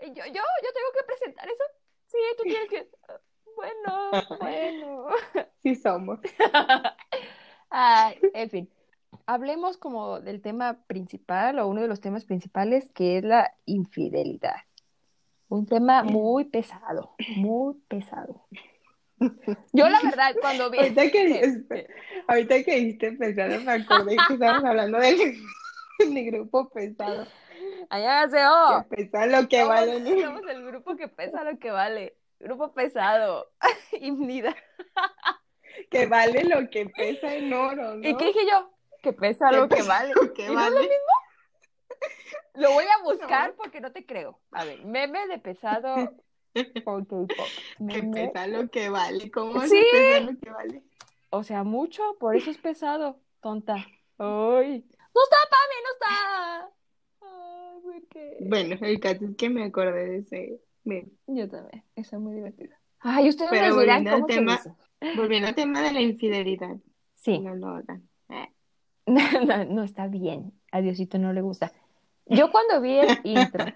Yo, 0.03 0.25
yo, 0.27 0.43
yo 0.65 0.71
tengo 0.75 0.91
que 0.95 1.05
presentar 1.07 1.49
eso. 1.49 1.65
Sí, 2.09 2.19
tú 2.37 2.47
tienes 2.47 2.69
que. 2.69 2.89
Bueno, 3.57 4.27
bueno. 4.39 5.07
Sí 5.63 5.75
somos. 5.77 6.21
Ay, 7.71 8.21
en 8.33 8.51
fin, 8.51 8.71
hablemos 9.27 9.77
como 9.77 10.21
del 10.21 10.41
tema 10.41 10.85
principal 10.87 11.59
o 11.59 11.69
uno 11.69 11.83
de 11.83 11.89
los 11.89 12.01
temas 12.01 12.25
principales 12.25 12.91
que 12.93 13.19
es 13.19 13.25
la 13.25 13.55
infidelidad. 13.67 14.57
Un 15.49 15.67
tema 15.67 16.03
muy 16.03 16.45
pesado, 16.45 17.15
muy 17.37 17.75
pesado. 17.89 18.47
Yo 19.73 19.89
la 19.89 20.01
verdad, 20.03 20.35
cuando 20.41 20.71
vi... 20.71 20.79
Ahorita 20.79 21.11
que, 21.11 21.41
este, 21.41 21.89
ahorita 22.27 22.63
que 22.65 22.75
dijiste 22.77 23.13
pesado, 23.13 23.61
me 23.61 23.73
acordé 23.73 24.17
que 24.27 24.35
estábamos 24.35 24.65
hablando 24.65 24.99
del, 24.99 25.17
del 25.99 26.25
grupo 26.27 26.69
pesado. 26.71 27.27
allá 27.91 28.29
se 28.29 28.45
oh, 28.47 28.85
Que 28.91 29.05
pesa 29.05 29.27
lo 29.27 29.49
que 29.49 29.61
somos, 29.61 29.75
vale. 29.75 30.23
somos 30.23 30.43
el 30.49 30.65
grupo 30.65 30.97
que 30.97 31.09
pesa 31.09 31.45
lo 31.45 31.59
que 31.59 31.71
vale. 31.71 32.17
Grupo 32.41 32.73
pesado. 32.73 33.53
Himnida. 34.01 34.55
Que 35.91 36.07
vale 36.07 36.45
lo 36.45 36.69
que 36.71 36.87
pesa 36.87 37.35
en 37.35 37.53
oro, 37.53 37.95
¿no? 37.95 38.09
¿Y 38.09 38.17
qué 38.17 38.27
dije 38.27 38.41
yo? 38.51 38.74
Que 39.05 39.13
pesa 39.13 39.53
lo 39.53 39.69
que 39.69 39.83
vale. 39.83 40.13
lo 40.15 40.33
que 40.33 40.47
¿Y 40.47 40.55
no 40.55 40.61
es 40.61 40.71
lo 40.71 40.77
vale. 40.77 40.89
Lo 42.55 42.71
voy 42.73 42.85
a 42.85 43.03
buscar 43.03 43.55
porque 43.57 43.81
no 43.81 43.91
te 43.93 44.07
creo. 44.07 44.39
A 44.53 44.65
ver, 44.65 44.85
meme 44.85 45.27
de 45.27 45.39
pesado 45.39 45.95
con 46.85 47.05
K-pop. 47.05 47.29
Que 47.91 48.03
pesa 48.05 48.47
lo 48.47 48.69
que 48.71 48.89
vale. 48.89 49.31
¿Cómo 49.31 49.61
Sí. 49.63 49.69
se 49.69 49.83
pesa 49.93 50.21
lo 50.21 50.39
que 50.39 50.51
vale? 50.51 50.83
O 51.31 51.43
sea, 51.43 51.65
mucho, 51.65 52.17
por 52.21 52.37
eso 52.37 52.51
es 52.51 52.59
pesado, 52.59 53.21
tonta. 53.41 53.75
Ay. 54.19 54.85
No 55.15 55.23
está, 55.23 55.37
Pame, 55.51 55.77
no 55.83 55.93
está. 55.93 56.71
Ay, 57.23 57.81
¿por 57.83 58.09
qué? 58.09 58.37
Bueno, 58.41 58.77
el 58.81 59.01
caso 59.01 59.25
es 59.25 59.37
que 59.37 59.51
me 59.51 59.65
acordé 59.65 60.07
de 60.07 60.17
ese 60.19 60.61
meme. 60.85 61.11
Yo 61.27 61.49
también, 61.49 61.85
eso 61.97 62.17
es 62.17 62.23
muy 62.23 62.35
divertido. 62.37 62.77
Ay, 63.01 63.29
ustedes 63.29 63.51
Pero 63.51 63.75
me 63.75 63.83
dirán 63.83 64.05
volviendo 64.05 64.11
al 64.11 64.17
cómo 64.21 64.29
se 64.29 64.35
tema- 64.35 64.55
hizo. 64.55 64.77
Volviendo 65.17 65.49
al 65.49 65.55
tema 65.57 65.83
de 65.83 65.93
la 65.93 66.01
infidelidad. 66.01 66.77
Sí, 67.15 67.41
No 67.41 67.55
lo 67.57 67.69
hagan. 67.69 68.09
Eh, 68.29 68.49
no, 69.47 69.65
no 69.65 69.83
está 69.83 70.09
bien. 70.09 70.53
A 70.73 70.81
Diosito 70.81 71.19
no 71.19 71.33
le 71.33 71.43
gusta. 71.43 71.73
Yo 72.27 72.51
cuando 72.51 72.81
vi 72.81 72.99
el 72.99 73.19
intro, 73.25 73.67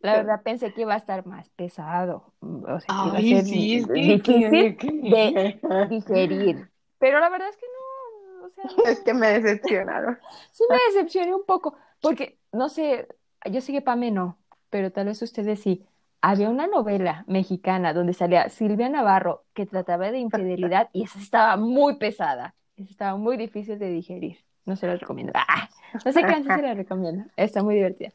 la 0.00 0.16
verdad 0.16 0.42
pensé 0.42 0.72
que 0.72 0.82
iba 0.82 0.94
a 0.94 0.96
estar 0.96 1.26
más 1.26 1.50
pesado. 1.50 2.32
O 2.40 2.80
sea, 2.80 3.12
que 3.14 3.26
iba 3.26 3.38
a 3.38 3.42
ser 3.42 3.44
sí, 3.44 3.84
difícil 3.84 4.50
de 4.50 5.60
digerir. 5.90 6.70
Pero 6.98 7.20
la 7.20 7.28
verdad 7.28 7.48
es 7.50 7.56
que 7.56 7.66
no, 7.66 8.46
o 8.46 8.50
sea, 8.50 8.64
no. 8.64 8.84
Es 8.90 9.00
que 9.00 9.12
me 9.12 9.26
decepcionaron. 9.38 10.18
Sí 10.52 10.64
me 10.70 10.78
decepcioné 10.88 11.34
un 11.34 11.44
poco, 11.44 11.76
porque, 12.00 12.38
no 12.52 12.70
sé, 12.70 13.08
yo 13.50 13.60
sé 13.60 13.72
que 13.72 13.82
Pame 13.82 14.10
no, 14.10 14.38
pero 14.70 14.90
tal 14.90 15.06
vez 15.06 15.20
ustedes 15.20 15.60
sí. 15.60 15.84
había 16.22 16.48
una 16.48 16.66
novela 16.66 17.24
mexicana 17.28 17.92
donde 17.92 18.14
salía 18.14 18.48
Silvia 18.48 18.88
Navarro 18.88 19.44
que 19.52 19.66
trataba 19.66 20.10
de 20.10 20.18
infidelidad 20.18 20.88
y 20.94 21.04
esa 21.04 21.18
estaba 21.18 21.56
muy 21.58 21.98
pesada. 21.98 22.54
Esa 22.76 22.90
estaba 22.90 23.16
muy 23.18 23.36
difícil 23.36 23.78
de 23.78 23.90
digerir. 23.90 24.45
No 24.66 24.76
se 24.76 24.86
la 24.86 24.96
recomiendo. 24.96 25.32
¡Ah! 25.34 25.68
No 25.94 26.12
sé 26.12 26.22
qué 26.22 26.42
se 26.42 26.62
la 26.62 26.74
recomiendo. 26.74 27.24
Está 27.36 27.62
muy 27.62 27.76
divertida. 27.76 28.12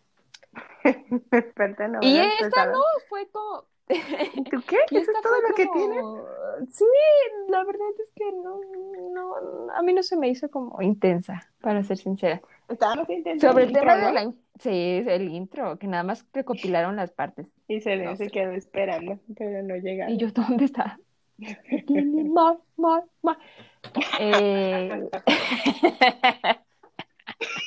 Y 2.02 2.18
esta 2.18 2.66
no 2.66 2.82
fue 3.08 3.28
como. 3.32 3.64
¿Tú 4.50 4.62
qué? 4.68 4.78
¿Eso 4.92 5.12
es 5.12 5.22
todo 5.22 5.42
lo 5.48 5.56
que 5.56 5.68
tienes? 5.68 6.04
Sí, 6.74 6.86
la 7.50 7.64
verdad 7.64 7.88
es 8.02 8.12
que 8.16 8.32
no, 8.32 8.62
no, 9.12 9.72
a 9.74 9.82
mí 9.82 9.94
no 9.94 10.02
se 10.02 10.16
me 10.16 10.30
hizo 10.30 10.50
como 10.50 10.82
intensa, 10.82 11.50
para 11.60 11.84
ser 11.84 11.98
sincera. 11.98 12.42
Estábamos 12.70 13.10
intentando. 13.10 13.52
Sobre 13.52 13.66
el 13.66 13.74
tema 13.74 13.96
de 13.96 14.14
la, 14.14 14.34
sí, 14.60 15.04
el 15.06 15.30
intro, 15.30 15.78
que 15.78 15.88
nada 15.88 16.04
más 16.04 16.26
recopilaron 16.34 16.96
las 16.96 17.12
partes. 17.12 17.48
Y 17.68 17.82
se, 17.82 17.98
no 17.98 18.16
se 18.16 18.30
quedó 18.30 18.52
esperando, 18.52 19.20
pero 19.36 19.62
no 19.64 19.76
llegaron. 19.76 20.14
Y 20.14 20.18
yo, 20.18 20.32
¿dónde 20.32 20.66
está? 20.66 20.98
Eh, 24.20 25.10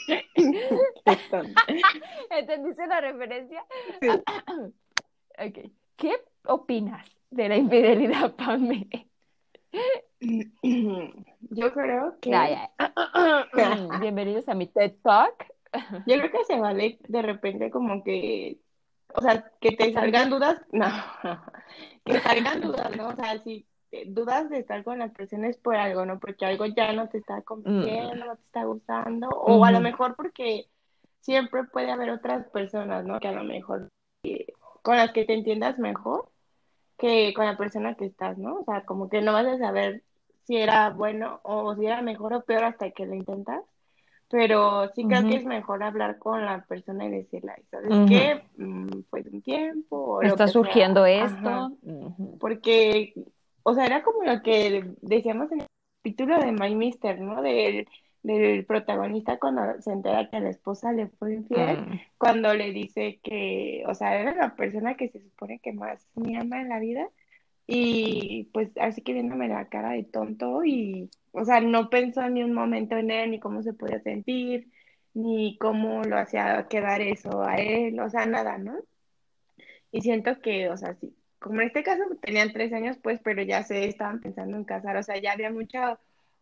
Qué 0.07 1.17
tonta. 1.31 1.63
¿Entendiste 2.31 2.87
la 2.87 3.01
referencia? 3.01 3.65
Sí. 4.01 4.09
Ok. 5.37 5.69
¿Qué 5.97 6.13
opinas 6.47 7.05
de 7.31 7.49
la 7.49 7.57
infidelidad, 7.57 8.37
Pame? 8.37 8.87
Yo 11.51 11.73
creo 11.73 12.17
que 12.21 12.33
ay. 12.33 12.57
Bienvenidos 14.01 14.49
a 14.49 14.55
mi 14.55 14.69
TED 14.69 14.93
Talk. 15.03 15.53
yo 16.07 16.19
creo 16.19 16.31
que 16.31 16.45
se 16.45 16.61
vale 16.61 17.01
de 17.09 17.23
repente 17.23 17.73
como 17.73 18.05
que 18.05 18.61
o 19.17 19.21
sea, 19.23 19.45
que 19.61 19.73
te 19.73 19.93
salgan 19.93 20.29
dudas, 20.29 20.61
no, 20.73 20.87
que 22.05 22.21
salgan 22.21 22.61
dudas, 22.61 22.97
¿no? 22.97 23.09
O 23.09 23.17
sea, 23.17 23.43
si 23.43 23.67
eh, 23.93 24.05
dudas 24.07 24.51
de 24.51 24.59
estar 24.59 24.83
con 24.85 24.99
la 24.99 25.09
persona 25.09 25.49
es 25.49 25.57
por 25.57 25.77
algo, 25.77 26.05
¿no? 26.05 26.19
Porque 26.19 26.45
algo 26.45 26.67
ya 26.67 26.93
no 26.93 27.09
te 27.09 27.19
está 27.19 27.43
convenciendo, 27.43 28.25
no 28.25 28.37
te 28.37 28.43
está 28.43 28.65
gustando, 28.65 29.29
o 29.29 29.65
a 29.65 29.71
lo 29.71 29.81
mejor 29.81 30.17
porque 30.17 30.69
siempre 31.21 31.65
puede 31.65 31.91
haber 31.91 32.11
otras 32.11 32.47
personas, 32.49 33.05
¿no? 33.05 33.21
Que 33.21 33.29
a 33.29 33.33
lo 33.33 33.45
mejor 33.45 33.89
eh, 34.25 34.47
con 34.83 34.97
las 34.97 35.13
que 35.13 35.25
te 35.25 35.35
entiendas 35.35 35.79
mejor 35.79 36.29
que 36.99 37.33
con 37.35 37.47
la 37.47 37.57
persona 37.57 37.95
que 37.95 38.07
estás, 38.07 38.39
¿no? 38.39 38.61
O 38.61 38.65
sea, 38.65 38.85
como 38.85 39.09
que 39.09 39.23
no 39.23 39.33
vas 39.33 39.47
a 39.47 39.59
saber 39.59 40.03
si 40.45 40.57
era 40.57 40.91
bueno 40.91 41.41
o 41.43 41.75
si 41.75 41.87
era 41.87 42.03
mejor 42.03 42.35
o 42.35 42.43
peor 42.43 42.65
hasta 42.65 42.91
que 42.91 43.07
lo 43.07 43.15
intentas. 43.15 43.63
Pero 44.37 44.91
sí 44.97 45.07
creo 45.07 45.25
que 45.29 45.37
es 45.37 45.45
mejor 45.45 45.85
hablar 45.85 46.19
con 46.19 46.45
la 46.45 46.65
persona 46.65 47.05
y 47.07 47.11
decirle, 47.11 47.53
"Ay, 47.57 47.63
¿sabes 47.71 47.89
Ujú. 47.93 48.07
qué? 48.09 48.43
Mm, 48.57 48.89
pues 49.09 49.27
un 49.29 49.43
tiempo 49.43 50.21
Está 50.23 50.47
que 50.47 50.51
sea". 50.51 50.61
surgiendo 50.61 51.07
esto. 51.07 51.71
Porque, 52.41 53.15
o 53.63 53.75
sea, 53.75 53.87
era 53.87 54.03
como 54.03 54.25
lo 54.25 54.43
que 54.43 54.85
decíamos 55.03 55.53
en 55.53 55.61
el 55.61 55.67
capítulo 56.03 56.39
de 56.41 56.51
My 56.51 56.75
Mister, 56.75 57.21
¿no? 57.21 57.43
Del, 57.43 57.87
del 58.25 58.65
protagonista 58.67 59.39
cuando 59.39 59.81
se 59.81 59.93
entera 59.93 60.29
que 60.29 60.41
la 60.41 60.51
esposa 60.51 60.93
le 60.93 61.07
fue 61.07 61.35
infiel, 61.35 61.83
Mm. 61.83 62.01
cuando 62.19 62.53
le 62.55 62.73
dice 62.73 63.21
que, 63.23 63.85
o 63.87 63.95
sea, 63.95 64.19
era 64.21 64.35
la 64.35 64.57
persona 64.57 64.97
que 64.97 65.11
se 65.11 65.21
supone 65.21 65.61
que 65.61 65.73
más 65.73 66.09
me 66.17 66.37
ama 66.39 66.61
en 66.61 66.71
la 66.71 66.81
vida 66.81 67.09
y 67.67 68.45
pues 68.53 68.71
así 68.79 69.03
que 69.03 69.15
viéndome 69.15 69.49
la 69.49 69.69
cara 69.69 69.91
de 69.93 70.05
tonto 70.05 70.65
y, 70.65 71.11
o 71.33 71.45
sea, 71.45 71.61
no 71.61 71.91
pensó 71.91 72.29
ni 72.29 72.43
un 72.43 72.53
momento 72.55 72.97
en 72.97 73.11
él, 73.11 73.31
ni 73.31 73.41
cómo 73.41 73.63
se 73.63 73.73
podía 73.73 74.01
sentir, 74.01 74.71
ni 75.15 75.57
cómo 75.59 76.03
lo 76.05 76.19
hacía 76.19 76.67
quedar 76.69 77.01
eso 77.01 77.43
a 77.43 77.57
él, 77.57 77.99
o 78.01 78.11
sea, 78.11 78.27
nada, 78.27 78.59
¿no? 78.59 78.77
Y 79.93 80.03
siento 80.03 80.41
que, 80.41 80.69
o 80.69 80.77
sea, 80.77 80.95
sí, 80.95 81.15
como 81.39 81.61
en 81.61 81.69
este 81.69 81.83
caso 81.83 82.03
tenían 82.23 82.53
tres 82.53 82.73
años, 82.73 82.99
pues, 83.03 83.21
pero 83.23 83.43
ya 83.43 83.63
se 83.63 83.87
estaban 83.87 84.21
pensando 84.21 84.57
en 84.57 84.65
casar, 84.65 84.97
o 84.97 85.03
sea, 85.03 85.21
ya 85.21 85.33
había 85.33 85.51
mucho 85.51 85.79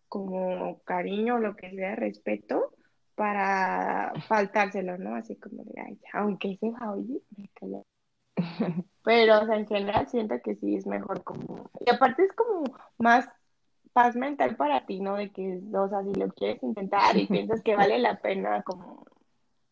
como 0.09 0.81
cariño, 0.85 1.39
lo 1.39 1.57
que 1.57 1.71
sea, 1.71 1.97
respeto 1.97 2.73
para 3.15 4.13
faltárselo, 4.29 4.99
¿no? 4.99 5.15
Así 5.17 5.37
como 5.37 5.65
de, 5.65 5.81
ay, 5.81 5.99
aunque 6.13 6.57
sea 6.57 6.93
oye, 6.93 7.21
me 7.37 7.49
calla. 7.55 7.83
Pero, 9.05 9.43
o 9.43 9.47
sea, 9.47 9.57
en 9.57 9.67
general 9.67 10.09
siento 10.09 10.41
que 10.43 10.55
sí 10.55 10.77
es 10.77 10.87
mejor 10.87 11.25
como, 11.25 11.71
y 11.81 11.91
aparte 11.91 12.25
es 12.25 12.33
como 12.33 12.65
más 12.99 13.29
paz 13.93 14.17
mental 14.17 14.57
para 14.57 14.87
ti, 14.87 15.01
¿no? 15.01 15.17
De 15.17 15.31
que, 15.31 15.61
o 15.73 15.89
sea, 15.89 16.03
si 16.03 16.15
lo 16.15 16.29
quieres 16.29 16.63
intentar 16.63 17.17
y 17.17 17.27
piensas 17.27 17.63
que 17.63 17.77
vale 17.77 17.99
la 17.99 18.21
pena 18.21 18.63
como 18.63 19.05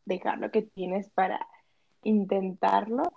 dejar 0.05 0.39
lo 0.39 0.51
que 0.51 0.63
tienes 0.63 1.09
para 1.11 1.47
intentarlo, 2.03 3.13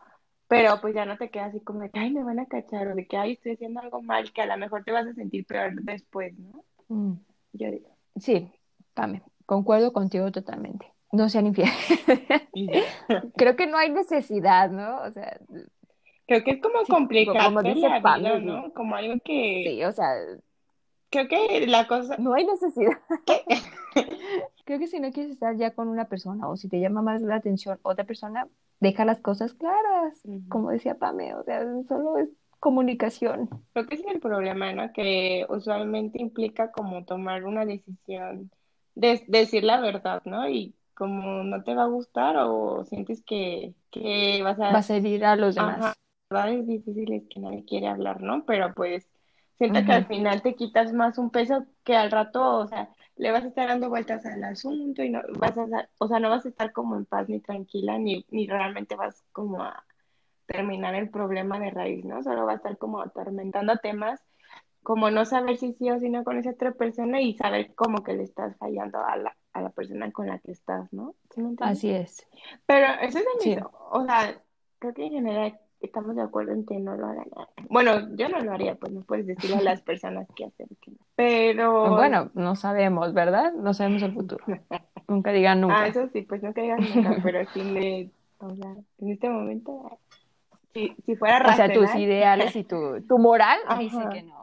pero 0.47 0.79
pues 0.81 0.93
ya 0.93 1.05
no 1.05 1.17
te 1.17 1.29
quedas 1.29 1.49
así 1.49 1.61
como 1.61 1.79
de 1.79 1.89
que, 1.89 1.99
ay, 1.99 2.11
me 2.11 2.23
van 2.23 2.39
a 2.39 2.45
cachar 2.45 2.87
o 2.89 2.95
de 2.95 3.07
que, 3.07 3.17
ay, 3.17 3.33
estoy 3.33 3.53
haciendo 3.53 3.79
algo 3.79 4.01
mal, 4.01 4.31
que 4.31 4.41
a 4.41 4.45
lo 4.45 4.57
mejor 4.57 4.83
te 4.83 4.91
vas 4.91 5.07
a 5.07 5.13
sentir 5.13 5.45
peor 5.45 5.73
después, 5.81 6.37
¿no? 6.37 6.63
Mm. 6.89 7.13
Yo 7.53 7.71
digo. 7.71 7.89
Sí, 8.17 8.51
Pame, 8.93 9.23
concuerdo 9.45 9.91
contigo 9.93 10.31
totalmente. 10.31 10.92
No 11.13 11.29
sean 11.29 11.47
infieles. 11.47 11.73
Creo 13.37 13.55
que 13.55 13.67
no 13.67 13.77
hay 13.77 13.91
necesidad, 13.91 14.69
¿no? 14.69 15.01
O 15.03 15.11
sea, 15.11 15.39
Creo 16.27 16.43
que 16.43 16.51
es 16.51 16.61
como 16.61 16.83
Sí, 16.85 16.91
complicarte 16.91 17.43
como 17.45 17.61
dice 17.63 17.87
la 17.87 17.99
vida. 17.99 18.39
¿no? 18.39 18.73
Como 18.73 18.95
algo 18.95 19.15
que 19.23 19.63
sí, 19.65 19.83
o 19.83 19.91
sea, 19.91 20.07
creo 21.09 21.27
que 21.27 21.67
la 21.67 21.87
cosa 21.87 22.17
no 22.17 22.33
hay 22.33 22.45
necesidad. 22.45 22.97
Creo 24.65 24.79
que 24.79 24.87
si 24.87 24.99
no 24.99 25.11
quieres 25.11 25.33
estar 25.33 25.55
ya 25.57 25.71
con 25.75 25.89
una 25.89 26.05
persona 26.05 26.47
o 26.47 26.55
si 26.55 26.69
te 26.69 26.79
llama 26.79 27.01
más 27.01 27.21
la 27.21 27.35
atención 27.35 27.77
otra 27.83 28.05
persona, 28.05 28.47
deja 28.79 29.03
las 29.05 29.19
cosas 29.19 29.53
claras, 29.53 30.21
como 30.49 30.71
decía 30.71 30.95
Pame, 30.97 31.35
o 31.35 31.43
sea, 31.43 31.61
solo 31.87 32.17
es 32.17 32.29
comunicación. 32.59 33.49
creo 33.73 33.85
que 33.87 33.95
es 33.95 34.05
el 34.05 34.21
problema, 34.21 34.71
¿no? 34.71 34.91
Que 34.93 35.45
usualmente 35.49 36.21
implica 36.21 36.71
como 36.71 37.03
tomar 37.03 37.43
una 37.43 37.65
decisión 37.65 38.49
de 38.95 39.21
decir 39.27 39.65
la 39.65 39.81
verdad, 39.81 40.21
¿no? 40.25 40.47
Y 40.49 40.73
como 40.95 41.43
no 41.43 41.63
te 41.63 41.75
va 41.75 41.83
a 41.83 41.87
gustar 41.87 42.37
o 42.39 42.83
sientes 42.85 43.21
que, 43.23 43.73
que 43.91 44.41
vas 44.43 44.59
a 44.59 44.73
Va 44.75 44.79
a 44.79 44.95
herir 44.97 45.25
a 45.25 45.35
los 45.35 45.55
demás. 45.55 45.77
Ajá, 45.79 45.93
verdades 46.29 46.67
difíciles 46.67 47.23
que 47.29 47.39
nadie 47.39 47.65
quiere 47.65 47.87
hablar, 47.87 48.21
¿no? 48.21 48.45
Pero 48.45 48.73
pues 48.73 49.07
siento 49.57 49.83
que 49.85 49.91
Ujú. 49.91 49.91
al 49.93 50.07
final 50.07 50.41
te 50.41 50.55
quitas 50.55 50.93
más 50.93 51.17
un 51.17 51.29
peso 51.31 51.65
que 51.83 51.95
al 51.95 52.11
rato, 52.11 52.57
o 52.59 52.67
sea, 52.67 52.89
le 53.17 53.31
vas 53.31 53.43
a 53.43 53.47
estar 53.47 53.67
dando 53.67 53.89
vueltas 53.89 54.25
al 54.25 54.43
asunto 54.43 55.03
y 55.03 55.09
no 55.09 55.21
vas 55.39 55.57
a, 55.57 55.89
o 55.99 56.07
sea, 56.07 56.19
no 56.19 56.29
vas 56.29 56.45
a 56.45 56.49
estar 56.49 56.71
como 56.73 56.95
en 56.97 57.05
paz 57.05 57.29
ni 57.29 57.39
tranquila 57.39 57.97
ni, 57.97 58.25
ni 58.31 58.47
realmente 58.47 58.95
vas 58.95 59.23
como 59.31 59.63
a 59.63 59.85
terminar 60.47 60.95
el 60.95 61.09
problema 61.09 61.59
de 61.59 61.71
raíz, 61.71 62.05
¿no? 62.05 62.23
Solo 62.23 62.45
va 62.45 62.53
a 62.53 62.55
estar 62.55 62.77
como 62.77 63.01
atormentando 63.01 63.77
temas, 63.77 64.21
como 64.83 65.11
no 65.11 65.25
saber 65.25 65.57
si 65.57 65.73
sí 65.73 65.89
o 65.91 65.99
si 65.99 66.09
no 66.09 66.23
con 66.23 66.37
esa 66.37 66.51
otra 66.51 66.73
persona 66.73 67.21
y 67.21 67.35
saber 67.35 67.73
como 67.75 68.03
que 68.03 68.13
le 68.13 68.23
estás 68.23 68.57
fallando 68.57 68.99
a 68.99 69.17
la, 69.17 69.37
a 69.53 69.61
la 69.61 69.69
persona 69.69 70.11
con 70.11 70.27
la 70.27 70.39
que 70.39 70.51
estás, 70.51 70.91
¿no? 70.91 71.15
¿Sí 71.33 71.41
me 71.41 71.49
entiendes? 71.49 71.77
Así 71.77 71.89
es. 71.89 72.27
Pero 72.65 72.87
eso 73.01 73.19
es 73.19 73.25
Sí. 73.39 73.55
o 73.91 74.05
sea, 74.05 74.35
creo 74.79 74.93
que 74.93 75.05
en 75.05 75.11
general 75.13 75.59
estamos 75.79 76.15
de 76.15 76.21
acuerdo 76.21 76.53
en 76.53 76.65
que 76.65 76.79
no 76.79 76.95
lo 76.95 77.07
hagan. 77.07 77.25
Bueno, 77.69 78.15
yo 78.15 78.29
no 78.29 78.39
lo 78.39 78.53
haría, 78.53 78.75
pues 78.75 78.91
no 78.91 79.01
puedes 79.01 79.27
decirle 79.27 79.57
a 79.57 79.61
las 79.61 79.81
personas 79.83 80.27
qué 80.35 80.45
hacer, 80.45 80.67
qué 80.81 80.91
no. 80.91 80.97
Pero, 81.15 81.95
Bueno, 81.95 82.31
no 82.33 82.55
sabemos, 82.55 83.13
¿verdad? 83.13 83.53
No 83.53 83.73
sabemos 83.73 84.01
el 84.01 84.13
futuro. 84.13 84.43
Nunca 85.07 85.31
digan 85.31 85.59
ah, 85.59 85.61
nunca. 85.61 85.87
eso 85.87 86.07
sí, 86.13 86.21
pues 86.21 86.41
no 86.41 86.53
caigas 86.53 86.79
nunca, 86.95 87.17
pero 87.21 87.45
sí 87.53 87.61
me, 87.61 88.09
o 88.39 88.55
sea, 88.55 88.73
en 88.99 89.11
este 89.11 89.29
momento, 89.29 89.99
si, 90.73 90.95
si 91.05 91.15
fuera 91.15 91.37
O 91.45 91.53
sea, 91.53 91.67
tus 91.67 91.83
racional, 91.83 92.01
ideales 92.01 92.55
y 92.55 92.63
tu, 92.63 93.01
tu 93.01 93.19
moral 93.19 93.59
dice 93.79 93.97
Ajá. 93.97 94.09
que 94.09 94.23
no, 94.23 94.42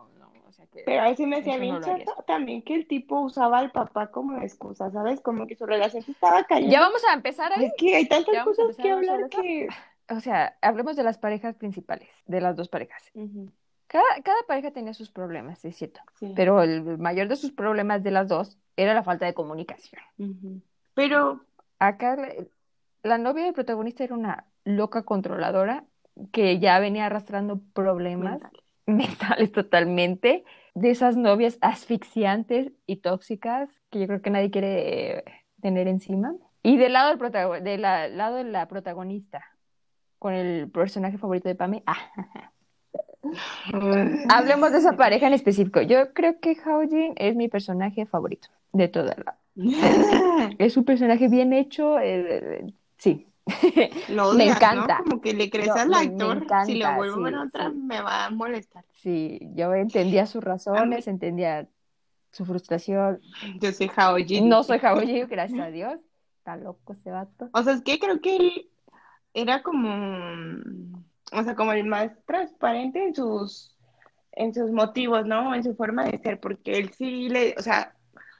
que 0.71 0.83
pero 0.85 1.03
ahí 1.03 1.17
sí 1.17 1.27
me 1.27 1.37
hacía 1.37 1.59
bien 1.59 1.75
no 1.75 1.81
chato 1.81 2.25
también 2.27 2.63
que 2.63 2.75
el 2.75 2.87
tipo 2.87 3.21
usaba 3.21 3.59
al 3.59 3.71
papá 3.71 4.11
como 4.11 4.41
excusa, 4.41 4.91
¿sabes? 4.91 5.21
Como 5.21 5.47
que 5.47 5.57
su 5.57 5.67
relación 5.67 6.03
se 6.03 6.13
estaba 6.13 6.45
cayendo. 6.45 6.73
ya 6.73 6.81
vamos 6.81 7.03
a 7.09 7.15
empezar 7.15 7.53
ahí. 7.55 7.67
Es 7.67 7.73
que 7.77 7.97
hay 7.97 8.07
tantas 8.07 8.45
cosas 8.45 8.77
que 8.77 8.91
hablar 8.91 9.29
que... 9.29 9.69
O 10.09 10.21
sea, 10.21 10.57
hablemos 10.61 10.97
de 10.97 11.05
las 11.05 11.19
parejas 11.19 11.55
principales, 11.55 12.11
de 12.27 12.41
las 12.41 12.57
dos 12.57 12.69
parejas. 12.69 13.11
Cada, 13.87 14.05
cada 14.25 14.43
pareja 14.47 14.73
tenía 14.73 14.95
sus 14.95 15.11
problemas, 15.11 15.65
es 15.65 15.77
cierto, 15.77 16.01
sí. 16.19 16.33
pero 16.35 16.63
el 16.63 16.99
mayor 16.99 17.29
de 17.29 17.37
sus 17.37 17.53
problemas 17.53 18.03
de 18.03 18.11
las 18.11 18.29
dos 18.29 18.59
era 18.77 18.95
la 18.95 19.03
falta 19.03 19.27
de 19.27 19.35
comunicación. 19.35 20.03
Pero 20.95 21.41
Acá 21.81 22.15
la, 22.15 22.29
la 23.03 23.19
novia 23.19 23.45
del 23.45 23.55
protagonista 23.55 24.05
era 24.05 24.15
una 24.15 24.45
loca 24.65 25.03
controladora 25.03 25.85
que 26.31 26.59
ya 26.59 26.79
venía 26.79 27.07
arrastrando 27.07 27.61
problemas 27.73 28.43
mental. 28.43 28.53
mentales 28.87 29.51
totalmente, 29.51 30.45
de 30.75 30.91
esas 30.91 31.17
novias 31.17 31.59
asfixiantes 31.61 32.73
y 32.87 32.97
tóxicas 32.97 33.69
que 33.91 34.01
yo 34.01 34.07
creo 34.07 34.23
que 34.23 34.31
nadie 34.31 34.51
quiere 34.51 35.25
tener 35.61 35.89
encima. 35.89 36.35
Y 36.63 36.77
del 36.77 36.93
lado 36.93 37.17
del 37.17 37.65
de 37.65 37.79
la- 37.79 38.09
lado 38.09 38.37
de 38.37 38.45
la 38.45 38.69
protagonista, 38.69 39.45
con 40.19 40.35
el 40.35 40.71
personaje 40.71 41.19
favorito 41.19 41.49
de 41.49 41.55
Pame, 41.55 41.83
ah, 41.87 41.97
hablemos 44.29 44.73
de 44.73 44.79
esa 44.79 44.97
pareja 44.97 45.27
en 45.27 45.33
específico. 45.35 45.81
Yo 45.83 46.13
creo 46.13 46.39
que 46.41 46.57
Haojin 46.65 47.15
es 47.17 47.37
mi 47.37 47.49
personaje 47.49 48.07
favorito 48.07 48.49
de 48.73 48.89
toda 48.89 49.17
la... 49.25 49.37
Es 50.59 50.77
un 50.77 50.85
personaje 50.85 51.29
bien 51.29 51.53
hecho, 51.53 51.99
eh, 52.01 52.73
sí. 52.99 53.27
Lo 54.09 54.33
Me 54.35 54.49
encanta. 54.49 54.99
¿no? 54.99 55.05
Como 55.05 55.21
que 55.21 55.35
le 55.35 55.51
crees 55.51 55.71
al 55.71 55.93
actor. 55.93 56.47
si 56.67 56.77
lo 56.77 56.95
vuelvo 56.95 57.27
a 57.27 57.31
sí, 57.31 57.37
otra, 57.49 57.71
sí. 57.71 57.77
me 57.77 58.01
va 58.01 58.27
a 58.27 58.31
molestar. 58.31 58.85
Sí, 58.95 59.41
yo 59.55 59.75
entendía 59.75 60.27
sus 60.27 60.43
razones, 60.43 61.07
entendía 61.07 61.69
su 62.33 62.45
frustración. 62.45 63.21
Yo 63.61 63.73
soy 63.73 63.91
Haoji. 63.95 64.41
No 64.43 64.63
soy 64.63 64.79
Hawái, 64.79 65.25
gracias 65.27 65.61
a 65.61 65.71
Dios. 65.71 66.01
Está 66.39 66.57
loco 66.57 66.93
ese 66.93 67.11
vato. 67.11 67.51
O 67.53 67.63
sea, 67.63 67.75
es 67.75 67.83
que 67.83 67.99
creo 67.99 68.21
que 68.21 68.37
él 68.37 68.71
era 69.35 69.63
como, 69.63 69.89
o 71.33 71.43
sea, 71.43 71.55
como 71.55 71.73
el 71.73 71.85
más 71.85 72.13
transparente 72.27 73.05
en 73.05 73.15
sus, 73.15 73.77
en 74.33 74.55
sus 74.55 74.71
motivos, 74.71 75.27
¿no? 75.27 75.55
En 75.55 75.63
su 75.63 75.75
forma 75.75 76.05
de 76.05 76.19
ser, 76.19 76.41
porque 76.41 76.79
él 76.79 76.91
sí 76.97 77.29
le, 77.29 77.55
o 77.59 77.63
sea, 77.63 77.95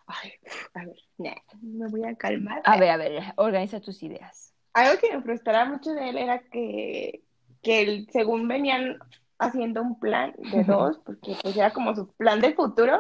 ay, 0.07 0.33
a 0.75 0.85
ver, 0.85 0.97
nah, 1.19 1.35
me 1.61 1.89
voy 1.89 2.05
a 2.05 2.15
calmar. 2.15 2.63
A 2.65 2.79
ver, 2.79 2.91
a 2.91 2.97
ver, 2.97 3.23
organiza 3.37 3.81
tus 3.81 4.03
ideas. 4.03 4.55
Algo 4.73 5.01
que 5.01 5.15
me 5.17 5.23
frustraba 5.23 5.65
mucho 5.71 5.93
de 5.93 6.11
él 6.11 6.19
era 6.19 6.39
que, 6.41 7.23
que 7.63 7.83
él, 7.83 8.09
según 8.13 8.47
venían 8.49 8.99
haciendo 9.39 9.83
un 9.83 9.99
plan 9.99 10.35
de 10.53 10.65
dos, 10.65 10.99
porque 11.05 11.35
pues 11.43 11.57
era 11.57 11.73
como 11.73 11.95
su 11.95 12.07
plan 12.13 12.41
de 12.41 12.53
futuro, 12.55 12.99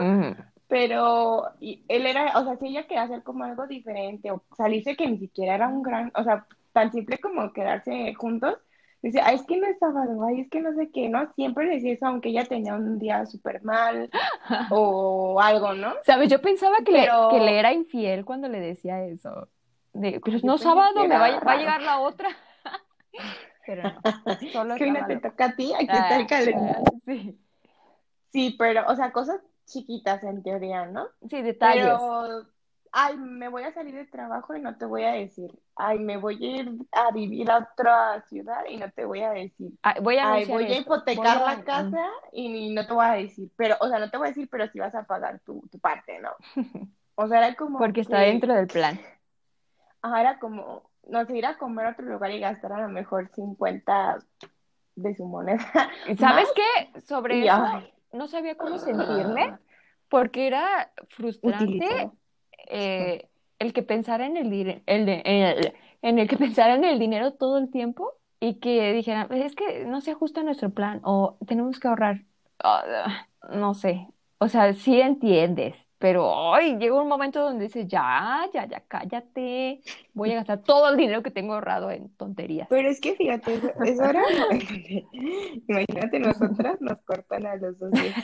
pero 0.68 1.44
y 1.60 1.84
él 1.88 2.06
era, 2.06 2.38
o 2.38 2.44
sea, 2.44 2.56
si 2.56 2.68
ella 2.68 2.84
quería 2.86 3.02
hacer 3.02 3.22
como 3.22 3.44
algo 3.44 3.66
diferente 3.66 4.30
o 4.30 4.42
salirse 4.56 4.96
que 4.96 5.06
ni 5.06 5.18
siquiera 5.18 5.54
era 5.54 5.68
un 5.68 5.82
gran, 5.82 6.10
o 6.14 6.22
sea, 6.24 6.46
tan 6.72 6.92
simple 6.92 7.18
como 7.18 7.52
quedarse 7.52 8.14
juntos, 8.14 8.56
dice, 9.02 9.20
ay, 9.22 9.36
es 9.36 9.42
que 9.42 9.56
no 9.58 9.66
es 9.66 9.78
sábado, 9.78 10.24
ay, 10.24 10.40
es 10.42 10.48
que 10.50 10.60
no 10.60 10.72
sé 10.74 10.90
qué, 10.90 11.08
¿no? 11.08 11.30
Siempre 11.34 11.66
decía 11.68 11.92
eso, 11.92 12.06
aunque 12.06 12.28
ella 12.30 12.44
tenía 12.44 12.74
un 12.74 12.98
día 12.98 13.26
súper 13.26 13.62
mal 13.64 14.08
o 14.70 15.40
algo, 15.40 15.74
¿no? 15.74 15.94
¿Sabes? 16.04 16.30
Yo 16.30 16.40
pensaba 16.40 16.76
que, 16.78 16.92
Pero- 16.92 17.30
le, 17.32 17.38
que 17.38 17.44
le 17.44 17.58
era 17.58 17.72
infiel 17.72 18.24
cuando 18.24 18.48
le 18.48 18.60
decía 18.60 19.04
eso. 19.04 19.48
De, 19.92 20.20
pues 20.20 20.44
no 20.44 20.56
sábado, 20.58 21.06
me 21.06 21.16
va, 21.18 21.26
a- 21.26 21.40
va 21.40 21.56
llegar 21.56 21.82
la 21.82 21.98
otra. 21.98 22.28
Pero 23.66 23.82
no, 23.84 24.00
solo 24.52 24.74
Que 24.76 24.84
una 24.86 25.06
te 25.06 25.16
toca 25.16 25.44
a 25.46 25.56
ti, 25.56 25.72
aquí 25.74 25.84
está 25.84 26.16
el 26.16 26.22
Ah, 26.24 26.26
calendario. 26.28 26.84
ah, 26.86 26.98
sí. 27.04 27.38
Sí, 28.32 28.54
pero, 28.58 28.86
o 28.86 28.94
sea, 28.94 29.12
cosas 29.12 29.40
chiquitas 29.66 30.22
en 30.22 30.42
teoría, 30.42 30.86
¿no? 30.86 31.08
Sí, 31.28 31.42
detalles. 31.42 31.84
Pero, 31.84 32.46
ay, 32.92 33.16
me 33.16 33.48
voy 33.48 33.64
a 33.64 33.72
salir 33.72 33.94
de 33.94 34.04
trabajo 34.06 34.54
y 34.54 34.60
no 34.60 34.76
te 34.78 34.84
voy 34.84 35.02
a 35.02 35.12
decir. 35.12 35.50
Ay, 35.74 35.98
me 35.98 36.16
voy 36.16 36.36
a 36.44 36.60
ir 36.60 36.72
a 36.92 37.10
vivir 37.10 37.50
a 37.50 37.58
otra 37.72 38.22
ciudad 38.28 38.64
y 38.68 38.76
no 38.76 38.88
te 38.92 39.04
voy 39.04 39.20
a 39.22 39.30
decir. 39.30 39.72
Ah, 39.82 39.96
voy 40.00 40.16
a 40.18 40.32
Ay, 40.32 40.44
voy 40.46 40.64
a 40.64 40.78
hipotecar 40.78 41.16
Voy 41.38 41.48
a- 41.48 41.56
la 41.56 41.64
casa 41.64 42.06
y 42.32 42.70
no 42.72 42.86
te 42.86 42.92
voy 42.92 43.04
a 43.06 43.12
decir. 43.12 43.50
Pero, 43.56 43.76
o 43.80 43.88
sea, 43.88 43.98
no 43.98 44.10
te 44.10 44.16
voy 44.16 44.26
a 44.26 44.30
decir, 44.30 44.48
pero 44.50 44.68
sí 44.68 44.78
vas 44.78 44.94
a 44.94 45.02
pagar 45.04 45.40
tu, 45.40 45.60
tu 45.70 45.78
parte, 45.80 46.20
¿no? 46.20 46.30
O 47.16 47.26
sea, 47.28 47.38
era 47.46 47.56
como 47.56 47.78
Porque 47.80 48.00
está 48.02 48.20
dentro 48.20 48.54
del 48.54 48.66
plan. 48.68 48.98
Ajá, 50.02 50.20
era 50.20 50.38
como, 50.38 50.90
no 51.08 51.26
sé, 51.26 51.36
ir 51.36 51.46
a 51.46 51.58
comer 51.58 51.86
a 51.86 51.90
otro 51.92 52.06
lugar 52.06 52.30
y 52.30 52.40
gastar 52.40 52.72
a 52.72 52.82
lo 52.82 52.88
mejor 52.88 53.30
50 53.34 54.18
de 54.96 55.14
su 55.16 55.26
moneda. 55.26 55.60
¿Y 56.04 56.16
¿Sabes 56.16 56.48
Más. 56.48 56.54
qué? 56.54 57.00
Sobre 57.02 57.36
Y, 57.36 57.46
eso 57.46 57.62
ay. 57.64 57.92
no 58.12 58.28
sabía 58.28 58.56
cómo 58.56 58.78
sentirme 58.78 59.56
porque 60.08 60.46
era 60.46 60.92
frustrante 61.10 61.86
eh, 62.68 63.28
el 63.58 63.72
que 63.72 63.82
pensara 63.82 64.26
en 64.26 64.36
el, 64.36 64.82
el 64.86 65.06
de- 65.06 65.22
el- 65.24 65.74
en 66.02 66.18
el 66.18 66.28
que 66.28 66.36
pensara 66.38 66.74
en 66.74 66.84
el 66.84 66.98
dinero 66.98 67.34
todo 67.34 67.58
el 67.58 67.70
tiempo 67.70 68.14
y 68.40 68.54
que 68.60 68.92
dijera, 68.92 69.28
es 69.32 69.54
que 69.54 69.84
no 69.86 70.00
se 70.00 70.12
ajusta 70.12 70.40
a 70.40 70.44
nuestro 70.44 70.70
plan 70.70 71.00
o 71.04 71.38
tenemos 71.46 71.78
que 71.80 71.88
ahorrar. 71.88 72.24
Ah, 72.62 73.26
no 73.50 73.74
sé. 73.74 74.08
O 74.38 74.48
sea, 74.48 74.72
sí 74.74 75.00
entiendes, 75.00 75.76
pero 76.00 76.54
ay, 76.54 76.78
llega 76.78 76.98
un 77.00 77.08
momento 77.08 77.42
donde 77.42 77.64
dices, 77.64 77.86
ya, 77.86 78.48
ya, 78.54 78.64
ya, 78.66 78.80
cállate. 78.88 79.82
Voy 80.14 80.32
a 80.32 80.36
gastar 80.36 80.62
todo 80.62 80.88
el 80.88 80.96
dinero 80.96 81.22
que 81.22 81.30
tengo 81.30 81.52
ahorrado 81.52 81.90
en 81.90 82.08
tonterías. 82.16 82.68
Pero 82.70 82.88
es 82.88 83.02
que 83.02 83.14
fíjate, 83.16 83.60
eso 83.84 84.04
era. 84.04 84.22
Imagínate, 85.68 86.18
nosotras 86.18 86.80
nos 86.80 86.98
cortan 87.02 87.44
a 87.44 87.56
los 87.56 87.78
dos 87.78 87.90
días. 87.90 88.14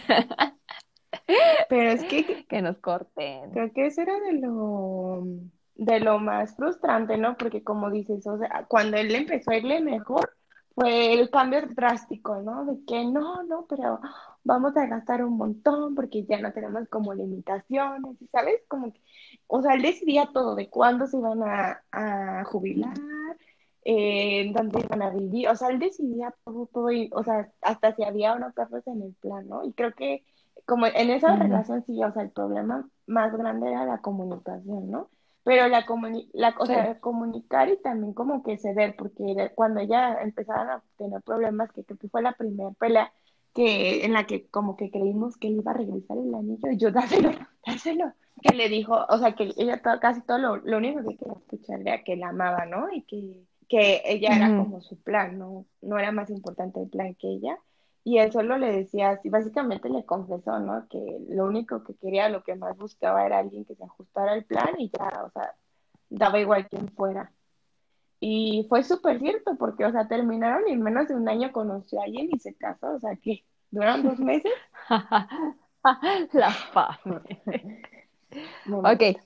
Pero 1.69 1.91
es 1.91 2.05
que 2.05 2.47
Que 2.47 2.63
nos 2.63 2.79
corten. 2.79 3.51
creo 3.51 3.71
que 3.75 3.87
eso 3.87 4.01
era 4.01 4.19
de 4.21 4.33
lo, 4.41 5.25
de 5.75 6.01
lo 6.01 6.19
más 6.19 6.57
frustrante, 6.57 7.19
¿no? 7.19 7.37
Porque 7.37 7.63
como 7.63 7.91
dices, 7.91 8.27
o 8.27 8.39
sea, 8.39 8.65
cuando 8.69 8.97
él 8.97 9.15
empezó 9.15 9.51
a 9.51 9.57
irle 9.57 9.83
mejor, 9.83 10.35
fue 10.75 11.13
el 11.13 11.29
cambio 11.31 11.61
drástico, 11.75 12.41
¿no? 12.43 12.65
De 12.65 12.85
que 12.87 13.05
no, 13.05 13.43
no, 13.43 13.67
pero 13.69 14.01
vamos 14.47 14.77
a 14.77 14.87
gastar 14.87 15.25
un 15.25 15.37
montón 15.37 15.95
porque 15.95 16.25
ya 16.25 16.41
no 16.41 16.53
tenemos 16.53 16.89
como 16.89 17.13
limitaciones, 17.13 18.23
¿y 18.23 18.27
¿sabes? 18.29 18.63
Como 18.69 18.93
que, 18.93 19.01
o 19.49 19.61
sea, 19.61 19.75
él 19.75 19.83
decidía 19.83 20.31
todo, 20.33 20.55
de 20.55 20.71
cuándo 20.71 21.07
se 21.07 21.19
iban 21.19 21.43
a, 21.43 21.83
a 21.91 22.45
jubilar, 22.45 22.95
eh, 23.85 24.51
dónde 24.55 24.81
iban 24.81 25.03
a 25.03 25.11
vivir, 25.11 25.49
o 25.49 25.57
sea, 25.57 25.69
él 25.69 25.81
decidía 25.81 26.33
todo, 26.45 26.67
todo, 26.67 26.93
y, 26.93 27.11
o 27.13 27.25
sea, 27.25 27.51
hasta 27.61 27.95
si 27.95 28.05
había 28.05 28.35
o 28.35 28.39
no 28.39 28.53
perros 28.53 28.87
en 28.87 29.03
el 29.03 29.15
plan, 29.15 29.49
¿no? 29.49 29.65
Y 29.65 29.73
creo 29.73 29.93
que 29.95 30.25
como 30.65 30.87
en 30.87 31.11
esa 31.11 31.37
relación 31.37 31.85
sí, 31.85 32.03
o 32.03 32.13
sea, 32.13 32.23
el 32.23 32.31
problema 32.31 32.89
más 33.07 33.37
grande 33.37 33.71
era 33.71 33.85
la 33.85 33.99
comunicación, 33.99 34.91
¿no? 34.91 35.11
Pero 35.45 35.69
la, 35.69 35.87
comuni 35.87 36.29
la 36.33 36.55
o 36.59 36.67
sea, 36.67 36.99
comunicar 36.99 37.69
y 37.69 37.77
también 37.81 38.15
como 38.15 38.43
que 38.43 38.59
ceder, 38.59 38.97
porque 38.97 39.53
cuando 39.55 39.83
ya 39.83 40.15
empezaron 40.23 40.71
a 40.71 40.83
tener 40.99 41.23
problemas, 41.23 41.71
que 41.73 41.85
creo 41.85 41.99
que 41.99 42.09
fue 42.09 42.23
la 42.23 42.33
primera 42.33 42.71
pelea 42.73 43.13
que, 43.57 44.05
en 44.05 44.13
la 44.13 44.27
que 44.27 44.47
como 44.49 44.77
que 44.77 44.91
creímos 44.91 45.39
que 45.39 45.49
él 45.49 45.57
iba 45.57 45.73
a 45.73 45.75
regresar 45.75 46.19
el 46.19 46.35
anillo, 46.35 46.71
y 46.71 46.77
yo, 46.77 46.91
dáselo, 46.93 47.31
dáselo. 47.67 48.13
Que 48.43 48.55
le 48.55 48.69
dijo, 48.69 48.95
o 49.09 49.19
sea, 49.19 49.35
que 49.35 49.51
ella 49.57 49.81
todo, 49.81 49.99
casi 49.99 50.21
todo 50.21 50.37
lo, 50.37 50.57
lo 50.59 50.77
único 50.77 51.01
que 51.01 51.17
quería 51.17 51.39
escuchar 51.39 51.81
era 51.81 52.05
que 52.05 52.17
la 52.17 52.29
amaba, 52.29 52.67
¿no? 52.67 52.93
Y 52.93 53.03
que, 53.03 53.47
que 53.67 54.03
ella 54.05 54.37
era 54.37 54.49
como 54.59 54.83
su 54.83 55.01
plan, 55.03 55.39
¿no? 55.39 55.65
No 55.81 55.99
era 55.99 56.13
más 56.13 56.29
importante 56.29 56.83
el 56.83 56.91
plan 56.91 57.15
que 57.15 57.29
ella. 57.29 57.59
Y 58.05 58.19
él 58.19 58.31
solo 58.31 58.59
le 58.59 58.71
decía 58.71 59.11
así, 59.11 59.31
básicamente 59.31 59.89
le 59.89 60.05
confesó, 60.05 60.61
¿no? 60.61 60.87
Que 60.89 60.99
lo 61.31 61.47
único 61.47 61.83
que 61.83 61.95
quería, 61.95 62.29
lo 62.29 62.45
que 62.45 62.55
más 62.57 62.77
buscaba 62.77 63.25
era 63.25 63.39
alguien 63.39 63.65
que 63.65 63.75
se 63.75 63.85
ajustara 63.85 64.33
al 64.33 64.45
plan 64.45 64.75
y 64.79 64.91
ya, 64.91 65.25
o 65.25 65.31
sea, 65.31 65.55
daba 66.11 66.39
igual 66.39 66.69
quién 66.69 66.89
fuera. 66.89 67.33
Y 68.21 68.67
fue 68.69 68.83
súper 68.83 69.19
cierto, 69.21 69.57
porque, 69.59 69.85
o 69.85 69.93
sea, 69.93 70.09
terminaron 70.09 70.69
y 70.69 70.73
en 70.73 70.83
menos 70.83 71.09
de 71.09 71.15
un 71.15 71.29
año 71.29 71.53
conoció 71.53 72.01
a 72.01 72.05
alguien 72.05 72.29
y 72.33 72.39
se 72.39 72.55
casó, 72.55 72.95
o 72.95 73.01
sea, 73.01 73.17
que 73.17 73.45
duraron 73.71 74.03
dos 74.03 74.19
meses. 74.19 74.53
La 76.33 76.51
fame. 76.73 77.83
No, 78.65 78.79
Ok, 78.79 79.19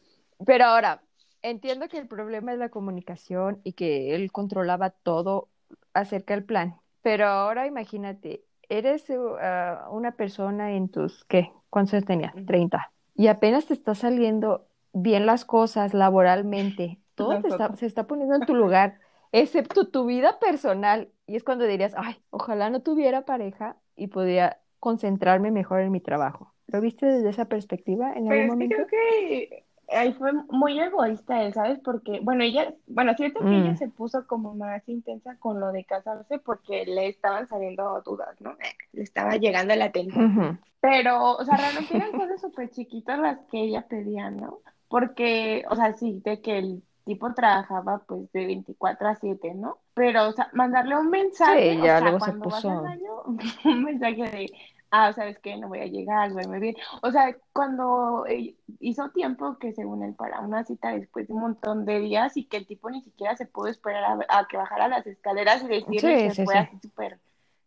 pero 0.44 0.64
ahora, 0.66 1.02
entiendo 1.42 1.88
que 1.88 1.98
el 1.98 2.06
problema 2.06 2.52
es 2.52 2.58
la 2.58 2.68
comunicación 2.68 3.60
y 3.64 3.72
que 3.72 4.14
él 4.14 4.30
controlaba 4.30 4.90
todo 4.90 5.48
acerca 5.94 6.34
del 6.34 6.44
plan, 6.44 6.76
pero 7.02 7.26
ahora 7.26 7.66
imagínate, 7.66 8.44
eres 8.68 9.08
uh, 9.10 9.36
una 9.90 10.12
persona 10.12 10.72
en 10.72 10.88
tus, 10.88 11.24
¿qué? 11.24 11.50
¿Cuántos 11.70 12.04
tenías? 12.04 12.34
30. 12.46 12.92
Y 13.14 13.28
apenas 13.28 13.66
te 13.66 13.74
está 13.74 13.94
saliendo 13.94 14.66
bien 14.92 15.26
las 15.26 15.44
cosas 15.44 15.94
laboralmente, 15.94 16.98
todo 17.28 17.38
te 17.40 17.48
está- 17.48 17.74
se 17.76 17.86
está 17.86 18.06
poniendo 18.06 18.34
en 18.36 18.44
tu 18.46 18.54
lugar, 18.54 19.00
excepto 19.32 19.88
tu 19.88 20.06
vida 20.06 20.38
personal. 20.38 21.12
Y 21.26 21.36
es 21.36 21.44
cuando 21.44 21.66
dirías, 21.66 21.94
ay, 21.96 22.22
ojalá 22.30 22.70
no 22.70 22.82
tuviera 22.82 23.24
pareja 23.24 23.76
y 23.96 24.08
podría 24.08 24.60
concentrarme 24.80 25.50
mejor 25.50 25.80
en 25.80 25.92
mi 25.92 26.00
trabajo. 26.00 26.54
¿Lo 26.66 26.80
viste 26.80 27.06
desde 27.06 27.30
esa 27.30 27.46
perspectiva 27.46 28.12
en 28.14 28.28
algún 28.28 28.46
es 28.46 28.56
que 28.56 28.68
momento? 28.68 28.82
creo 28.86 28.86
que 28.86 29.66
ahí 29.88 30.12
fue 30.14 30.32
muy 30.50 30.78
egoísta 30.80 31.42
él, 31.42 31.52
¿sabes? 31.54 31.80
Porque, 31.80 32.20
bueno, 32.20 32.44
ella, 32.44 32.74
bueno, 32.86 33.14
cierto 33.16 33.46
que 33.46 33.56
Mm. 33.56 33.58
ella 33.58 33.76
se 33.76 33.88
puso 33.88 34.26
como 34.26 34.54
más 34.54 34.88
intensa 34.88 35.36
con 35.38 35.58
lo 35.60 35.72
de 35.72 35.84
casarse 35.84 36.38
porque 36.38 36.84
le 36.86 37.08
estaban 37.08 37.48
saliendo 37.48 38.00
dudas, 38.02 38.40
¿no? 38.40 38.56
Le 38.92 39.02
estaba 39.02 39.36
llegando 39.36 39.74
la 39.76 39.92
tentación. 39.92 40.30
Ujú. 40.34 40.58
Pero, 40.80 41.32
o 41.36 41.44
sea, 41.44 41.56
realmente 41.56 41.94
eran 41.94 42.12
cosas 42.14 42.40
súper 42.40 42.70
chiquitas 42.70 43.18
las 43.18 43.38
que 43.50 43.60
ella 43.62 43.86
pedía, 43.88 44.30
¿no? 44.30 44.60
Porque, 44.88 45.64
o 45.70 45.76
sea, 45.76 45.92
sí, 45.94 46.20
de 46.24 46.40
que 46.40 46.58
el 46.58 46.82
tipo 47.04 47.32
trabajaba 47.34 47.98
pues 48.06 48.30
de 48.32 48.46
24 48.46 49.08
a 49.08 49.16
7, 49.16 49.54
¿no? 49.54 49.78
Pero, 49.94 50.28
o 50.28 50.32
sea, 50.32 50.48
mandarle 50.52 50.96
un 50.96 51.10
mensaje, 51.10 51.72
Sí, 51.72 51.78
o 51.80 51.82
ya 51.82 51.98
sea, 51.98 52.00
luego 52.02 52.18
se 52.20 52.24
cuando 52.26 52.44
vas 52.48 52.64
puso- 52.64 52.70
al 52.70 52.82
baño, 52.82 53.22
un 53.64 53.84
mensaje 53.84 54.22
de, 54.30 54.52
ah, 54.90 55.12
¿sabes 55.12 55.38
qué? 55.40 55.56
No 55.56 55.68
voy 55.68 55.80
a 55.80 55.86
llegar, 55.86 56.32
duerme 56.32 56.58
bien. 56.60 56.76
O 57.02 57.10
sea, 57.10 57.36
cuando 57.52 58.26
eh, 58.26 58.56
hizo 58.80 59.10
tiempo 59.10 59.58
que 59.58 59.72
según 59.72 60.02
él 60.04 60.14
para 60.14 60.40
una 60.40 60.64
cita 60.64 60.90
después 60.92 61.26
de 61.28 61.34
un 61.34 61.40
montón 61.40 61.84
de 61.84 61.98
días 62.00 62.36
y 62.36 62.44
que 62.46 62.58
el 62.58 62.66
tipo 62.66 62.90
ni 62.90 63.02
siquiera 63.02 63.36
se 63.36 63.46
pudo 63.46 63.68
esperar 63.68 64.04
a, 64.04 64.38
a 64.40 64.46
que 64.48 64.56
bajara 64.56 64.88
las 64.88 65.06
escaleras 65.06 65.62
y 65.62 65.68
decirle 65.68 66.00
Sí, 66.00 66.28
que 66.28 66.34
sí, 66.34 66.44
fue 66.44 66.54
sí. 66.54 66.58
así 66.60 66.78
súper 66.82 67.18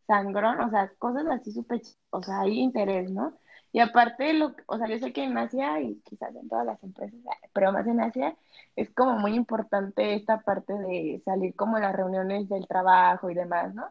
sangrón, 0.08 0.60
o 0.60 0.70
sea, 0.70 0.92
cosas 1.00 1.26
así 1.28 1.52
súper, 1.52 1.82
o 2.10 2.22
sea, 2.22 2.42
hay 2.42 2.60
interés, 2.60 3.10
¿no? 3.12 3.34
Y 3.74 3.80
aparte, 3.82 4.34
lo, 4.34 4.56
o 4.68 4.78
sea, 4.80 4.88
yo 4.88 5.00
sé 5.00 5.14
que 5.14 5.24
en 5.26 5.38
Asia 5.38 5.82
y 5.82 6.02
quizás 6.06 6.36
en 6.36 6.50
todas 6.50 6.66
las 6.66 6.84
empresas, 6.84 7.20
pero 7.54 7.74
más 7.74 7.88
en 7.88 8.02
Asia, 8.02 8.38
es 8.78 8.92
como 8.94 9.20
muy 9.20 9.36
importante 9.36 10.16
esta 10.16 10.42
parte 10.42 10.74
de 10.74 11.22
salir 11.26 11.56
como 11.56 11.80
las 11.80 11.96
reuniones 11.96 12.50
del 12.50 12.68
trabajo 12.68 13.30
y 13.32 13.36
demás, 13.36 13.76
¿no? 13.76 13.88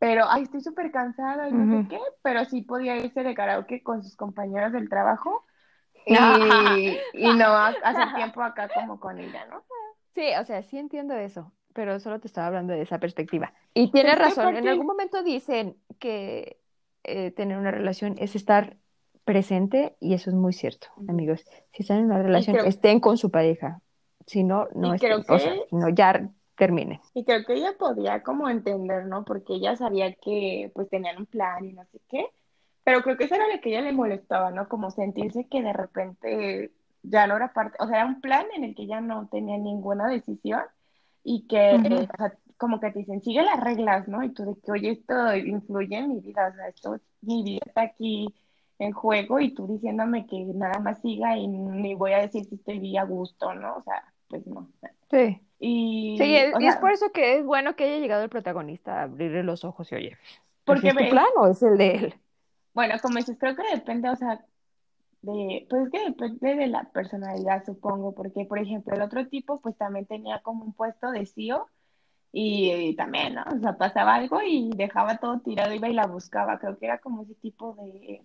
Pero, 0.00 0.24
ay, 0.28 0.44
estoy 0.44 0.62
súper 0.62 0.92
cansada 0.92 1.48
y 1.48 1.54
no 1.54 1.68
sé 1.68 1.86
qué, 1.88 1.98
pero 2.22 2.44
sí 2.46 2.62
podía 2.62 2.96
irse 2.98 3.22
de 3.22 3.34
karaoke 3.34 3.82
con 3.82 4.02
sus 4.02 4.16
compañeros 4.16 4.72
del 4.72 4.88
trabajo 4.88 5.44
y, 6.06 7.08
y 7.12 7.34
no 7.34 7.46
ha- 7.46 7.78
hacer 7.82 8.12
tiempo 8.14 8.42
acá 8.42 8.70
como 8.70 9.00
con 9.00 9.20
ella, 9.20 9.46
¿no? 9.46 9.64
Sí, 10.14 10.22
o 10.40 10.44
sea, 10.44 10.62
sí 10.62 10.78
entiendo 10.78 11.14
eso. 11.14 11.52
pero 11.72 12.00
solo 12.00 12.18
te 12.20 12.26
estaba 12.26 12.48
hablando 12.48 12.72
de 12.72 12.82
esa 12.82 12.98
perspectiva. 12.98 13.54
Y 13.74 13.92
tienes 13.92 14.18
razón, 14.18 14.56
en 14.56 14.66
algún 14.68 14.86
momento 14.86 15.22
dicen 15.22 15.76
que 16.00 16.60
eh, 17.04 17.30
tener 17.30 17.56
una 17.58 17.70
relación 17.70 18.16
es 18.18 18.34
estar 18.34 18.76
presente 19.24 19.96
y 20.00 20.14
eso 20.14 20.30
es 20.30 20.36
muy 20.36 20.52
cierto, 20.52 20.88
amigos. 21.08 21.44
Si 21.72 21.82
están 21.82 21.98
en 21.98 22.06
una 22.06 22.22
relación, 22.22 22.56
creo- 22.56 22.68
estén 22.68 23.00
con 23.00 23.16
su 23.16 23.30
pareja. 23.30 23.80
Si 24.26 24.44
no, 24.44 24.68
no 24.74 24.94
estén. 24.94 25.12
O 25.12 25.22
sea, 25.38 25.52
que- 25.52 25.66
si 25.70 25.76
no, 25.76 25.88
ya 25.88 26.28
terminen. 26.56 27.00
Y 27.14 27.24
creo 27.24 27.44
que 27.44 27.54
ella 27.54 27.72
podía 27.78 28.22
como 28.22 28.48
entender, 28.48 29.06
¿no? 29.06 29.24
Porque 29.24 29.54
ella 29.54 29.76
sabía 29.76 30.12
que 30.14 30.70
pues 30.74 30.88
tenían 30.90 31.16
un 31.18 31.26
plan 31.26 31.64
y 31.64 31.72
no 31.72 31.84
sé 31.86 32.00
qué. 32.08 32.26
Pero 32.84 33.02
creo 33.02 33.16
que 33.16 33.24
eso 33.24 33.34
era 33.34 33.46
lo 33.54 33.60
que 33.60 33.70
a 33.70 33.78
ella 33.78 33.82
le 33.88 33.92
molestaba, 33.92 34.50
¿no? 34.50 34.68
Como 34.68 34.90
sentirse 34.90 35.46
que 35.46 35.62
de 35.62 35.72
repente 35.72 36.70
ya 37.02 37.26
no 37.26 37.36
era 37.36 37.52
parte, 37.52 37.76
o 37.80 37.86
sea, 37.86 37.98
era 38.00 38.06
un 38.06 38.20
plan 38.20 38.46
en 38.54 38.64
el 38.64 38.74
que 38.74 38.82
ella 38.82 39.00
no 39.00 39.26
tenía 39.28 39.56
ninguna 39.58 40.08
decisión 40.08 40.62
y 41.24 41.46
que, 41.46 41.74
o 42.12 42.16
sea, 42.16 42.34
como 42.58 42.78
que 42.78 42.90
te 42.90 42.98
dicen, 43.00 43.22
sigue 43.22 43.42
las 43.42 43.58
reglas, 43.60 44.06
¿no? 44.08 44.22
Y 44.22 44.30
tú 44.30 44.44
de 44.44 44.54
que, 44.60 44.72
oye, 44.72 44.90
esto 44.90 45.34
influye 45.36 45.96
en 45.96 46.08
mi 46.14 46.20
vida, 46.20 46.48
o 46.52 46.54
sea, 46.56 46.68
esto, 46.68 46.98
mi 47.22 47.42
vida 47.42 47.60
está 47.64 47.82
aquí 47.82 48.34
en 48.80 48.92
juego 48.92 49.38
y 49.40 49.54
tú 49.54 49.66
diciéndome 49.68 50.26
que 50.26 50.42
nada 50.54 50.80
más 50.80 51.00
siga 51.00 51.36
y 51.36 51.46
ni 51.46 51.94
voy 51.94 52.12
a 52.12 52.18
decir 52.18 52.44
si 52.46 52.56
estoy 52.56 52.96
a 52.96 53.04
gusto, 53.04 53.54
¿no? 53.54 53.76
O 53.76 53.82
sea, 53.82 54.02
pues 54.28 54.46
no. 54.46 54.68
Sí. 55.10 55.40
Y, 55.58 56.16
Sí, 56.18 56.34
es- 56.36 56.76
por 56.76 56.90
eso 56.90 57.12
que 57.12 57.36
es 57.38 57.44
bueno 57.44 57.76
que 57.76 57.84
haya 57.84 57.98
llegado 57.98 58.22
el 58.24 58.30
protagonista 58.30 59.00
a 59.00 59.02
abrirle 59.02 59.42
los 59.42 59.64
ojos 59.64 59.92
y 59.92 59.96
oye, 59.96 60.18
Porque 60.64 60.88
¿ese 60.88 60.88
¿es 60.88 60.94
tu 60.94 61.04
ve- 61.04 61.10
plan 61.10 61.26
o 61.36 61.46
es 61.48 61.62
el 61.62 61.76
de 61.78 61.94
él? 61.96 62.14
Bueno, 62.72 62.94
como 63.02 63.16
dices, 63.18 63.36
creo 63.38 63.54
que 63.56 63.62
depende, 63.74 64.08
o 64.08 64.16
sea, 64.16 64.44
de, 65.22 65.66
pues 65.68 65.86
es 65.86 65.90
que 65.92 66.04
depende 66.06 66.54
de 66.56 66.66
la 66.68 66.84
personalidad, 66.92 67.64
supongo, 67.66 68.14
porque, 68.14 68.44
por 68.46 68.58
ejemplo, 68.58 68.94
el 68.94 69.02
otro 69.02 69.26
tipo, 69.28 69.60
pues 69.60 69.76
también 69.76 70.06
tenía 70.06 70.40
como 70.42 70.64
un 70.64 70.72
puesto 70.72 71.10
de 71.10 71.26
CEO 71.26 71.68
y, 72.32 72.70
y 72.72 72.94
también, 72.94 73.34
¿no? 73.34 73.42
O 73.54 73.58
sea, 73.58 73.72
pasaba 73.76 74.14
algo 74.14 74.40
y 74.40 74.70
dejaba 74.76 75.16
todo 75.18 75.40
tirado, 75.40 75.74
iba 75.74 75.88
y 75.88 75.94
la 75.94 76.06
buscaba, 76.06 76.58
creo 76.58 76.78
que 76.78 76.86
era 76.86 76.98
como 76.98 77.22
ese 77.22 77.34
tipo 77.34 77.74
de... 77.74 78.22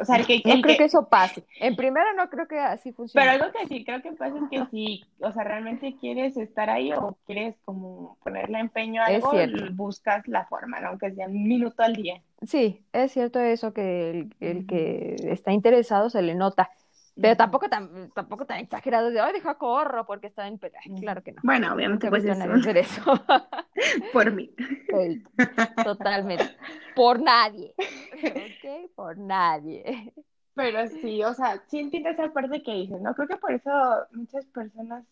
O 0.00 0.04
sea, 0.04 0.16
el 0.16 0.26
que- 0.26 0.42
no 0.44 0.54
el 0.54 0.62
creo 0.62 0.72
que- 0.74 0.78
que 0.78 0.84
eso 0.84 1.08
pase. 1.08 1.44
En 1.60 1.76
primera 1.76 2.12
no 2.14 2.28
creo 2.30 2.48
que 2.48 2.58
así 2.58 2.92
funcione. 2.92 3.26
Pero 3.28 3.44
algo 3.44 3.56
que 3.58 3.66
sí 3.68 3.84
creo 3.84 4.02
que 4.02 4.12
pasa 4.12 4.34
es 4.36 4.42
que 4.50 4.66
si, 4.70 5.04
o 5.20 5.30
sea, 5.30 5.44
realmente 5.44 5.96
quieres 6.00 6.36
estar 6.36 6.68
ahí 6.68 6.92
o 6.92 7.16
quieres 7.26 7.54
como 7.64 8.18
ponerle 8.24 8.58
empeño 8.58 9.02
a 9.02 9.06
algo, 9.06 9.30
buscas 9.72 10.26
la 10.26 10.44
forma, 10.46 10.80
¿no? 10.80 10.88
Aunque 10.88 11.12
sea 11.12 11.26
un 11.28 11.44
minuto 11.46 11.82
al 11.82 11.94
día. 11.94 12.20
Sí, 12.42 12.84
es 12.92 13.12
cierto 13.12 13.38
eso 13.40 13.72
que 13.72 14.10
el, 14.10 14.34
el 14.40 14.66
que 14.66 15.14
está 15.30 15.52
interesado 15.52 16.10
se 16.10 16.22
le 16.22 16.34
nota. 16.34 16.70
Pero 17.20 17.36
tampoco 17.36 17.68
tan, 17.68 18.10
tampoco 18.10 18.44
tan 18.44 18.58
exagerado 18.58 19.10
de, 19.10 19.20
ay, 19.20 19.32
deja 19.34 19.54
corro 19.56 20.04
porque 20.04 20.26
está 20.26 20.48
en... 20.48 20.58
pelea". 20.58 20.80
Ay, 20.84 20.94
Claro 21.00 21.22
que 21.22 21.32
no. 21.32 21.40
Bueno, 21.44 21.72
obviamente, 21.72 22.08
pues 22.10 22.24
a 22.26 22.32
eso, 22.32 22.52
hacer 22.52 22.76
eso. 22.76 23.02
por 24.12 24.32
mí. 24.32 24.52
Sí, 24.90 25.22
Totalmente. 25.84 26.56
Por 26.96 27.20
nadie. 27.20 27.74
¿Ok? 28.24 28.90
Por 28.96 29.18
nadie. 29.18 30.12
Pero 30.54 30.86
sí, 30.88 31.22
o 31.24 31.34
sea, 31.34 31.62
sí 31.66 31.80
entiendo 31.80 32.10
esa 32.10 32.32
parte 32.32 32.62
que 32.62 32.72
dices, 32.74 33.00
¿no? 33.00 33.14
Creo 33.14 33.28
que 33.28 33.36
por 33.36 33.52
eso 33.52 33.70
muchas 34.12 34.46
personas 34.46 35.04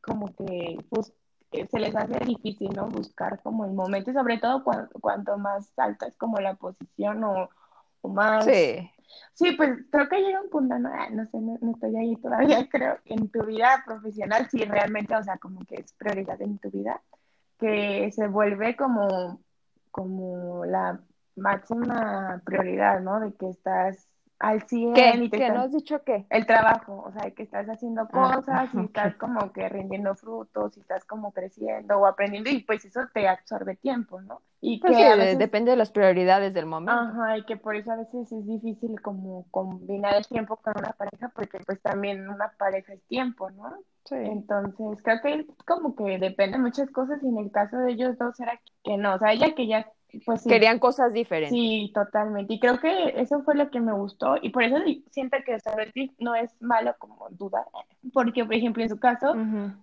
como 0.00 0.34
que 0.34 0.78
bus- 0.90 1.12
eh, 1.52 1.66
se 1.66 1.78
les 1.78 1.94
hace 1.94 2.18
difícil, 2.24 2.70
¿no? 2.74 2.88
Buscar 2.88 3.40
como 3.42 3.64
el 3.66 3.72
momento, 3.72 4.12
sobre 4.12 4.38
todo 4.38 4.64
cuan- 4.64 4.88
cuanto 5.00 5.36
más 5.38 5.70
alta 5.78 6.06
es 6.06 6.16
como 6.16 6.38
la 6.38 6.54
posición 6.54 7.24
o, 7.24 7.50
o 8.02 8.08
más... 8.08 8.44
Sí. 8.44 8.90
Sí, 9.34 9.52
pues 9.52 9.70
creo 9.90 10.08
que 10.08 10.20
llega 10.20 10.40
un 10.40 10.50
punto, 10.50 10.78
no, 10.78 10.88
Ah, 10.92 11.08
no 11.10 11.26
sé, 11.26 11.38
no, 11.40 11.58
no 11.60 11.72
estoy 11.72 11.96
ahí 11.96 12.16
todavía, 12.16 12.68
creo, 12.70 12.98
en 13.04 13.28
tu 13.28 13.44
vida 13.44 13.82
profesional, 13.86 14.48
sí, 14.50 14.64
realmente, 14.64 15.14
o 15.14 15.22
sea, 15.22 15.38
como 15.38 15.60
que 15.66 15.76
es 15.76 15.92
prioridad 15.94 16.40
en 16.40 16.58
tu 16.58 16.70
vida, 16.70 17.02
que 17.58 18.10
se 18.12 18.28
vuelve 18.28 18.76
como, 18.76 19.40
como 19.90 20.64
la 20.64 21.00
máxima 21.36 22.40
prioridad, 22.44 23.00
¿no? 23.00 23.20
De 23.20 23.34
que 23.34 23.48
estás 23.48 24.08
al 24.38 24.62
100 24.68 24.94
¿Qué? 24.94 25.10
y 25.16 25.30
te 25.30 25.38
¿Que 25.38 25.44
estás- 25.44 25.56
no 25.56 25.62
has 25.64 25.72
dicho 25.72 26.02
qué? 26.04 26.26
el 26.30 26.46
trabajo, 26.46 27.04
o 27.06 27.12
sea, 27.12 27.30
que 27.30 27.42
estás 27.42 27.66
haciendo 27.68 28.08
Ah, 28.12 28.36
cosas 28.36 28.74
y 28.74 28.78
estás 28.84 29.14
como 29.16 29.52
que 29.52 29.68
rindiendo 29.68 30.14
frutos 30.14 30.76
y 30.76 30.80
estás 30.80 31.04
como 31.04 31.32
creciendo 31.32 31.98
o 31.98 32.06
aprendiendo 32.06 32.50
y 32.50 32.60
pues 32.62 32.84
eso 32.84 33.00
te 33.14 33.28
absorbe 33.28 33.76
tiempo, 33.76 34.20
¿no? 34.20 34.42
Y 34.60 34.80
Pues 34.80 34.92
que 34.92 34.96
sí, 34.96 35.02
a 35.04 35.10
de- 35.10 35.16
veces... 35.16 35.38
depende 35.38 35.70
de 35.70 35.76
las 35.76 35.90
prioridades 35.90 36.52
del 36.54 36.66
momento. 36.66 36.92
Ajá, 37.00 37.38
y 37.38 37.44
que 37.44 37.56
por 37.56 37.76
eso 37.76 37.92
a 37.92 37.96
veces 37.96 38.30
es 38.32 38.46
difícil 38.46 39.00
como 39.00 39.46
combinar 39.50 40.14
el 40.16 40.26
tiempo 40.26 40.56
con 40.56 40.74
una 40.78 40.92
pareja, 40.92 41.28
porque 41.34 41.58
pues 41.60 41.80
también 41.82 42.28
una 42.28 42.52
pareja 42.58 42.92
es 42.94 43.02
tiempo, 43.06 43.50
¿no? 43.50 43.70
Sí. 44.04 44.14
Entonces, 44.16 45.02
creo 45.02 45.20
que 45.22 45.46
como 45.66 45.94
que 45.96 46.18
depende 46.18 46.56
de 46.58 46.62
muchas 46.62 46.90
cosas 46.90 47.20
y 47.22 47.28
en 47.28 47.38
el 47.38 47.50
caso 47.50 47.76
de 47.78 47.92
ellos 47.92 48.16
dos 48.18 48.38
era 48.40 48.60
que 48.84 48.96
no, 48.96 49.14
o 49.16 49.18
sea, 49.18 49.32
ella 49.32 49.54
que 49.54 49.66
ya, 49.66 49.90
pues 50.24 50.42
sí, 50.42 50.50
Querían 50.50 50.78
cosas 50.78 51.12
diferentes. 51.12 51.50
sí, 51.58 51.90
totalmente. 51.94 52.54
Y 52.54 52.60
creo 52.60 52.78
que 52.80 53.20
eso 53.20 53.42
fue 53.42 53.54
lo 53.54 53.70
que 53.70 53.80
me 53.80 53.92
gustó 53.92 54.36
y 54.40 54.50
por 54.50 54.62
eso 54.64 54.76
siento 55.10 55.36
que, 55.44 55.58
sea, 55.60 55.74
no 56.18 56.34
es- 56.34 56.54
malo 56.60 56.94
como 56.98 57.28
dudar, 57.30 57.64
porque, 58.12 58.44
por 58.44 58.54
ejemplo, 58.54 58.82
en 58.82 58.88
su 58.88 58.98
caso 58.98 59.34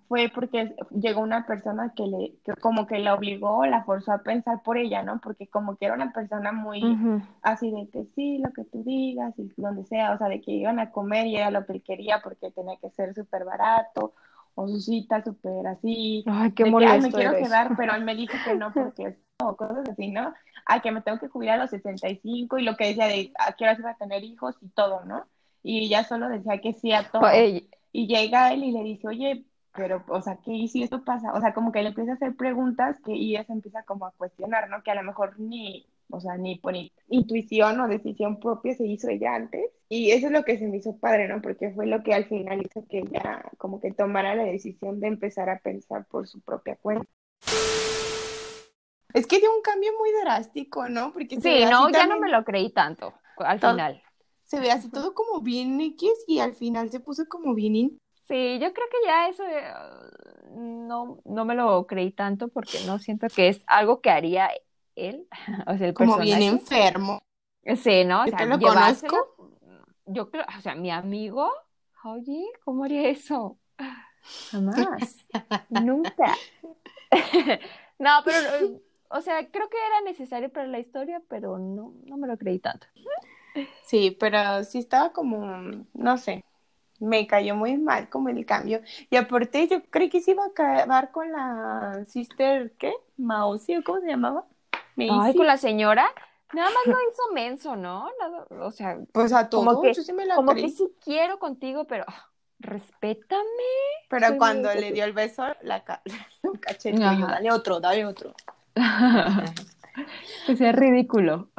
fue 0.08 0.30
porque 0.34 0.76
llegó 0.91 1.22
una 1.22 1.46
persona 1.46 1.93
que 1.96 2.04
le, 2.04 2.36
que 2.43 2.54
como 2.62 2.86
que 2.88 3.00
la 3.00 3.13
obligó, 3.15 3.65
la 3.65 3.84
forzó 3.84 4.12
a 4.12 4.19
pensar 4.24 4.62
por 4.63 4.78
ella, 4.78 5.04
¿no? 5.04 5.19
Porque 5.22 5.48
como 5.48 5.76
que 5.78 5.86
era 5.86 5.96
una 5.96 6.12
persona 6.13 6.52
muy 6.52 7.02
así 7.41 7.72
de 7.72 7.89
que 7.89 8.06
sí, 8.15 8.38
lo 8.39 8.52
que 8.54 8.63
tú 8.65 8.84
digas 8.84 9.34
y 9.38 9.52
donde 9.58 9.86
sea, 9.86 10.13
o 10.13 10.17
sea, 10.17 10.28
de 10.30 10.41
que 10.41 10.52
iban 10.52 10.80
a 10.80 10.91
comer 10.91 11.28
y 11.28 11.38
era 11.38 11.52
lo 11.52 11.65
que 11.65 11.74
él 11.74 11.84
quería 11.84 12.22
porque 12.24 12.52
tenía 12.52 12.78
que 12.78 12.89
ser 12.91 13.13
súper 13.13 13.43
barato 13.46 14.13
o 14.56 14.67
su 14.67 14.80
cita 14.80 15.24
súper 15.24 15.65
así, 15.67 16.24
Ay, 16.28 16.52
qué 16.52 16.63
de 16.63 16.69
que, 16.76 16.86
ay, 16.86 17.02
me 17.02 17.08
molesto 17.08 17.17
quiero 17.17 17.36
eres. 17.36 17.48
quedar, 17.48 17.74
pero 17.76 17.93
él 17.96 18.04
me 18.04 18.15
dijo 18.15 18.34
que 18.43 18.56
no 18.56 18.72
porque 18.74 19.17
o 19.39 19.56
cosas 19.56 19.88
así, 19.89 20.10
¿no? 20.10 20.34
Ay, 20.65 20.82
que 20.82 20.91
me 20.91 21.02
tengo 21.02 21.19
que 21.19 21.28
jubilar 21.28 21.60
a 21.60 21.63
los 21.63 21.72
65 21.72 22.58
y 22.58 22.63
lo 22.63 22.76
que 22.76 22.88
decía 22.88 23.08
de 23.08 23.32
a 23.38 23.54
qué 23.54 23.65
horas 23.65 23.80
iba 23.80 23.91
a 23.91 23.98
tener 23.98 24.24
hijos 24.24 24.56
y 24.62 24.69
todo, 24.69 25.04
¿no? 25.06 25.26
Y 25.63 25.86
ella 25.86 26.04
solo 26.04 26.30
decía 26.30 26.60
que 26.60 26.74
sí 26.74 26.91
a 26.91 27.10
todo. 27.10 27.28
Ey, 27.30 27.69
Y 27.91 28.08
llega 28.08 28.54
él 28.54 28.63
y 28.63 28.72
le 28.72 28.84
dice, 28.84 29.08
oye, 29.08 29.46
pero, 29.76 30.04
o 30.08 30.22
sea, 30.22 30.38
¿qué 30.43 30.52
y 30.52 30.67
si 30.67 30.84
esto 30.84 31.04
pasa? 31.04 31.34
O 31.34 31.41
sea, 31.41 31.54
como 31.54 31.72
que 31.72 31.82
le 31.82 31.89
empieza 31.89 32.12
a 32.12 32.15
hacer 32.15 32.36
preguntas 32.36 33.00
que 33.04 33.13
y 33.13 33.32
ella 33.36 33.43
se 33.46 33.54
empieza 33.54 33.84
como 33.84 34.06
a 34.06 34.12
cuestionar, 34.12 34.69
¿no? 34.69 34.84
Que 34.84 34.91
a 34.91 34.96
lo 34.96 35.04
mejor 35.04 35.39
ni, 35.39 35.86
o 36.10 36.19
sea, 36.19 36.38
ni 36.38 36.58
por 36.58 36.76
in- 36.76 36.91
intuición 37.10 37.80
o 37.80 37.88
decisión 37.88 38.39
propia 38.39 38.76
se 38.76 38.86
hizo 38.86 39.10
ella 39.10 39.36
antes. 39.36 39.72
Y 39.89 40.12
eso 40.12 40.28
es 40.28 40.34
lo 40.34 40.43
que 40.43 40.58
se 40.58 40.67
me 40.67 40.78
hizo 40.78 40.98
padre, 40.98 41.28
¿no? 41.28 41.41
Porque 41.41 41.72
fue 41.72 41.88
lo 41.88 42.04
que 42.04 42.13
al 42.13 42.26
final 42.26 42.62
hizo 42.62 42.86
que 42.88 43.00
ella 43.00 43.43
como 43.58 43.80
que 43.80 43.91
tomara 43.91 44.36
la 44.36 44.43
decisión 44.43 45.00
de 45.00 45.08
empezar 45.08 45.50
a 45.50 45.60
pensar 45.60 46.06
por 46.06 46.28
su 46.28 46.41
propia 46.41 46.76
cuenta. 46.76 47.08
Es 49.13 49.28
que 49.28 49.39
dio 49.39 49.54
un 49.56 49.62
cambio 49.62 49.91
muy 49.97 50.10
drástico, 50.23 50.89
¿no? 50.89 51.13
Porque 51.13 51.39
Sí, 51.39 51.63
no, 51.69 51.89
ya 51.89 52.08
no 52.08 52.19
me 52.19 52.30
lo 52.30 52.43
creí 52.43 52.71
tanto 52.71 53.13
al 53.38 53.60
Todo- 53.60 53.71
final. 53.71 54.02
se 54.43 54.60
ve 54.60 54.71
así 54.71 54.89
todo 54.91 55.13
como 55.13 55.41
bien 55.41 55.80
X 55.82 56.12
y 56.28 56.39
al 56.39 56.54
final 56.54 56.89
se 56.89 56.99
puso 56.99 57.23
como 57.28 57.54
bien 57.56 57.76
in- 57.76 57.97
Sí, 58.28 58.58
yo 58.60 58.71
creo 58.73 58.88
que 58.89 58.97
ya 59.06 59.28
eso 59.28 59.43
eh, 59.45 59.73
no, 60.52 61.19
no 61.26 61.45
me 61.45 61.56
lo 61.56 61.86
creí 61.88 62.12
tanto 62.12 62.47
porque 62.47 62.80
no 62.86 62.97
siento 62.99 63.28
que 63.28 63.49
es 63.49 63.63
algo 63.67 63.99
que 64.02 64.10
haría 64.12 64.49
él, 64.95 65.28
o 65.67 65.78
sea, 65.78 65.88
el 65.88 65.93
como 65.93 66.17
bien 66.19 66.41
enfermo. 66.41 67.21
Sí, 67.76 68.06
¿no? 68.06 68.23
O 68.23 68.28
sea, 68.28 68.45
lo 68.45 68.60
conozco. 68.60 69.36
yo 70.06 70.30
creo, 70.30 70.45
o 70.58 70.62
sea, 70.62 70.76
mi 70.76 70.91
amigo, 70.91 71.49
oye, 72.04 72.45
¿cómo 72.63 72.84
haría 72.86 73.10
eso? 73.10 73.58
Jamás, 74.52 75.17
nunca. 75.69 76.36
No, 77.99 78.10
pero, 78.26 78.38
eh, 78.56 78.82
o 79.13 79.21
sea, 79.21 79.49
creo 79.49 79.69
que 79.69 79.78
era 79.88 80.02
necesario 80.02 80.52
para 80.52 80.67
la 80.67 80.80
historia, 80.80 81.21
pero 81.30 81.58
no, 81.60 81.93
no 82.06 82.17
me 82.17 82.28
lo 82.28 82.38
creí 82.38 82.60
tanto. 82.60 82.88
Sí, 83.84 84.12
pero 84.19 84.63
sí 84.63 84.80
estaba 84.80 85.12
como, 85.13 85.86
no 85.93 86.17
sé, 86.17 86.43
me 86.99 87.28
cayó 87.28 87.56
muy 87.56 87.78
mal 87.78 88.10
como 88.10 88.30
el 88.30 88.45
cambio. 88.45 88.82
Y 89.10 89.15
aparte 89.17 89.67
yo 89.67 89.84
creí 89.89 90.10
que 90.10 90.21
se 90.21 90.32
iba 90.32 90.43
a 90.43 90.47
acabar 90.47 91.12
con 91.12 91.32
la 91.32 92.04
sister, 92.08 92.73
¿qué? 92.78 92.93
Mausi, 93.17 93.78
¿o 93.78 93.84
cómo 93.84 93.99
se 94.02 94.08
llamaba? 94.08 94.45
Ay, 94.97 95.36
con 95.36 95.47
la 95.47 95.58
señora, 95.58 96.06
nada 96.54 96.69
más 96.69 96.84
lo 96.88 97.12
hizo 97.12 97.34
menso, 97.34 97.76
¿no? 97.76 98.10
Nada- 98.19 98.47
o 98.65 98.71
sea, 98.71 98.99
Pues 99.12 99.34
a 99.34 99.49
como 99.49 99.71
todo, 99.76 99.84
que- 99.84 99.93
yo 99.93 100.02
sí 100.04 100.13
me 100.13 100.26
la 100.26 100.36
como 100.36 100.54
creí. 100.54 100.65
que 100.65 100.71
sí 100.71 100.93
quiero 101.04 101.40
contigo, 101.40 101.85
pero 101.85 102.06
ah, 102.08 102.29
respétame. 102.60 103.44
Pero 104.10 104.27
soy 104.27 104.38
cuando 104.38 104.73
le 104.73 104.92
dio 104.92 105.04
el 105.04 105.13
beso, 105.13 105.44
la, 105.62 105.83
ca- 105.83 106.02
la 106.85 107.15
dale 107.27 107.52
otro, 107.52 107.79
dale 107.79 108.06
otro. 108.06 108.33
Que 110.46 110.56
sea 110.58 110.71
ridículo. 110.71 111.50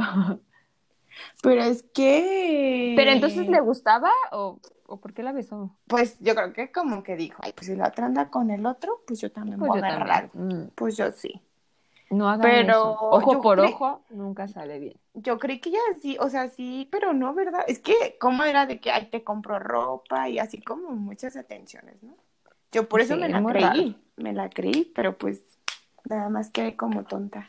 Pero 1.43 1.63
es 1.63 1.83
que... 1.95 2.95
Pero 2.97 3.11
entonces 3.13 3.49
le 3.49 3.61
gustaba 3.61 4.11
o, 4.33 4.59
o 4.87 5.01
por 5.01 5.15
qué 5.15 5.23
la 5.23 5.33
besó? 5.33 5.77
Pues 5.87 6.19
yo 6.21 6.35
creo 6.35 6.53
que 6.53 6.73
como 6.73 7.03
que 7.03 7.17
dijo, 7.17 7.41
ay, 7.43 7.53
pues 7.55 7.67
si 7.69 7.77
la 7.77 7.89
otra 7.89 8.07
anda 8.07 8.31
con 8.31 8.51
el 8.51 8.67
otro, 8.67 9.03
pues 9.07 9.21
yo 9.21 9.31
también 9.31 9.59
Pues 9.59 9.71
voy 9.73 9.81
yo 9.81 9.85
a 9.85 9.89
agarrar. 9.89 10.31
también. 10.31 10.65
Mm, 10.67 10.71
Pues 10.75 10.97
yo 10.97 11.11
sí. 11.13 11.41
No 12.11 12.29
hagan 12.29 12.43
Pero 12.43 12.73
eso. 12.93 12.99
Ojo 13.01 13.41
por 13.43 13.59
cre- 13.59 13.73
ojo, 13.73 14.03
nunca 14.11 14.49
sale 14.49 14.79
bien. 14.79 14.95
Yo 15.15 15.39
creí 15.39 15.61
que 15.61 15.71
ya 15.71 15.79
sí, 16.01 16.17
o 16.21 16.29
sea, 16.29 16.49
sí, 16.49 16.89
pero 16.91 17.13
no, 17.13 17.33
¿verdad? 17.35 17.65
Es 17.67 17.79
que, 17.79 18.17
¿cómo 18.21 18.45
era 18.45 18.67
de 18.67 18.81
que, 18.81 18.91
ay, 18.91 19.07
te 19.11 19.25
compro 19.25 19.59
ropa 19.59 20.29
y 20.29 20.39
así 20.39 20.61
como 20.61 20.91
muchas 20.91 21.37
atenciones, 21.37 22.03
¿no? 22.03 22.17
Yo 22.73 22.89
por 22.89 23.01
eso 23.01 23.15
Sí, 23.15 23.21
me 23.21 23.29
la 23.29 23.45
creí, 23.47 23.63
raro. 23.63 24.01
me 24.17 24.33
la 24.33 24.51
creí, 24.51 24.93
pero 24.95 25.17
pues 25.17 25.43
Nada 26.05 26.29
más 26.29 26.51
quedé 26.51 26.77
como 26.77 27.05
tonta. 27.05 27.47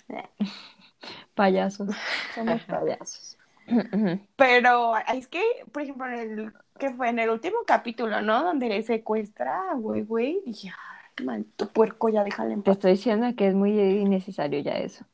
Payasos. 1.34 1.90
Somos 2.34 2.64
payasos. 2.64 3.38
Pero 4.36 4.94
es 5.14 5.28
que, 5.28 5.42
por 5.72 5.82
ejemplo, 5.82 6.08
en 6.08 6.20
el 6.40 6.54
que 6.80 6.92
fue 6.94 7.10
en 7.10 7.20
el 7.20 7.30
último 7.30 7.58
capítulo, 7.66 8.22
¿no? 8.22 8.44
Donde 8.44 8.70
le 8.70 8.84
secuestra 8.84 9.72
a 9.72 9.76
güey, 9.76 10.04
güey, 10.04 10.42
dije, 10.46 10.70
ay, 11.18 11.26
maldito 11.26 11.72
puerco, 11.72 12.10
ya 12.10 12.24
déjale 12.24 12.54
en 12.54 12.64
Te 12.64 12.72
estoy 12.72 12.92
diciendo 12.92 13.28
que 13.36 13.48
es 13.48 13.56
muy 13.56 13.72
innecesario 13.80 14.60
ya 14.60 14.74
eso. 14.74 15.06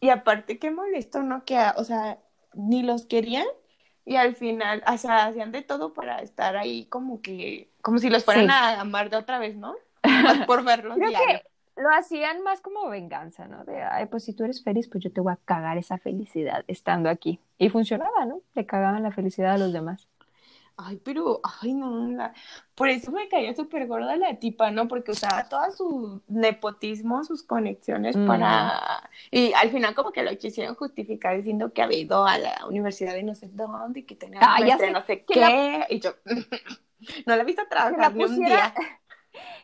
Y 0.00 0.08
aparte, 0.10 0.58
qué 0.58 0.70
molesto, 0.70 1.22
¿no? 1.22 1.44
Que, 1.44 1.58
o 1.76 1.84
sea, 1.84 2.18
ni 2.54 2.82
los 2.82 3.06
querían 3.06 3.46
y 4.04 4.16
al 4.16 4.34
final, 4.34 4.82
o 4.86 4.96
sea, 4.98 5.26
hacían 5.26 5.52
de 5.52 5.62
todo 5.62 5.92
para 5.92 6.20
estar 6.22 6.56
ahí 6.56 6.86
como 6.86 7.20
que, 7.22 7.70
como 7.82 7.98
si 7.98 8.08
los 8.10 8.24
fueran 8.24 8.46
Sí. 8.46 8.50
a 8.50 8.80
amar 8.80 9.10
de 9.10 9.16
otra 9.18 9.38
vez, 9.38 9.56
¿no? 9.56 9.76
Más 10.22 10.38
por 10.46 10.64
verlos 10.64 10.96
Creo 10.96 11.08
diario. 11.10 11.40
que 11.40 11.49
lo 11.80 11.90
hacían 11.90 12.42
más 12.42 12.60
como 12.60 12.88
venganza, 12.88 13.46
¿no? 13.48 13.64
De, 13.64 13.82
ay, 13.82 14.06
pues 14.06 14.24
si 14.24 14.34
tú 14.34 14.44
eres 14.44 14.62
feliz, 14.62 14.88
pues 14.88 15.02
yo 15.04 15.12
te 15.12 15.20
voy 15.20 15.32
a 15.32 15.36
cagar 15.44 15.78
esa 15.78 15.98
felicidad 15.98 16.64
estando 16.68 17.08
aquí. 17.10 17.40
Y 17.58 17.68
funcionaba, 17.70 18.24
¿no? 18.26 18.42
Le 18.54 18.66
cagaban 18.66 19.02
la 19.02 19.12
felicidad 19.12 19.52
a 19.54 19.58
los 19.58 19.72
demás. 19.72 20.08
Ay, 20.82 20.96
pero, 21.04 21.40
ay, 21.60 21.74
no, 21.74 22.06
la- 22.08 22.32
por 22.74 22.88
eso 22.88 23.12
me 23.12 23.28
caía 23.28 23.54
súper 23.54 23.86
gorda 23.86 24.16
la 24.16 24.38
tipa, 24.38 24.70
¿no? 24.70 24.88
Porque 24.88 25.10
usaba 25.12 25.46
todo 25.46 25.70
su 25.72 26.22
nepotismo, 26.28 27.22
sus 27.24 27.42
conexiones 27.42 28.16
Mm. 28.16 28.26
para... 28.26 29.10
Y 29.30 29.52
al 29.52 29.70
final 29.70 29.94
como 29.94 30.10
que 30.10 30.22
lo 30.22 30.34
quisieron 30.38 30.74
justificar 30.76 31.36
diciendo 31.36 31.72
que 31.74 31.82
había 31.82 31.98
ido 31.98 32.24
a 32.26 32.38
la 32.38 32.66
universidad 32.66 33.12
de 33.12 33.22
no 33.24 33.34
sé 33.34 33.48
dónde 33.48 34.00
y 34.00 34.02
que 34.04 34.14
tenía 34.16 34.40
Ah, 34.42 34.66
ya 34.66 34.78
sé, 34.78 34.90
no 34.90 35.02
sé 35.02 35.22
qué. 35.24 35.38
la- 35.40 35.86
Y 35.90 36.00
yo, 36.00 36.12
no 37.26 37.36
la 37.36 37.42
he 37.42 37.44
visto 37.44 37.62
trabajar 37.68 38.14
ni 38.14 38.24
un 38.24 38.36
día. 38.44 38.72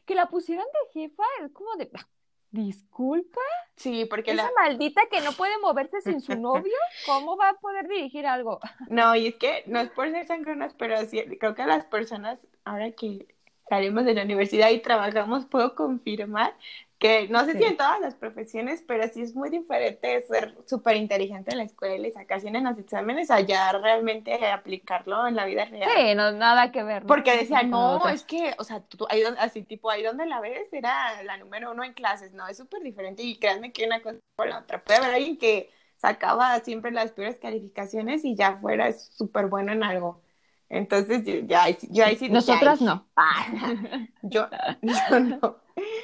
Que 0.04 0.14
la 0.14 0.28
pusieran 0.28 0.66
de 0.66 1.00
jefa 1.00 1.24
es 1.44 1.52
como 1.52 1.74
de, 1.76 1.90
"Ah, 1.94 2.08
disculpa, 2.50 3.40
Sí, 3.76 4.06
porque 4.06 4.30
esa 4.32 4.44
la... 4.44 4.52
maldita 4.56 5.02
que 5.10 5.20
no 5.20 5.32
puede 5.32 5.58
moverse 5.58 6.00
sin 6.00 6.20
su 6.20 6.34
novio, 6.36 6.72
¿cómo 7.06 7.36
va 7.36 7.50
a 7.50 7.54
poder 7.54 7.86
dirigir 7.88 8.26
algo? 8.26 8.60
No, 8.88 9.14
y 9.14 9.26
es 9.28 9.36
que 9.36 9.64
no 9.66 9.80
es 9.80 9.90
por 9.90 10.10
ser 10.10 10.26
sangronas, 10.26 10.74
pero 10.74 11.04
sí, 11.06 11.22
creo 11.38 11.54
que 11.54 11.66
las 11.66 11.84
personas, 11.84 12.46
ahora 12.64 12.92
que 12.92 13.35
salimos 13.68 14.04
de 14.04 14.14
la 14.14 14.22
universidad 14.24 14.70
y 14.70 14.80
trabajamos, 14.80 15.46
puedo 15.46 15.74
confirmar 15.74 16.56
que 16.98 17.28
no 17.28 17.44
sé 17.44 17.56
si 17.56 17.58
Sí. 17.58 17.64
en 17.64 17.76
todas 17.76 18.00
las 18.00 18.14
profesiones, 18.14 18.82
pero 18.86 19.06
sí 19.08 19.20
es 19.22 19.34
muy 19.34 19.50
diferente 19.50 20.22
ser 20.22 20.56
súper 20.66 20.96
inteligente 20.96 21.50
en 21.52 21.58
la 21.58 21.64
escuela 21.64 22.06
y 22.08 22.12
sacar 22.12 22.40
100 22.40 22.56
en 22.56 22.64
los 22.64 22.78
exámenes, 22.78 23.30
allá 23.30 23.72
realmente 23.72 24.34
aplicarlo 24.46 25.26
en 25.26 25.36
la 25.36 25.44
vida 25.44 25.66
real. 25.66 25.90
Sí, 25.94 26.14
no, 26.14 26.32
nada 26.32 26.72
que 26.72 26.82
ver. 26.82 27.04
¿no? 27.04 27.06
Porque 27.06 27.36
decía, 27.36 27.62
no, 27.62 27.98
otra. 27.98 28.12
es 28.12 28.24
que, 28.24 28.54
o 28.58 28.64
sea, 28.64 28.80
tú, 28.82 29.06
ahí, 29.10 29.22
así 29.38 29.62
tipo, 29.62 29.90
ahí 29.90 30.02
donde 30.02 30.26
la 30.26 30.40
ves 30.40 30.72
era 30.72 31.22
la 31.22 31.36
número 31.36 31.70
uno 31.72 31.84
en 31.84 31.92
clases, 31.94 32.32
no, 32.32 32.46
es 32.48 32.56
súper 32.56 32.82
diferente 32.82 33.22
y 33.22 33.38
créanme 33.38 33.72
que 33.72 33.84
una 33.86 34.02
cosa 34.02 34.18
por 34.34 34.48
la 34.48 34.60
otra. 34.60 34.82
Puede 34.82 34.98
haber 35.00 35.14
alguien 35.16 35.38
que 35.38 35.70
sacaba 35.96 36.58
siempre 36.60 36.90
las 36.92 37.12
peores 37.12 37.36
calificaciones 37.38 38.24
y 38.24 38.34
ya 38.36 38.56
fuera 38.58 38.92
súper 38.92 39.46
bueno 39.46 39.72
en 39.72 39.82
algo. 39.82 40.22
Entonces, 40.68 41.24
yo, 41.24 41.34
ya, 41.46 41.64
ahí 41.64 41.74
sí- 41.78 41.88
yo 41.90 42.04
ahí 42.04 42.16
sí 42.16 42.28
Nosotras 42.28 42.80
"Ay, 42.80 42.86
no. 42.86 43.06
Yo, 44.22 44.48
yo 44.82 45.20
no. 45.20 45.56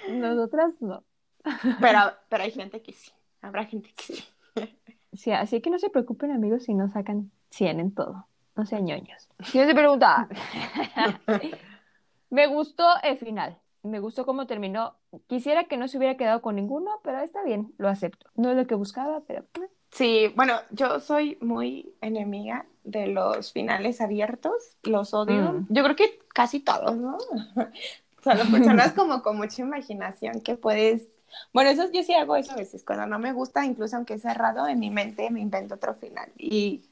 Nosotras 0.09 0.75
no. 0.81 1.03
Pero, 1.81 1.99
pero 2.29 2.45
hay 2.45 2.51
gente 2.53 2.81
que 2.83 2.93
sí, 2.93 3.11
habrá 3.41 3.65
gente 3.65 3.93
que 3.97 4.03
sí. 4.03 4.25
Sí, 5.15 5.33
así 5.33 5.61
que 5.61 5.71
no 5.71 5.79
se 5.79 5.91
preocupen, 5.91 6.31
amigos, 6.31 6.63
si 6.65 6.75
no 6.75 6.89
sacan 6.89 7.31
100 7.51 7.81
en 7.81 7.93
todo. 7.95 8.27
No 8.55 8.65
sean 8.67 8.85
ñoños. 8.85 9.29
Siguiente 9.43 9.75
pregunta. 9.75 10.29
Me 12.31 12.47
gustó 12.47 12.87
el 13.03 13.17
final. 13.19 13.59
Me 13.83 13.99
gustó 13.99 14.25
cómo 14.25 14.47
terminó. 14.47 14.95
Quisiera 15.27 15.65
que 15.65 15.77
no 15.77 15.89
se 15.89 15.99
hubiera 15.99 16.17
quedado 16.17 16.41
con 16.41 16.55
ninguno, 16.57 17.01
pero 17.03 17.19
está 17.21 17.43
bien, 17.43 17.75
lo 17.79 17.89
acepto. 17.89 18.31
No 18.37 18.51
es 18.51 18.57
lo 18.57 18.67
que 18.67 18.75
buscaba, 18.75 19.21
pero 19.27 19.45
eh, 19.55 19.69
Sí, 19.91 20.33
bueno, 20.37 20.55
yo 20.71 21.01
soy 21.01 21.37
muy 21.41 21.95
enemiga 22.01 22.65
de 22.85 23.07
los 23.07 23.53
finales 23.53 24.01
abiertos, 24.01 24.77
los 24.83 25.15
odio. 25.15 25.53
Mm. 25.53 25.67
Yo 25.69 25.85
creo 25.85 25.97
que 25.97 26.19
casi 26.35 26.61
todos, 26.61 26.97
¿no? 26.97 27.17
O 27.17 28.23
sea, 28.23 28.35
las 28.35 28.49
personas 28.49 28.93
como 28.93 29.23
con 29.23 29.37
mucha 29.37 29.63
imaginación 29.63 30.41
que 30.41 30.57
puedes... 30.57 31.09
Bueno, 31.53 31.71
eso 31.71 31.91
yo 31.91 32.03
sí 32.03 32.13
hago 32.15 32.37
eso 32.37 32.53
a 32.53 32.57
veces, 32.57 32.85
cuando 32.85 33.07
no 33.07 33.19
me 33.19 33.33
gusta, 33.33 33.65
incluso 33.65 33.97
aunque 33.97 34.15
es 34.15 34.23
cerrado, 34.23 34.69
en 34.69 34.79
mi 34.79 34.91
mente 34.91 35.31
me 35.31 35.41
invento 35.41 35.75
otro 35.75 35.95
final 35.95 36.31
y 36.37 36.83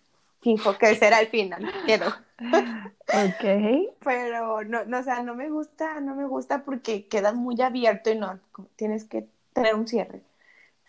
fijo 0.40 0.76
que 0.78 0.94
será 0.96 1.20
el 1.20 1.28
final, 1.28 1.70
quedo. 1.86 2.08
ok. 2.08 3.94
Pero 4.04 4.64
no, 4.64 4.84
no, 4.86 4.98
o 4.98 5.02
sea, 5.02 5.22
no 5.22 5.34
me 5.34 5.50
gusta, 5.50 6.00
no 6.00 6.14
me 6.14 6.26
gusta 6.26 6.64
porque 6.64 7.06
queda 7.06 7.32
muy 7.32 7.60
abierto 7.60 8.10
y 8.10 8.16
no, 8.16 8.40
tienes 8.76 9.04
que 9.04 9.28
tener 9.52 9.74
un 9.74 9.86
cierre. 9.86 10.22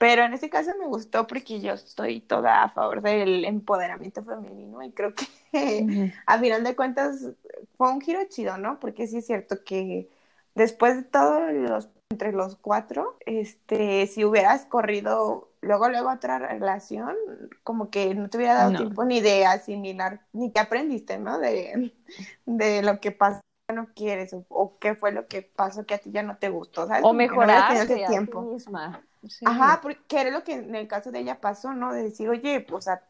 Pero 0.01 0.23
en 0.23 0.33
este 0.33 0.49
caso 0.49 0.71
me 0.79 0.87
gustó 0.87 1.27
porque 1.27 1.61
yo 1.61 1.73
estoy 1.73 2.21
toda 2.21 2.63
a 2.63 2.69
favor 2.69 3.03
del 3.03 3.45
empoderamiento 3.45 4.23
femenino 4.23 4.81
y 4.81 4.91
creo 4.93 5.13
que 5.13 5.25
Ujú. 5.53 6.11
a 6.25 6.39
final 6.39 6.63
de 6.63 6.75
cuentas 6.75 7.29
fue 7.77 7.91
un 7.91 8.01
giro 8.01 8.19
chido, 8.27 8.57
¿no? 8.57 8.79
Porque 8.79 9.05
sí 9.05 9.17
es 9.17 9.27
cierto 9.27 9.63
que 9.63 10.09
después 10.55 10.95
de 10.95 11.03
todos 11.03 11.53
los 11.53 11.89
entre 12.09 12.31
los 12.31 12.55
cuatro, 12.55 13.15
este, 13.27 14.07
si 14.07 14.25
hubieras 14.25 14.65
corrido 14.65 15.49
luego 15.61 15.87
luego 15.89 16.09
otra 16.09 16.39
relación, 16.39 17.15
como 17.63 17.91
que 17.91 18.15
no 18.15 18.27
te 18.27 18.37
hubiera 18.37 18.55
dado 18.55 18.71
No. 18.71 18.77
tiempo 18.79 19.05
ni 19.05 19.21
de 19.21 19.45
asimilar, 19.45 20.21
ni 20.33 20.51
que 20.51 20.59
aprendiste, 20.61 21.19
¿no? 21.19 21.37
De, 21.37 21.93
de 22.47 22.81
lo 22.81 22.99
que 22.99 23.11
pasó 23.11 23.39
no 23.71 23.89
quieres 23.93 24.33
o, 24.33 24.45
o 24.49 24.77
qué 24.79 24.95
fue 24.95 25.11
lo 25.11 25.27
que 25.27 25.41
pasó 25.41 25.85
que 25.85 25.93
a 25.95 25.97
ti 25.99 26.11
ya 26.11 26.23
no 26.23 26.37
te 26.37 26.49
gustó, 26.49 26.87
¿sabes? 26.87 27.03
O 27.03 27.07
no 27.09 27.13
mejorarte 27.13 27.79
a 27.79 27.85
ti 27.85 28.05
tiempo. 28.07 28.41
misma. 28.41 29.01
Sí. 29.27 29.45
Ajá, 29.47 29.79
porque 29.81 30.19
era 30.19 30.31
lo 30.31 30.43
que 30.43 30.53
en 30.53 30.75
el 30.75 30.87
caso 30.87 31.11
de 31.11 31.19
ella 31.19 31.39
pasó, 31.39 31.73
¿no? 31.73 31.93
De 31.93 32.03
decir, 32.03 32.27
oye, 32.29 32.61
pues, 32.61 32.79
o 32.79 32.81
sea, 32.81 33.03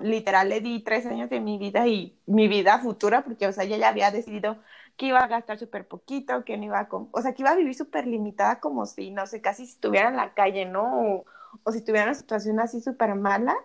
literal 0.00 0.48
le 0.48 0.60
di 0.60 0.80
tres 0.82 1.06
años 1.06 1.30
de 1.30 1.40
mi 1.40 1.58
vida 1.58 1.86
y 1.86 2.18
mi 2.26 2.48
vida 2.48 2.78
futura, 2.78 3.22
porque, 3.24 3.46
o 3.46 3.52
sea, 3.52 3.64
ella 3.64 3.76
ya 3.78 3.88
había 3.88 4.10
decidido 4.10 4.58
que 4.96 5.06
iba 5.06 5.18
a 5.18 5.26
gastar 5.26 5.58
súper 5.58 5.88
poquito, 5.88 6.44
que 6.44 6.56
no 6.56 6.64
iba 6.64 6.80
a, 6.80 6.88
o 6.90 7.22
sea, 7.22 7.32
que 7.34 7.42
iba 7.42 7.50
a 7.50 7.56
vivir 7.56 7.74
súper 7.74 8.06
limitada 8.06 8.60
como 8.60 8.86
si, 8.86 9.10
no 9.10 9.26
sé, 9.26 9.40
casi 9.40 9.66
si 9.66 9.72
estuviera 9.72 10.08
en 10.08 10.16
la 10.16 10.34
calle, 10.34 10.66
¿no? 10.66 11.00
O, 11.00 11.24
o 11.64 11.72
si 11.72 11.78
estuviera 11.78 12.04
en 12.04 12.10
una 12.10 12.18
situación 12.18 12.60
así 12.60 12.80
súper 12.80 13.14
mala, 13.14 13.56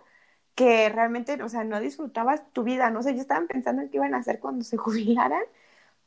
que 0.55 0.89
realmente, 0.89 1.41
o 1.41 1.49
sea, 1.49 1.63
no 1.63 1.79
disfrutabas 1.79 2.51
tu 2.53 2.63
vida, 2.63 2.89
no 2.91 3.01
sé, 3.03 3.15
yo 3.15 3.21
estaban 3.21 3.47
pensando 3.47 3.81
en 3.81 3.89
qué 3.89 3.97
iban 3.97 4.13
a 4.13 4.17
hacer 4.17 4.39
cuando 4.39 4.63
se 4.65 4.77
jubilaran, 4.77 5.43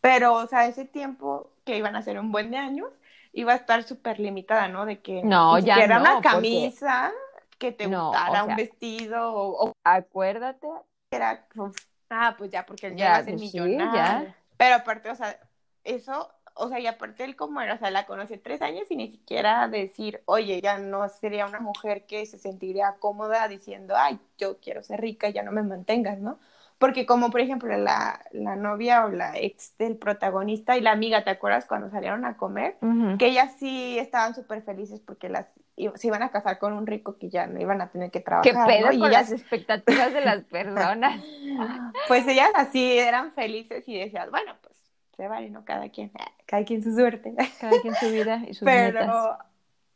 pero, 0.02 0.34
o 0.34 0.46
sea, 0.46 0.66
ese 0.66 0.84
tiempo 0.84 1.50
que 1.64 1.78
iban 1.78 1.96
a 1.96 2.02
ser 2.02 2.18
un 2.20 2.30
buen 2.30 2.50
de 2.50 2.58
años, 2.58 2.90
iba 3.32 3.54
a 3.54 3.56
estar 3.56 3.82
súper 3.84 4.20
limitada, 4.20 4.68
¿no? 4.68 4.84
De 4.84 5.00
que 5.00 5.22
No, 5.22 5.54
ni 5.56 5.62
ya 5.62 5.76
siquiera 5.76 5.96
no, 5.96 6.02
una 6.02 6.14
porque- 6.16 6.28
camisa 6.28 7.12
que 7.58 7.72
te 7.72 7.86
No, 7.86 8.10
gustara, 8.10 8.42
o 8.44 8.46
un 8.48 8.56
vestido, 8.56 9.32
o, 9.32 9.68
o 9.68 9.72
Acuérdate. 9.84 10.66
era, 11.10 11.46
pues, 11.54 11.72
ah, 12.10 12.34
pues 12.36 12.50
ya, 12.50 12.66
porque 12.66 12.88
él 12.88 12.96
ya 12.96 13.04
Ya, 13.06 13.10
va 13.12 13.16
a 13.18 13.24
ser 13.24 13.34
pues 13.38 13.50
sí, 13.52 13.58
millonario. 13.58 13.94
ya. 13.94 14.36
Pero 14.58 14.74
aparte, 14.76 15.08
o 15.10 15.14
sea, 15.14 15.38
eso, 15.84 16.30
o 16.54 16.68
sea, 16.68 16.80
y 16.80 16.86
aparte 16.86 17.24
él 17.24 17.36
como 17.36 17.60
era, 17.60 17.74
o 17.74 17.78
sea, 17.78 17.90
la 17.90 18.04
conocí 18.06 18.36
tres 18.38 18.60
años 18.62 18.90
y 18.90 18.96
ni 18.96 19.08
siquiera 19.08 19.68
decir, 19.68 20.22
oye, 20.26 20.60
ya 20.60 20.78
no 20.78 21.08
sería 21.08 21.46
una 21.46 21.60
mujer 21.60 22.06
que 22.06 22.26
se 22.26 22.38
sentiría 22.38 22.96
cómoda 23.00 23.46
diciendo, 23.48 23.94
ay, 23.96 24.18
yo 24.38 24.58
quiero 24.60 24.82
ser 24.82 25.00
rica, 25.00 25.30
ya 25.30 25.42
no 25.42 25.52
me 25.52 25.62
mantengas, 25.62 26.18
¿no? 26.18 26.38
Porque 26.82 27.06
como, 27.06 27.30
por 27.30 27.40
ejemplo, 27.40 27.76
la, 27.76 28.20
la 28.32 28.56
novia 28.56 29.04
o 29.04 29.08
la 29.08 29.38
ex 29.38 29.78
del 29.78 29.96
protagonista 29.96 30.76
y 30.76 30.80
la 30.80 30.90
amiga, 30.90 31.22
¿te 31.22 31.30
acuerdas 31.30 31.64
cuando 31.64 31.88
salieron 31.90 32.24
a 32.24 32.36
comer? 32.36 32.76
Que 33.20 33.26
ellas 33.26 33.54
sí 33.56 34.00
estaban 34.00 34.34
súper 34.34 34.62
felices 34.62 34.98
porque 34.98 35.28
las 35.28 35.46
se 35.94 36.06
iban 36.08 36.24
a 36.24 36.32
casar 36.32 36.58
con 36.58 36.72
un 36.72 36.84
rico 36.88 37.18
que 37.18 37.30
ya 37.30 37.46
no 37.46 37.60
iban 37.60 37.80
a 37.80 37.90
tener 37.90 38.10
que 38.10 38.18
¿Qué 38.18 38.24
trabajar, 38.24 38.66
pedo 38.66 38.86
¿no? 38.88 38.92
Y 38.94 38.98
con 38.98 39.10
ellas, 39.10 39.30
las 39.30 39.40
expectativas 39.40 40.12
de 40.12 40.22
las 40.22 40.42
personas? 40.42 41.22
pues 42.08 42.26
ellas 42.26 42.50
así 42.56 42.98
eran 42.98 43.30
felices 43.30 43.88
y 43.88 43.96
decían, 43.96 44.32
bueno, 44.32 44.56
pues 44.60 44.76
se 45.16 45.28
vale, 45.28 45.50
¿no? 45.50 45.64
Cada 45.64 45.88
quien, 45.88 46.10
cada 46.46 46.64
quien 46.64 46.82
su 46.82 46.92
suerte. 46.96 47.32
Cada 47.60 47.80
quien 47.80 47.94
su 47.94 48.10
vida 48.10 48.42
y 48.48 48.54
sus 48.54 48.62
metas. 48.66 49.06
Pero, 49.06 49.38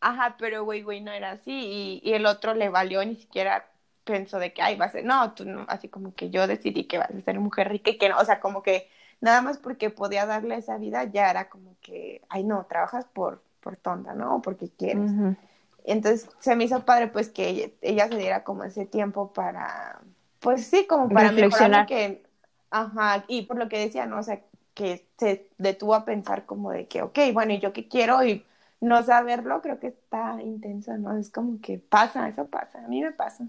ajá, 0.01 0.37
pero 0.39 0.65
güey, 0.65 0.83
güey, 0.83 1.01
no 1.01 1.11
era 1.11 1.33
así 1.33 1.51
y, 1.51 2.09
y 2.09 2.15
el 2.15 2.27
otro 2.27 2.55
le 2.55 2.69
valió, 2.69 3.05
ni 3.05 3.17
siquiera 3.17 3.67
pensó 4.07 4.39
de 4.41 4.55
que, 4.55 4.63
ay, 4.63 4.77
va 4.77 4.87
a 4.87 4.91
ser, 4.91 5.05
no, 5.05 5.35
tú 5.35 5.45
no, 5.45 5.67
así 5.69 5.89
como 5.91 6.15
que 6.15 6.31
yo 6.31 6.47
decidí 6.47 6.87
que 6.87 6.99
vas 6.99 7.11
a 7.11 7.21
ser 7.23 7.41
mujer 7.41 7.69
rica 7.71 7.91
y 7.91 7.99
que 7.99 8.09
no, 8.09 8.19
o 8.19 8.25
sea, 8.25 8.41
como 8.41 8.63
que 8.63 8.89
nada 9.21 9.43
más 9.43 9.59
porque 9.59 9.91
podía 9.91 10.27
darle 10.27 10.57
esa 10.57 10.79
vida 10.79 11.05
ya 11.05 11.31
era 11.31 11.51
como 11.51 11.77
que, 11.83 12.23
ay, 12.31 12.45
no, 12.45 12.67
trabajas 12.67 13.07
por, 13.07 13.43
por 13.61 13.77
tonta, 13.77 14.15
¿no? 14.15 14.43
Porque 14.43 14.71
quieres. 14.71 15.03
Ujú. 15.03 15.37
Entonces 15.85 16.29
se 16.41 16.57
me 16.57 16.65
hizo 16.65 16.85
padre 16.85 17.09
pues 17.09 17.29
que 17.29 17.49
ella, 17.49 17.71
ella 17.83 18.09
se 18.09 18.17
diera 18.17 18.45
como 18.45 18.65
ese 18.65 18.87
tiempo 18.87 19.33
para, 19.33 20.01
pues 20.41 20.67
sí, 20.67 20.87
como 20.87 21.09
para 21.13 21.29
Reflexionar. 21.29 21.87
que, 21.87 22.25
ajá, 22.71 23.25
y 23.29 23.43
por 23.43 23.57
lo 23.59 23.69
que 23.69 23.79
decía, 23.79 24.07
¿no? 24.07 24.19
O 24.19 24.23
sea, 24.23 24.43
que 24.75 25.07
se 25.19 25.49
detuvo 25.59 25.95
a 25.95 26.05
pensar 26.05 26.45
como 26.47 26.71
de 26.73 26.87
que, 26.89 27.03
ok, 27.03 27.19
bueno, 27.33 27.53
¿y 27.55 27.61
yo 27.61 27.73
qué 27.73 27.89
quiero? 27.89 28.25
Y 28.25 28.45
no 28.81 29.03
saberlo 29.03 29.63
creo 29.63 29.79
que 29.81 29.89
está 29.89 30.41
intenso, 30.43 30.97
¿no? 30.99 31.17
Es 31.17 31.31
como 31.31 31.61
que 31.61 31.79
pasa, 31.79 32.29
eso 32.29 32.47
pasa, 32.49 32.85
a 32.85 32.89
mí 32.89 33.03
me 33.03 33.13
pasa. 33.13 33.49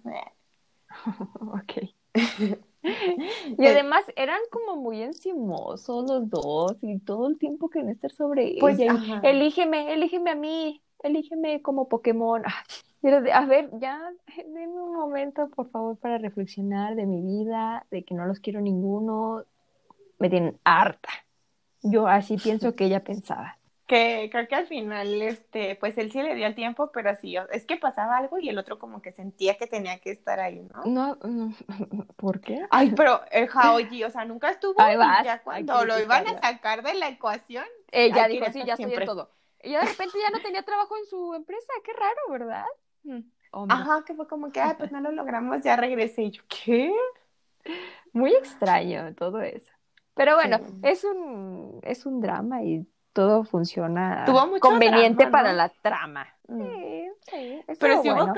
Ok. 1.41 1.73
Y 3.57 3.65
además 3.67 4.03
eran 4.15 4.39
como 4.51 4.75
muy 4.81 5.01
encimosos 5.01 6.05
los 6.09 6.29
dos 6.29 6.77
y 6.81 6.99
todo 6.99 7.27
el 7.27 7.37
tiempo 7.37 7.69
querían 7.69 7.91
estar 7.91 8.11
sobre 8.11 8.45
Pues, 8.57 8.77
ella. 8.77 8.85
ajá. 8.87 9.21
Elígeme, 9.21 9.93
elígeme 9.93 10.31
a 10.31 10.35
mí. 10.35 10.83
elígeme 11.03 11.61
como 11.61 11.87
Pokémon. 11.89 12.43
Ah, 12.45 12.63
a 13.33 13.45
ver, 13.45 13.69
ya, 13.79 13.99
denme 14.37 14.67
un 14.81 14.95
momento, 14.95 15.49
por 15.49 15.69
favor, 15.71 15.97
para 15.97 16.17
reflexionar 16.17 16.95
de 16.95 17.05
mi 17.05 17.21
vida, 17.21 17.85
de 17.91 18.03
que 18.03 18.15
no 18.15 18.25
los 18.25 18.39
quiero 18.39 18.61
ninguno. 18.61 19.43
Me 20.19 20.29
tienen 20.29 20.59
harta. 20.65 21.09
Yo 21.83 22.07
así 22.07 22.37
pienso 22.39 22.75
que 22.75 22.85
ella 22.85 23.03
pensaba. 23.03 23.56
Que 23.87 24.27
creo 24.31 24.47
que 24.49 24.55
al 24.55 24.67
final, 24.67 25.21
este, 25.21 25.75
pues 25.75 25.97
él 25.97 26.11
sí 26.11 26.21
le 26.21 26.35
dio 26.35 26.45
el 26.45 26.55
tiempo, 26.55 26.91
pero 26.91 27.15
sí, 27.15 27.37
o- 27.37 27.49
es 27.51 27.65
que 27.65 27.77
pasaba 27.77 28.17
algo 28.17 28.37
y 28.37 28.49
el 28.49 28.57
otro 28.57 28.77
como 28.79 29.01
que 29.01 29.13
sentía 29.13 29.57
que 29.57 29.65
tenía 29.65 29.99
que 29.99 30.11
estar 30.11 30.39
ahí, 30.41 30.67
¿no? 30.73 30.83
No, 30.85 31.15
no, 31.23 31.53
¿por 32.17 32.41
qué? 32.41 32.65
Ay, 32.69 32.91
pero 32.97 33.21
el 33.31 33.47
Haoji, 33.47 34.03
o 34.03 34.09
sea, 34.09 34.25
nunca 34.25 34.49
estuvo 34.49 34.81
Ahí 34.81 34.95
y 34.95 34.97
vas, 34.97 35.25
ya 35.25 35.41
cuando 35.41 35.85
lo 35.85 35.99
iban 35.99 36.27
a 36.27 36.41
sacar 36.41 36.83
de 36.83 36.95
la 36.95 37.07
ecuación, 37.07 37.65
Ella 37.91 38.27
que 38.27 38.33
dijo, 38.33 38.51
sí, 38.51 38.63
ya 38.65 38.73
estoy 38.73 38.93
en 38.93 39.05
todo. 39.05 39.31
Y 39.63 39.71
de 39.71 39.81
repente 39.81 40.17
ya 40.21 40.37
no 40.37 40.43
tenía 40.43 40.63
trabajo 40.63 40.95
en 40.97 41.05
su 41.05 41.33
empresa. 41.33 41.71
Qué 41.83 41.93
raro, 41.93 42.21
¿verdad? 42.29 42.65
Mm, 43.03 43.19
hombre. 43.51 43.77
ajá, 43.77 44.03
que 44.05 44.13
fue 44.13 44.27
como 44.27 44.51
que, 44.51 44.59
ay, 44.61 44.75
pues 44.77 44.91
no 44.91 44.99
lo 45.01 45.11
logramos, 45.13 45.61
ya 45.63 45.75
regresé. 45.77 46.23
Y 46.23 46.31
yo, 46.31 46.43
¿qué? 46.47 46.93
Muy 48.13 48.33
extraño 48.35 49.13
todo 49.15 49.41
eso. 49.41 49.71
Pero 50.15 50.35
bueno, 50.35 50.57
Sí. 50.57 50.73
es 50.83 51.03
un, 51.03 51.79
es 51.83 52.05
un 52.05 52.21
drama 52.21 52.63
y 52.63 52.87
todo 53.17 53.43
funciona 53.43 54.25
Tuvo 54.25 54.59
conveniente 54.59 55.23
drama, 55.23 55.31
para 55.31 55.53
la 55.53 55.69
trama. 55.69 56.27
Mm. 56.47 56.61
Sí, 57.29 57.61
Pero 57.79 58.01
sí 58.01 58.09
bueno. 58.09 58.33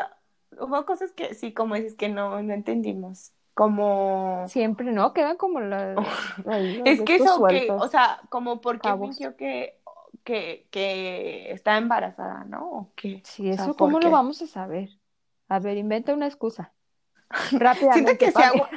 hubo, 0.51 0.65
hubo 0.67 0.85
cosas 0.85 1.11
que 1.13 1.33
sí, 1.33 1.53
como 1.53 1.75
dices, 1.75 1.95
que 1.95 2.09
no, 2.09 2.41
no 2.41 2.53
entendimos. 2.53 3.33
Como... 3.53 4.45
Siempre, 4.47 4.91
¿no? 4.91 5.13
Quedan 5.13 5.37
como 5.37 5.59
la- 5.59 5.95
ahí 6.47 6.77
los 6.77 6.87
Es 6.87 7.01
que 7.01 7.15
eso, 7.17 7.45
que, 7.47 7.71
o 7.71 7.87
sea, 7.87 8.21
como 8.29 8.61
porque 8.61 8.89
fingió 8.93 9.35
que, 9.35 9.81
que, 10.23 10.67
que 10.71 11.51
está 11.51 11.77
embarazada, 11.77 12.45
¿no? 12.45 12.69
¿O 12.71 12.93
qué? 12.95 13.21
Sí, 13.23 13.49
O 13.51 13.53
sea, 13.53 13.65
eso 13.65 13.71
¿por 13.75 13.77
cómo 13.77 13.99
qué? 13.99 14.05
lo 14.05 14.11
vamos 14.11 14.41
a 14.41 14.47
saber. 14.47 14.89
A 15.49 15.59
ver, 15.59 15.77
inventa 15.77 16.13
una 16.13 16.27
excusa. 16.27 16.73
Siento 17.29 17.59
Rápidamente. 17.59 18.17
que, 18.17 18.31
sí 18.31 18.33
Pame. 18.33 18.61
agu- 18.61 18.67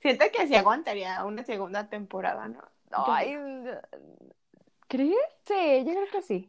Siento 0.00 0.24
que 0.32 0.46
sí 0.46 0.54
aguantaría 0.56 1.24
una 1.24 1.44
segunda 1.44 1.88
temporada, 1.88 2.48
¿no? 2.48 2.62
Ay, 2.92 3.36
¿crees? 4.88 5.16
Sí, 5.44 5.84
yo 5.86 5.92
creo 5.92 6.06
que 6.12 6.22
sí. 6.22 6.48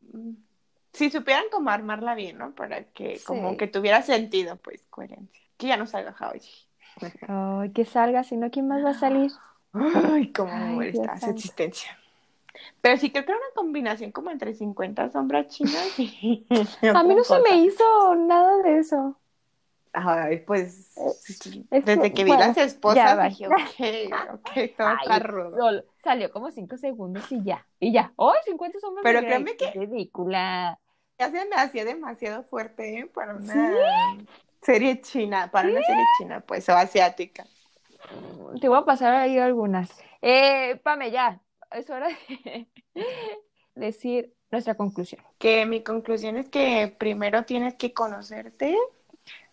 Si 0.94 1.10
supieran 1.12 1.46
cómo 1.52 1.70
armarla 1.70 2.16
bien, 2.16 2.38
¿no? 2.38 2.54
Para 2.56 2.84
que 2.86 3.18
Sí. 3.18 3.26
como 3.26 3.58
que 3.58 3.68
tuviera 3.68 4.02
sentido, 4.02 4.56
pues, 4.58 4.86
coherencia. 4.90 5.42
Que 5.58 5.68
ya 5.68 5.78
no 5.78 5.86
salga 5.88 6.16
Haoji. 6.18 6.68
Ay, 7.28 7.72
que 7.72 7.86
salga, 7.86 8.24
si 8.24 8.38
no, 8.38 8.50
¿quién 8.50 8.68
más 8.68 8.84
va 8.84 8.92
a 8.92 8.94
salir? 8.96 9.32
Ay, 9.74 10.32
cómo 10.32 10.80
Ay, 10.80 10.90
esa 10.90 11.18
santo. 11.18 11.36
existencia. 11.36 11.98
Pero 12.82 12.98
sí 12.98 13.12
creo 13.12 13.24
que 13.26 13.32
era 13.32 13.40
una 13.40 13.54
combinación 13.56 14.12
como 14.12 14.32
entre 14.32 14.54
50 14.56 15.12
sombras 15.12 15.48
chinas 15.50 16.00
y... 16.00 16.48
A 16.94 17.04
mí 17.04 17.14
no 17.14 17.24
se 17.24 17.40
me 17.42 17.58
hizo 17.58 18.16
nada 18.16 18.58
de 18.64 18.80
eso. 18.80 19.20
Ay, 19.94 20.40
pues 20.40 20.96
es 20.98 21.86
desde 21.86 22.02
que, 22.02 22.14
que 22.14 22.24
vi 22.24 22.32
bueno, 22.32 22.48
las 22.48 22.58
esposas 22.58 23.30
dije, 23.30 23.48
ok, 23.48 24.34
ok, 24.34 24.50
todo 24.78 24.88
Ay, 24.88 24.98
está 25.02 25.20
rudo. 25.20 25.84
salió 26.04 26.32
como 26.32 26.52
cinco 26.52 26.78
segundos 26.78 27.32
y 27.32 27.44
ya. 27.44 27.66
Y 27.80 27.92
ya. 27.94 28.14
¡Ay, 28.18 28.40
50 28.46 28.80
sombras 28.80 29.04
de 29.04 29.10
Pero 29.12 29.26
créeme 29.26 29.56
que- 29.58 29.72
ridícula. 29.72 30.80
Ya 31.20 31.32
se 31.32 31.46
me 31.46 31.56
hacía 31.56 31.84
demasiado 31.84 32.44
fuerte 32.44 33.00
¿eh? 33.00 33.08
para 33.08 33.36
una 33.36 34.18
serie 34.62 35.02
china, 35.02 35.50
para 35.52 35.68
una 35.70 35.82
serie 35.84 36.04
china, 36.20 36.42
pues, 36.42 36.70
o 36.70 36.74
asiática. 36.74 37.46
Te 38.62 38.70
voy 38.70 38.78
a 38.78 38.86
pasar 38.86 39.16
ahí 39.16 39.38
algunas. 39.40 39.90
Eh, 40.22 40.80
Pame, 40.84 41.10
ya. 41.12 41.42
Es 41.72 41.90
hora 41.90 42.08
de 42.08 42.68
decir 43.76 44.34
nuestra 44.52 44.76
conclusión. 44.76 45.22
Que 45.38 45.66
mi 45.66 45.84
conclusión 45.84 46.38
es 46.38 46.50
que 46.50 46.96
primero 46.98 47.44
tienes 47.46 47.76
que 47.76 47.94
conocerte, 47.94 48.78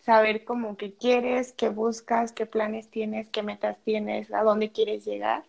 saber 0.05 0.45
cómo 0.45 0.77
que 0.77 0.93
quieres, 0.95 1.53
qué 1.53 1.69
buscas, 1.69 2.31
qué 2.31 2.45
planes 2.45 2.89
tienes, 2.91 3.29
qué 3.29 3.43
metas 3.43 3.77
tienes, 3.83 4.31
a 4.31 4.43
dónde 4.43 4.71
quieres 4.71 5.03
llegar 5.05 5.43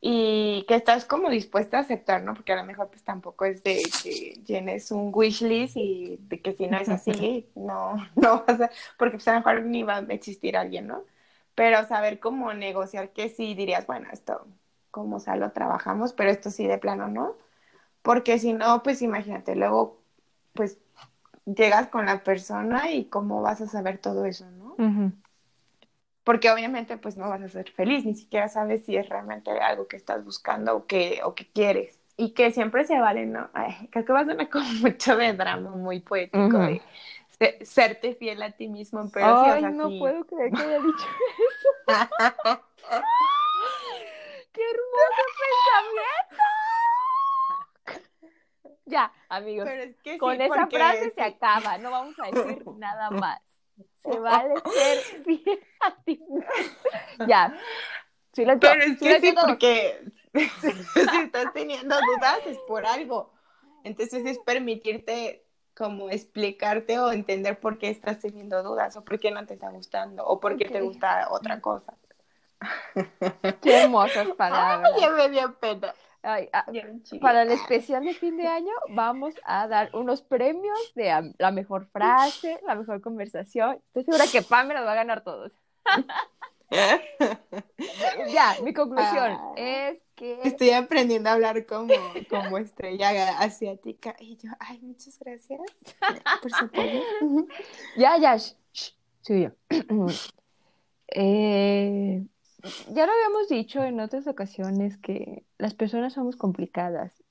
y 0.00 0.64
que 0.68 0.74
estás 0.76 1.04
como 1.06 1.30
dispuesta 1.30 1.78
a 1.78 1.80
aceptar, 1.82 2.22
¿no? 2.24 2.34
Porque 2.34 2.52
a 2.52 2.56
lo 2.56 2.64
mejor 2.64 2.88
pues 2.90 3.04
tampoco 3.04 3.44
es 3.46 3.62
de 3.64 3.82
que 4.02 4.34
llenes 4.44 4.90
un 4.90 5.10
wish 5.14 5.42
list 5.42 5.76
y 5.76 6.18
de 6.28 6.42
que 6.42 6.52
si 6.54 6.66
no 6.66 6.78
es 6.78 6.88
así, 6.90 7.48
no, 7.54 7.96
no 8.16 8.44
vas 8.46 8.60
a, 8.60 8.70
porque 8.98 9.18
pues 9.18 9.28
a 9.28 9.34
lo 9.34 9.38
mejor 9.40 9.62
ni 9.64 9.82
va 9.84 9.98
a 9.98 10.00
existir 10.12 10.56
alguien, 10.56 10.88
¿no? 10.88 11.04
Pero 11.54 11.86
saber 11.86 12.20
cómo 12.20 12.52
negociar 12.54 13.12
que 13.12 13.28
sí 13.28 13.54
dirías, 13.54 13.86
bueno, 13.86 14.08
esto, 14.12 14.46
como 14.90 15.20
sea, 15.20 15.36
lo 15.36 15.52
trabajamos, 15.52 16.12
pero 16.14 16.30
esto 16.30 16.50
sí 16.50 16.66
de 16.66 16.78
plano, 16.78 17.08
¿no? 17.08 17.36
Porque 18.02 18.38
si 18.38 18.52
no, 18.54 18.82
pues 18.82 19.02
imagínate, 19.02 19.56
luego, 19.56 20.00
pues 20.54 20.78
llegas 21.46 21.88
con 21.88 22.06
la 22.06 22.22
persona 22.22 22.90
y 22.90 23.06
cómo 23.06 23.42
vas 23.42 23.60
a 23.60 23.66
saber 23.66 23.98
todo 23.98 24.24
eso, 24.26 24.50
¿no? 24.52 24.76
Porque 26.24 26.50
obviamente, 26.50 26.96
pues 26.96 27.16
no 27.18 27.28
vas 27.28 27.42
a 27.42 27.48
ser 27.48 27.70
feliz, 27.70 28.04
ni 28.06 28.14
siquiera 28.14 28.48
sabes 28.48 28.84
si 28.86 28.96
es 28.96 29.08
realmente 29.10 29.50
algo 29.50 29.86
que 29.88 29.96
estás 29.96 30.24
buscando 30.24 30.74
o 30.74 30.86
que, 30.86 31.20
o 31.22 31.34
que 31.34 31.46
quieres. 31.50 31.98
Y 32.16 32.30
que 32.32 32.50
siempre 32.52 32.84
se 32.86 32.98
vale, 32.98 33.26
¿no? 33.26 33.50
Ay, 33.52 33.88
creo 33.90 34.04
que 34.06 34.12
va 34.12 34.20
a 34.20 34.24
sonar 34.24 34.48
como 34.48 34.64
mucho 34.80 35.16
de 35.16 35.32
drama, 35.34 35.70
muy 35.70 36.00
poético, 36.00 36.40
Ujú. 36.40 36.58
de 36.58 36.82
se- 37.38 37.64
serte 37.66 38.14
fiel 38.14 38.42
a 38.42 38.52
ti 38.52 38.68
mismo, 38.68 39.10
pero 39.12 39.36
sí, 39.36 39.50
o 39.50 39.52
Ay, 39.52 39.60
sea, 39.60 39.70
no 39.70 39.88
sí. 39.88 39.98
puedo 39.98 40.24
creer 40.24 40.52
que 40.52 40.62
haya 40.62 40.80
dicho 40.80 41.06
eso. 41.38 41.68
¡Qué 44.52 44.62
hermoso 44.62 45.22
pensamiento! 45.40 46.53
Ya, 48.86 49.12
amigos. 49.28 49.66
Pero 49.68 49.82
es 49.82 49.96
que 50.02 50.18
Con 50.18 50.40
esa 50.40 50.66
frase 50.66 51.10
se 51.10 51.22
acaba, 51.22 51.78
no 51.78 51.90
vamos 51.90 52.14
a 52.18 52.30
decir 52.30 52.64
nada 52.78 53.10
más. 53.10 53.40
Se 54.02 54.18
vale 54.18 54.54
ser 54.72 54.98
fiel 55.24 55.60
a 55.80 55.94
ti. 56.04 56.20
Ya. 57.26 57.56
Sí 58.32 58.44
lo 58.44 58.58
Pero 58.58 58.82
es 58.82 58.98
que 58.98 59.20
sí, 59.20 59.34
porque 59.40 60.04
si 60.34 61.18
estás 61.20 61.52
teniendo 61.52 61.96
dudas 61.96 62.40
es 62.46 62.58
por 62.66 62.84
algo. 62.86 63.32
Entonces 63.84 64.24
es 64.26 64.38
permitirte 64.40 65.44
como 65.76 66.10
explicarte 66.10 66.98
o 66.98 67.12
entender 67.12 67.58
por 67.58 67.78
qué 67.78 67.90
estás 67.90 68.20
teniendo 68.20 68.62
dudas 68.62 68.96
o 68.96 69.04
por 69.04 69.18
qué 69.18 69.30
no 69.30 69.44
te 69.44 69.54
está 69.54 69.70
gustando 69.70 70.24
o 70.24 70.40
por 70.40 70.56
qué 70.56 70.66
te 70.66 70.80
gusta 70.80 71.28
otra 71.30 71.60
cosa. 71.60 71.94
Qué 73.60 73.82
hermosas 73.82 74.28
palabras. 74.36 74.92
Ay, 74.94 75.00
ya 75.00 75.10
me 75.10 75.28
dio 75.28 75.54
pena. 75.58 75.94
Ay, 76.26 76.48
ah, 76.52 76.64
chillé. 77.02 77.20
para 77.20 77.42
el 77.42 77.50
especial 77.50 78.02
de 78.04 78.14
fin 78.14 78.36
de 78.38 78.46
año 78.46 78.72
vamos 78.90 79.34
a 79.44 79.68
dar 79.68 79.90
unos 79.94 80.22
premios 80.22 80.78
de 80.94 81.10
a- 81.10 81.22
la 81.38 81.50
mejor 81.50 81.86
frase, 81.86 82.58
la 82.66 82.74
mejor 82.74 83.00
conversación. 83.02 83.78
Estoy 83.88 84.04
segura 84.04 84.24
que 84.32 84.40
Pam 84.42 84.68
me 84.68 84.74
los 84.74 84.84
va 84.86 84.92
a 84.92 84.96
ganar 84.96 85.22
todos. 85.22 85.52
Ya, 88.32 88.56
mi 88.64 88.72
conclusión 88.72 89.32
Ah. 89.38 89.52
es 89.56 89.98
que 90.16 90.40
Estoy 90.44 90.70
aprendiendo 90.70 91.28
a 91.28 91.34
hablar 91.34 91.66
como, 91.66 91.92
como 92.28 92.58
estrella 92.58 93.38
asiática. 93.38 94.16
Y 94.18 94.36
yo, 94.38 94.50
ay, 94.58 94.80
muchas 94.80 95.18
gracias 95.20 95.60
por 96.42 96.50
su 96.50 96.64
apoyo. 96.64 97.02
Ya, 97.96 98.16
ya, 98.18 98.34
sh- 98.36 98.56
sh, 98.72 98.92
soy 99.20 99.42
yo. 99.44 99.50
Eh, 101.16 102.24
ya 102.92 103.06
lo 103.06 103.12
habíamos 103.12 103.48
dicho 103.48 103.82
en 103.84 104.00
otras 104.00 104.26
ocasiones 104.26 104.96
que 104.98 105.44
las 105.58 105.74
personas 105.74 106.12
somos 106.14 106.36
complicadas. 106.36 107.22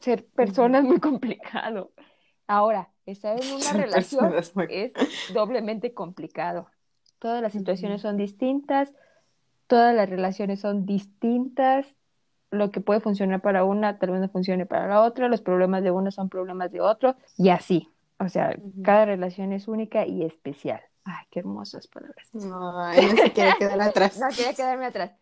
Ser 0.00 0.26
persona 0.26 0.78
es 0.78 0.84
muy 0.84 1.00
complicado. 1.00 1.92
Ahora, 2.46 2.90
estar 3.06 3.40
en 3.40 3.52
una 3.52 3.72
relación 3.72 4.34
muy- 4.54 4.66
es 4.70 4.92
doblemente 5.34 5.92
complicado. 5.94 6.68
Todas 7.18 7.42
las 7.42 7.52
situaciones 7.52 8.02
son 8.02 8.16
distintas, 8.16 8.92
todas 9.66 9.94
las 9.94 10.08
relaciones 10.08 10.60
son 10.60 10.86
distintas. 10.86 11.86
Lo 12.50 12.70
que 12.70 12.80
puede 12.80 13.00
funcionar 13.00 13.42
para 13.42 13.64
una, 13.64 13.98
tal 13.98 14.12
vez 14.12 14.20
no 14.20 14.28
funcione 14.30 14.64
para 14.64 14.88
la 14.88 15.02
otra. 15.02 15.28
Los 15.28 15.42
problemas 15.42 15.82
de 15.82 15.90
uno 15.90 16.10
son 16.10 16.30
problemas 16.30 16.72
de 16.72 16.80
otro, 16.80 17.16
y 17.36 17.50
así. 17.50 17.90
O 18.18 18.28
sea, 18.28 18.56
cada 18.82 19.04
relación 19.04 19.52
es 19.52 19.68
única 19.68 20.06
y 20.06 20.24
especial. 20.24 20.80
Ay, 21.10 21.24
qué 21.30 21.38
hermosas 21.40 21.86
palabras. 21.86 22.28
Ay, 22.34 23.06
no 23.06 23.16
se 23.16 23.32
quiere 23.32 23.56
quedar 23.58 23.80
atrás. 23.80 24.18
No 24.20 24.28
quería 24.28 24.52
quedarme 24.54 24.86
atrás. 24.86 25.12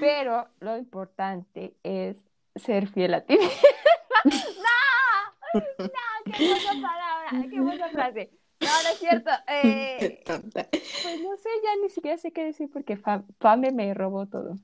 Pero 0.00 0.48
lo 0.60 0.78
importante 0.78 1.76
es 1.82 2.16
ser 2.54 2.88
fiel 2.88 3.12
a 3.14 3.20
ti. 3.26 3.36
¡No! 4.24 5.60
¡No! 5.60 6.32
¡Qué 6.32 6.44
hermosa 6.44 6.72
palabra! 6.72 7.48
¡Qué 7.50 7.56
hermosa 7.56 7.88
frase! 7.90 8.30
No, 8.60 8.68
no 8.82 8.88
es 8.88 8.98
cierto. 8.98 9.30
Qué 9.46 10.06
Eh, 10.08 10.22
tonta. 10.24 10.68
pues 10.70 11.20
no 11.20 11.36
sé, 11.36 11.50
ya 11.62 11.76
ni 11.82 11.90
siquiera 11.90 12.16
sé 12.16 12.32
qué 12.32 12.44
decir 12.44 12.70
porque 12.72 12.96
Fa- 12.96 13.24
Fame 13.38 13.72
me 13.72 13.92
robó 13.92 14.26
todo. 14.26 14.54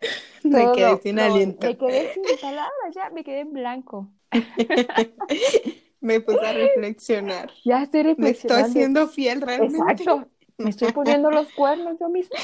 Me 0.44 0.62
Todo, 0.64 0.74
quedé 0.74 0.98
sin 1.02 1.18
aliento. 1.18 1.66
Me 1.66 1.76
quedé 1.76 2.14
sin 2.14 2.22
palabras, 2.40 2.94
ya 2.94 3.10
me 3.10 3.24
quedé 3.24 3.40
en 3.40 3.52
blanco. 3.52 4.10
Me 6.06 6.20
puse 6.20 6.46
a 6.46 6.52
reflexionar. 6.52 7.50
Ya 7.64 7.82
estoy 7.82 8.04
¿Me 8.04 8.10
estoy 8.10 8.24
reflexionando. 8.24 8.72
siendo 8.72 9.08
fiel 9.08 9.40
realmente? 9.40 9.76
Exacto. 9.76 10.28
Me 10.56 10.70
estoy 10.70 10.92
poniendo 10.92 11.32
los 11.32 11.52
cuernos 11.52 11.98
yo 11.98 12.08
misma. 12.08 12.38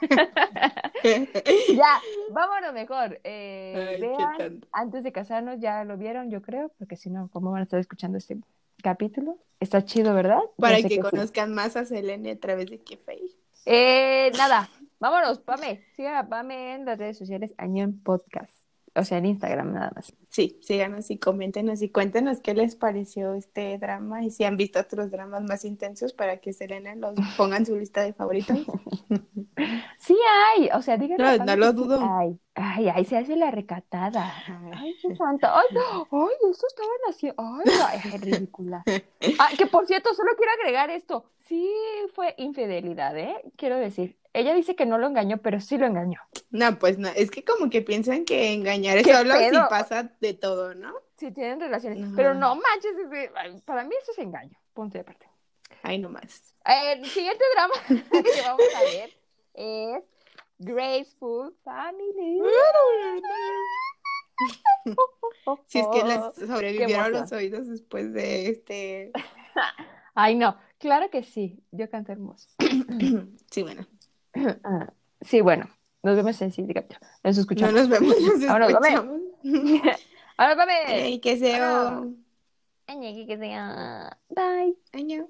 Ya, 1.02 2.00
vámonos 2.30 2.72
mejor. 2.72 3.20
Eh, 3.24 3.94
Ay, 3.94 4.00
vean, 4.00 4.66
antes 4.70 5.02
de 5.02 5.12
casarnos, 5.12 5.58
ya 5.58 5.82
lo 5.84 5.96
vieron, 5.96 6.30
yo 6.30 6.40
creo, 6.42 6.70
porque 6.78 6.96
si 6.96 7.10
no, 7.10 7.28
¿cómo 7.32 7.50
van 7.50 7.60
a 7.60 7.64
estar 7.64 7.80
escuchando 7.80 8.18
este 8.18 8.38
capítulo? 8.82 9.38
Está 9.60 9.84
chido, 9.84 10.14
¿verdad? 10.14 10.40
Para 10.58 10.76
sé 10.76 10.88
que 10.88 11.00
conozcan 11.00 11.54
más 11.54 11.76
a 11.76 11.84
Selene 11.84 12.32
a 12.32 12.38
través 12.38 12.70
de 12.70 12.78
Kefei. 12.78 13.34
Eh, 13.66 14.30
nada, 14.36 14.68
vámonos, 15.00 15.40
Pame. 15.40 15.84
Sigan 15.96 16.14
a 16.16 16.28
Pame 16.28 16.74
en 16.74 16.84
las 16.84 16.98
redes 16.98 17.18
sociales, 17.18 17.54
Añón 17.56 18.00
Podcast. 18.02 18.54
O 18.94 19.02
sea, 19.04 19.18
en 19.18 19.26
Instagram 19.26 19.72
nada 19.72 19.90
más. 19.96 20.12
Sí, 20.30 20.58
síganos 20.62 21.10
y 21.10 21.18
coméntenos 21.18 21.82
y 21.82 21.90
cuéntenos 21.90 22.40
qué 22.40 22.54
les 22.54 22.76
pareció 22.76 23.34
este 23.34 23.76
drama 23.78 24.24
y 24.24 24.30
si 24.30 24.44
han 24.44 24.56
visto 24.56 24.78
otros 24.80 25.10
dramas 25.10 25.42
más 25.42 25.64
intensos 25.64 26.12
para 26.12 26.38
que 26.38 26.52
Selena 26.52 26.94
los 26.94 27.14
ponga 27.36 27.56
en 27.56 27.66
su 27.66 27.76
lista 27.76 28.02
de 28.02 28.12
favoritos. 28.14 28.58
Sí 29.98 30.16
hay, 30.56 30.70
o 30.74 30.82
sea, 30.82 30.96
díganle 30.96 31.28
a 31.28 31.36
No, 31.36 31.44
no 31.44 31.56
lo 31.56 31.72
sí 31.72 31.74
dudo. 31.74 32.00
hay. 32.00 32.38
Ay, 32.54 32.88
ay, 32.88 33.04
se 33.04 33.16
hace 33.18 33.36
la 33.36 33.50
recatada. 33.50 34.32
Ay, 34.72 34.94
qué 35.02 35.14
santa. 35.14 35.54
Ay, 35.58 35.66
ay, 36.10 36.50
esto 36.50 36.66
estaban 36.66 36.98
haciendo. 37.08 37.42
Ay, 37.42 37.64
ay, 38.12 38.18
ridícula. 38.18 38.82
Ah, 39.38 39.50
que 39.58 39.66
por 39.66 39.86
cierto, 39.86 40.14
solo 40.14 40.32
quiero 40.36 40.52
agregar 40.52 40.90
esto. 40.90 41.30
Sí 41.38 41.70
fue 42.14 42.34
infidelidad, 42.38 43.16
¿eh? 43.18 43.34
Quiero 43.56 43.76
decir. 43.76 44.16
Ella 44.32 44.54
dice 44.54 44.76
que 44.76 44.86
no 44.86 44.98
lo 44.98 45.08
engañó, 45.08 45.38
pero 45.38 45.60
sí 45.60 45.76
lo 45.76 45.86
engañó. 45.86 46.20
No, 46.50 46.78
pues 46.78 46.98
no, 46.98 47.08
es 47.08 47.30
que 47.30 47.44
como 47.44 47.68
que 47.68 47.82
piensan 47.82 48.24
que 48.24 48.52
engañar 48.52 48.98
es 48.98 49.04
¿Qué 49.04 49.12
solo 49.12 49.34
si 49.34 49.56
pasa 49.68 50.12
de 50.20 50.34
todo, 50.34 50.74
¿no? 50.74 50.94
Sí 51.16 51.32
tienen 51.32 51.60
relaciones. 51.60 52.04
Ajá. 52.04 52.12
Pero 52.14 52.34
no 52.34 52.54
manches, 52.54 52.92
para 53.64 53.84
mí 53.84 53.94
eso 54.00 54.12
es 54.12 54.18
engaño. 54.18 54.56
Punto 54.72 54.98
de 54.98 55.04
parte. 55.04 55.26
Ay, 55.82 55.98
no 55.98 56.08
más. 56.10 56.54
El 56.64 57.04
siguiente 57.06 57.44
drama 57.54 57.74
que 58.22 58.42
vamos 58.42 58.66
a 58.76 58.82
ver 58.82 59.10
es 59.54 60.04
Graceful 60.58 61.56
Family. 61.64 62.40
Si 65.66 65.78
es 65.78 65.86
que 65.88 66.04
les 66.04 66.48
sobrevivieron 66.48 67.12
los 67.12 67.32
oídos 67.32 67.66
después 67.66 68.12
de 68.12 68.48
este... 68.48 69.12
Ay, 70.14 70.34
no, 70.34 70.56
claro 70.78 71.10
que 71.10 71.22
sí. 71.22 71.64
Yo 71.70 71.88
canto 71.90 72.12
hermoso. 72.12 72.48
Sí, 73.50 73.62
bueno. 73.62 73.84
Ah, 74.64 74.92
sí, 75.20 75.40
bueno, 75.40 75.68
nos 76.02 76.16
vemos 76.16 76.40
en 76.40 76.46
el 76.48 76.52
siguiente 76.52 76.74
capítulo. 76.74 77.00
Nos 77.24 77.36
No 77.36 77.40
escuchamos. 77.42 77.74
nos 77.74 77.88
vemos, 77.88 78.16
nos 78.20 78.40
Vámonos, 78.46 78.72
vame. 78.72 78.88
escuchamos. 78.88 79.20
Ahora. 80.36 80.56
Ay, 80.86 81.20
que 81.20 81.36
sea... 81.38 82.02
Añe, 82.86 83.26
que 83.26 83.38
sea. 83.38 84.18
Bye. 84.30 84.76
Año. 84.92 85.28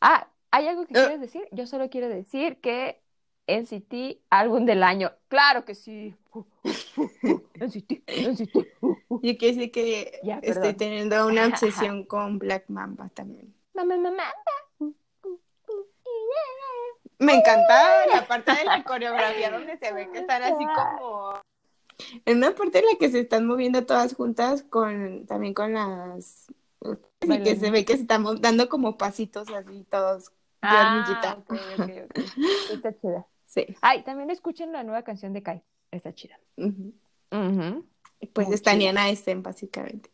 Ah, 0.00 0.28
¿hay 0.50 0.68
algo 0.68 0.86
que 0.86 0.92
Eh. 0.94 0.96
quieres 1.00 1.20
decir? 1.20 1.42
Yo 1.52 1.66
solo 1.66 1.88
quiero 1.90 2.08
decir 2.08 2.60
que 2.60 3.02
NCT, 3.46 4.20
álbum 4.30 4.64
del 4.64 4.82
año. 4.82 5.12
Claro 5.28 5.64
que 5.64 5.74
sí. 5.74 6.14
NCT, 7.54 8.02
NCT. 8.06 8.54
Yo 8.82 9.36
quiero 9.38 9.56
decir 9.56 9.70
que 9.70 10.20
Ya, 10.22 10.36
estoy 10.36 10.54
perdón. 10.54 10.76
teniendo 10.76 11.26
una 11.26 11.46
obsesión 11.46 12.04
con 12.04 12.38
Black 12.38 12.64
Mamba 12.68 13.08
también. 13.10 13.54
Mamá, 13.74 13.96
mamá. 13.96 14.24
Me 17.18 17.34
encanta 17.34 18.06
la 18.12 18.26
parte 18.26 18.52
de 18.52 18.64
la 18.64 18.82
coreografía 18.82 19.50
donde 19.50 19.76
se 19.78 19.92
ve 19.92 20.10
que 20.10 20.18
están 20.18 20.42
así 20.42 20.64
como... 20.64 21.40
En 22.24 22.38
una 22.38 22.54
parte 22.54 22.80
en 22.80 22.86
la 22.86 22.98
que 22.98 23.08
se 23.10 23.20
están 23.20 23.46
moviendo 23.46 23.86
todas 23.86 24.14
juntas 24.14 24.62
con 24.64 25.26
también 25.26 25.54
con 25.54 25.72
las... 25.74 26.46
Y 27.22 27.42
que 27.42 27.56
se 27.56 27.70
ve 27.70 27.84
que 27.84 27.94
se 27.94 28.02
están 28.02 28.24
dando 28.40 28.68
como 28.68 28.98
pasitos 28.98 29.48
así 29.50 29.86
todos. 29.88 30.32
Ah, 30.60 31.04
hormiguita. 31.06 31.34
ok, 31.38 31.52
ok, 31.78 31.90
ok. 32.04 32.18
Está 32.72 32.92
chida. 33.00 33.26
Sí. 33.54 33.66
Ay, 33.82 34.02
también 34.02 34.30
escuchen 34.30 34.72
la 34.72 34.82
nueva 34.82 35.02
canción 35.04 35.32
de 35.32 35.42
Kai. 35.44 35.62
Está 35.92 36.12
chida. 36.12 36.36
Pues 36.56 38.48
Muy 38.48 38.58
chida. 38.58 38.74
Niana 38.74 39.10
Esten, 39.10 39.44
básicamente. 39.44 40.10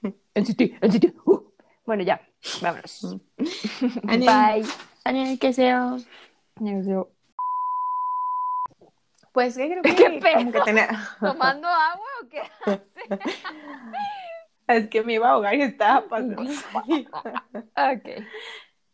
NCT, 0.34 0.82
NCT. 0.82 1.14
Uh. 1.26 1.44
Bueno, 1.84 2.02
ya. 2.04 2.26
Vámonos. 2.62 3.18
Bye. 4.02 4.64
Ani, 5.04 5.36
que 5.40 5.52
sea. 5.52 5.96
Adiós. 6.56 7.06
Pues 9.32 9.56
que 9.58 9.68
creo 9.68 9.82
que, 9.82 9.94
¿Qué 9.94 10.20
pedo? 10.22 10.52
que 10.52 10.60
tenía... 10.60 10.88
¿Tomando 11.20 11.68
agua 11.68 12.06
o 12.22 12.28
qué? 12.28 12.42
Es 14.68 14.88
que 14.88 15.02
me 15.02 15.14
iba 15.14 15.28
a 15.28 15.32
ahogar 15.32 15.54
y 15.56 15.62
estaba 15.62 16.08
pasando. 16.08 16.40
Ok. 16.40 18.24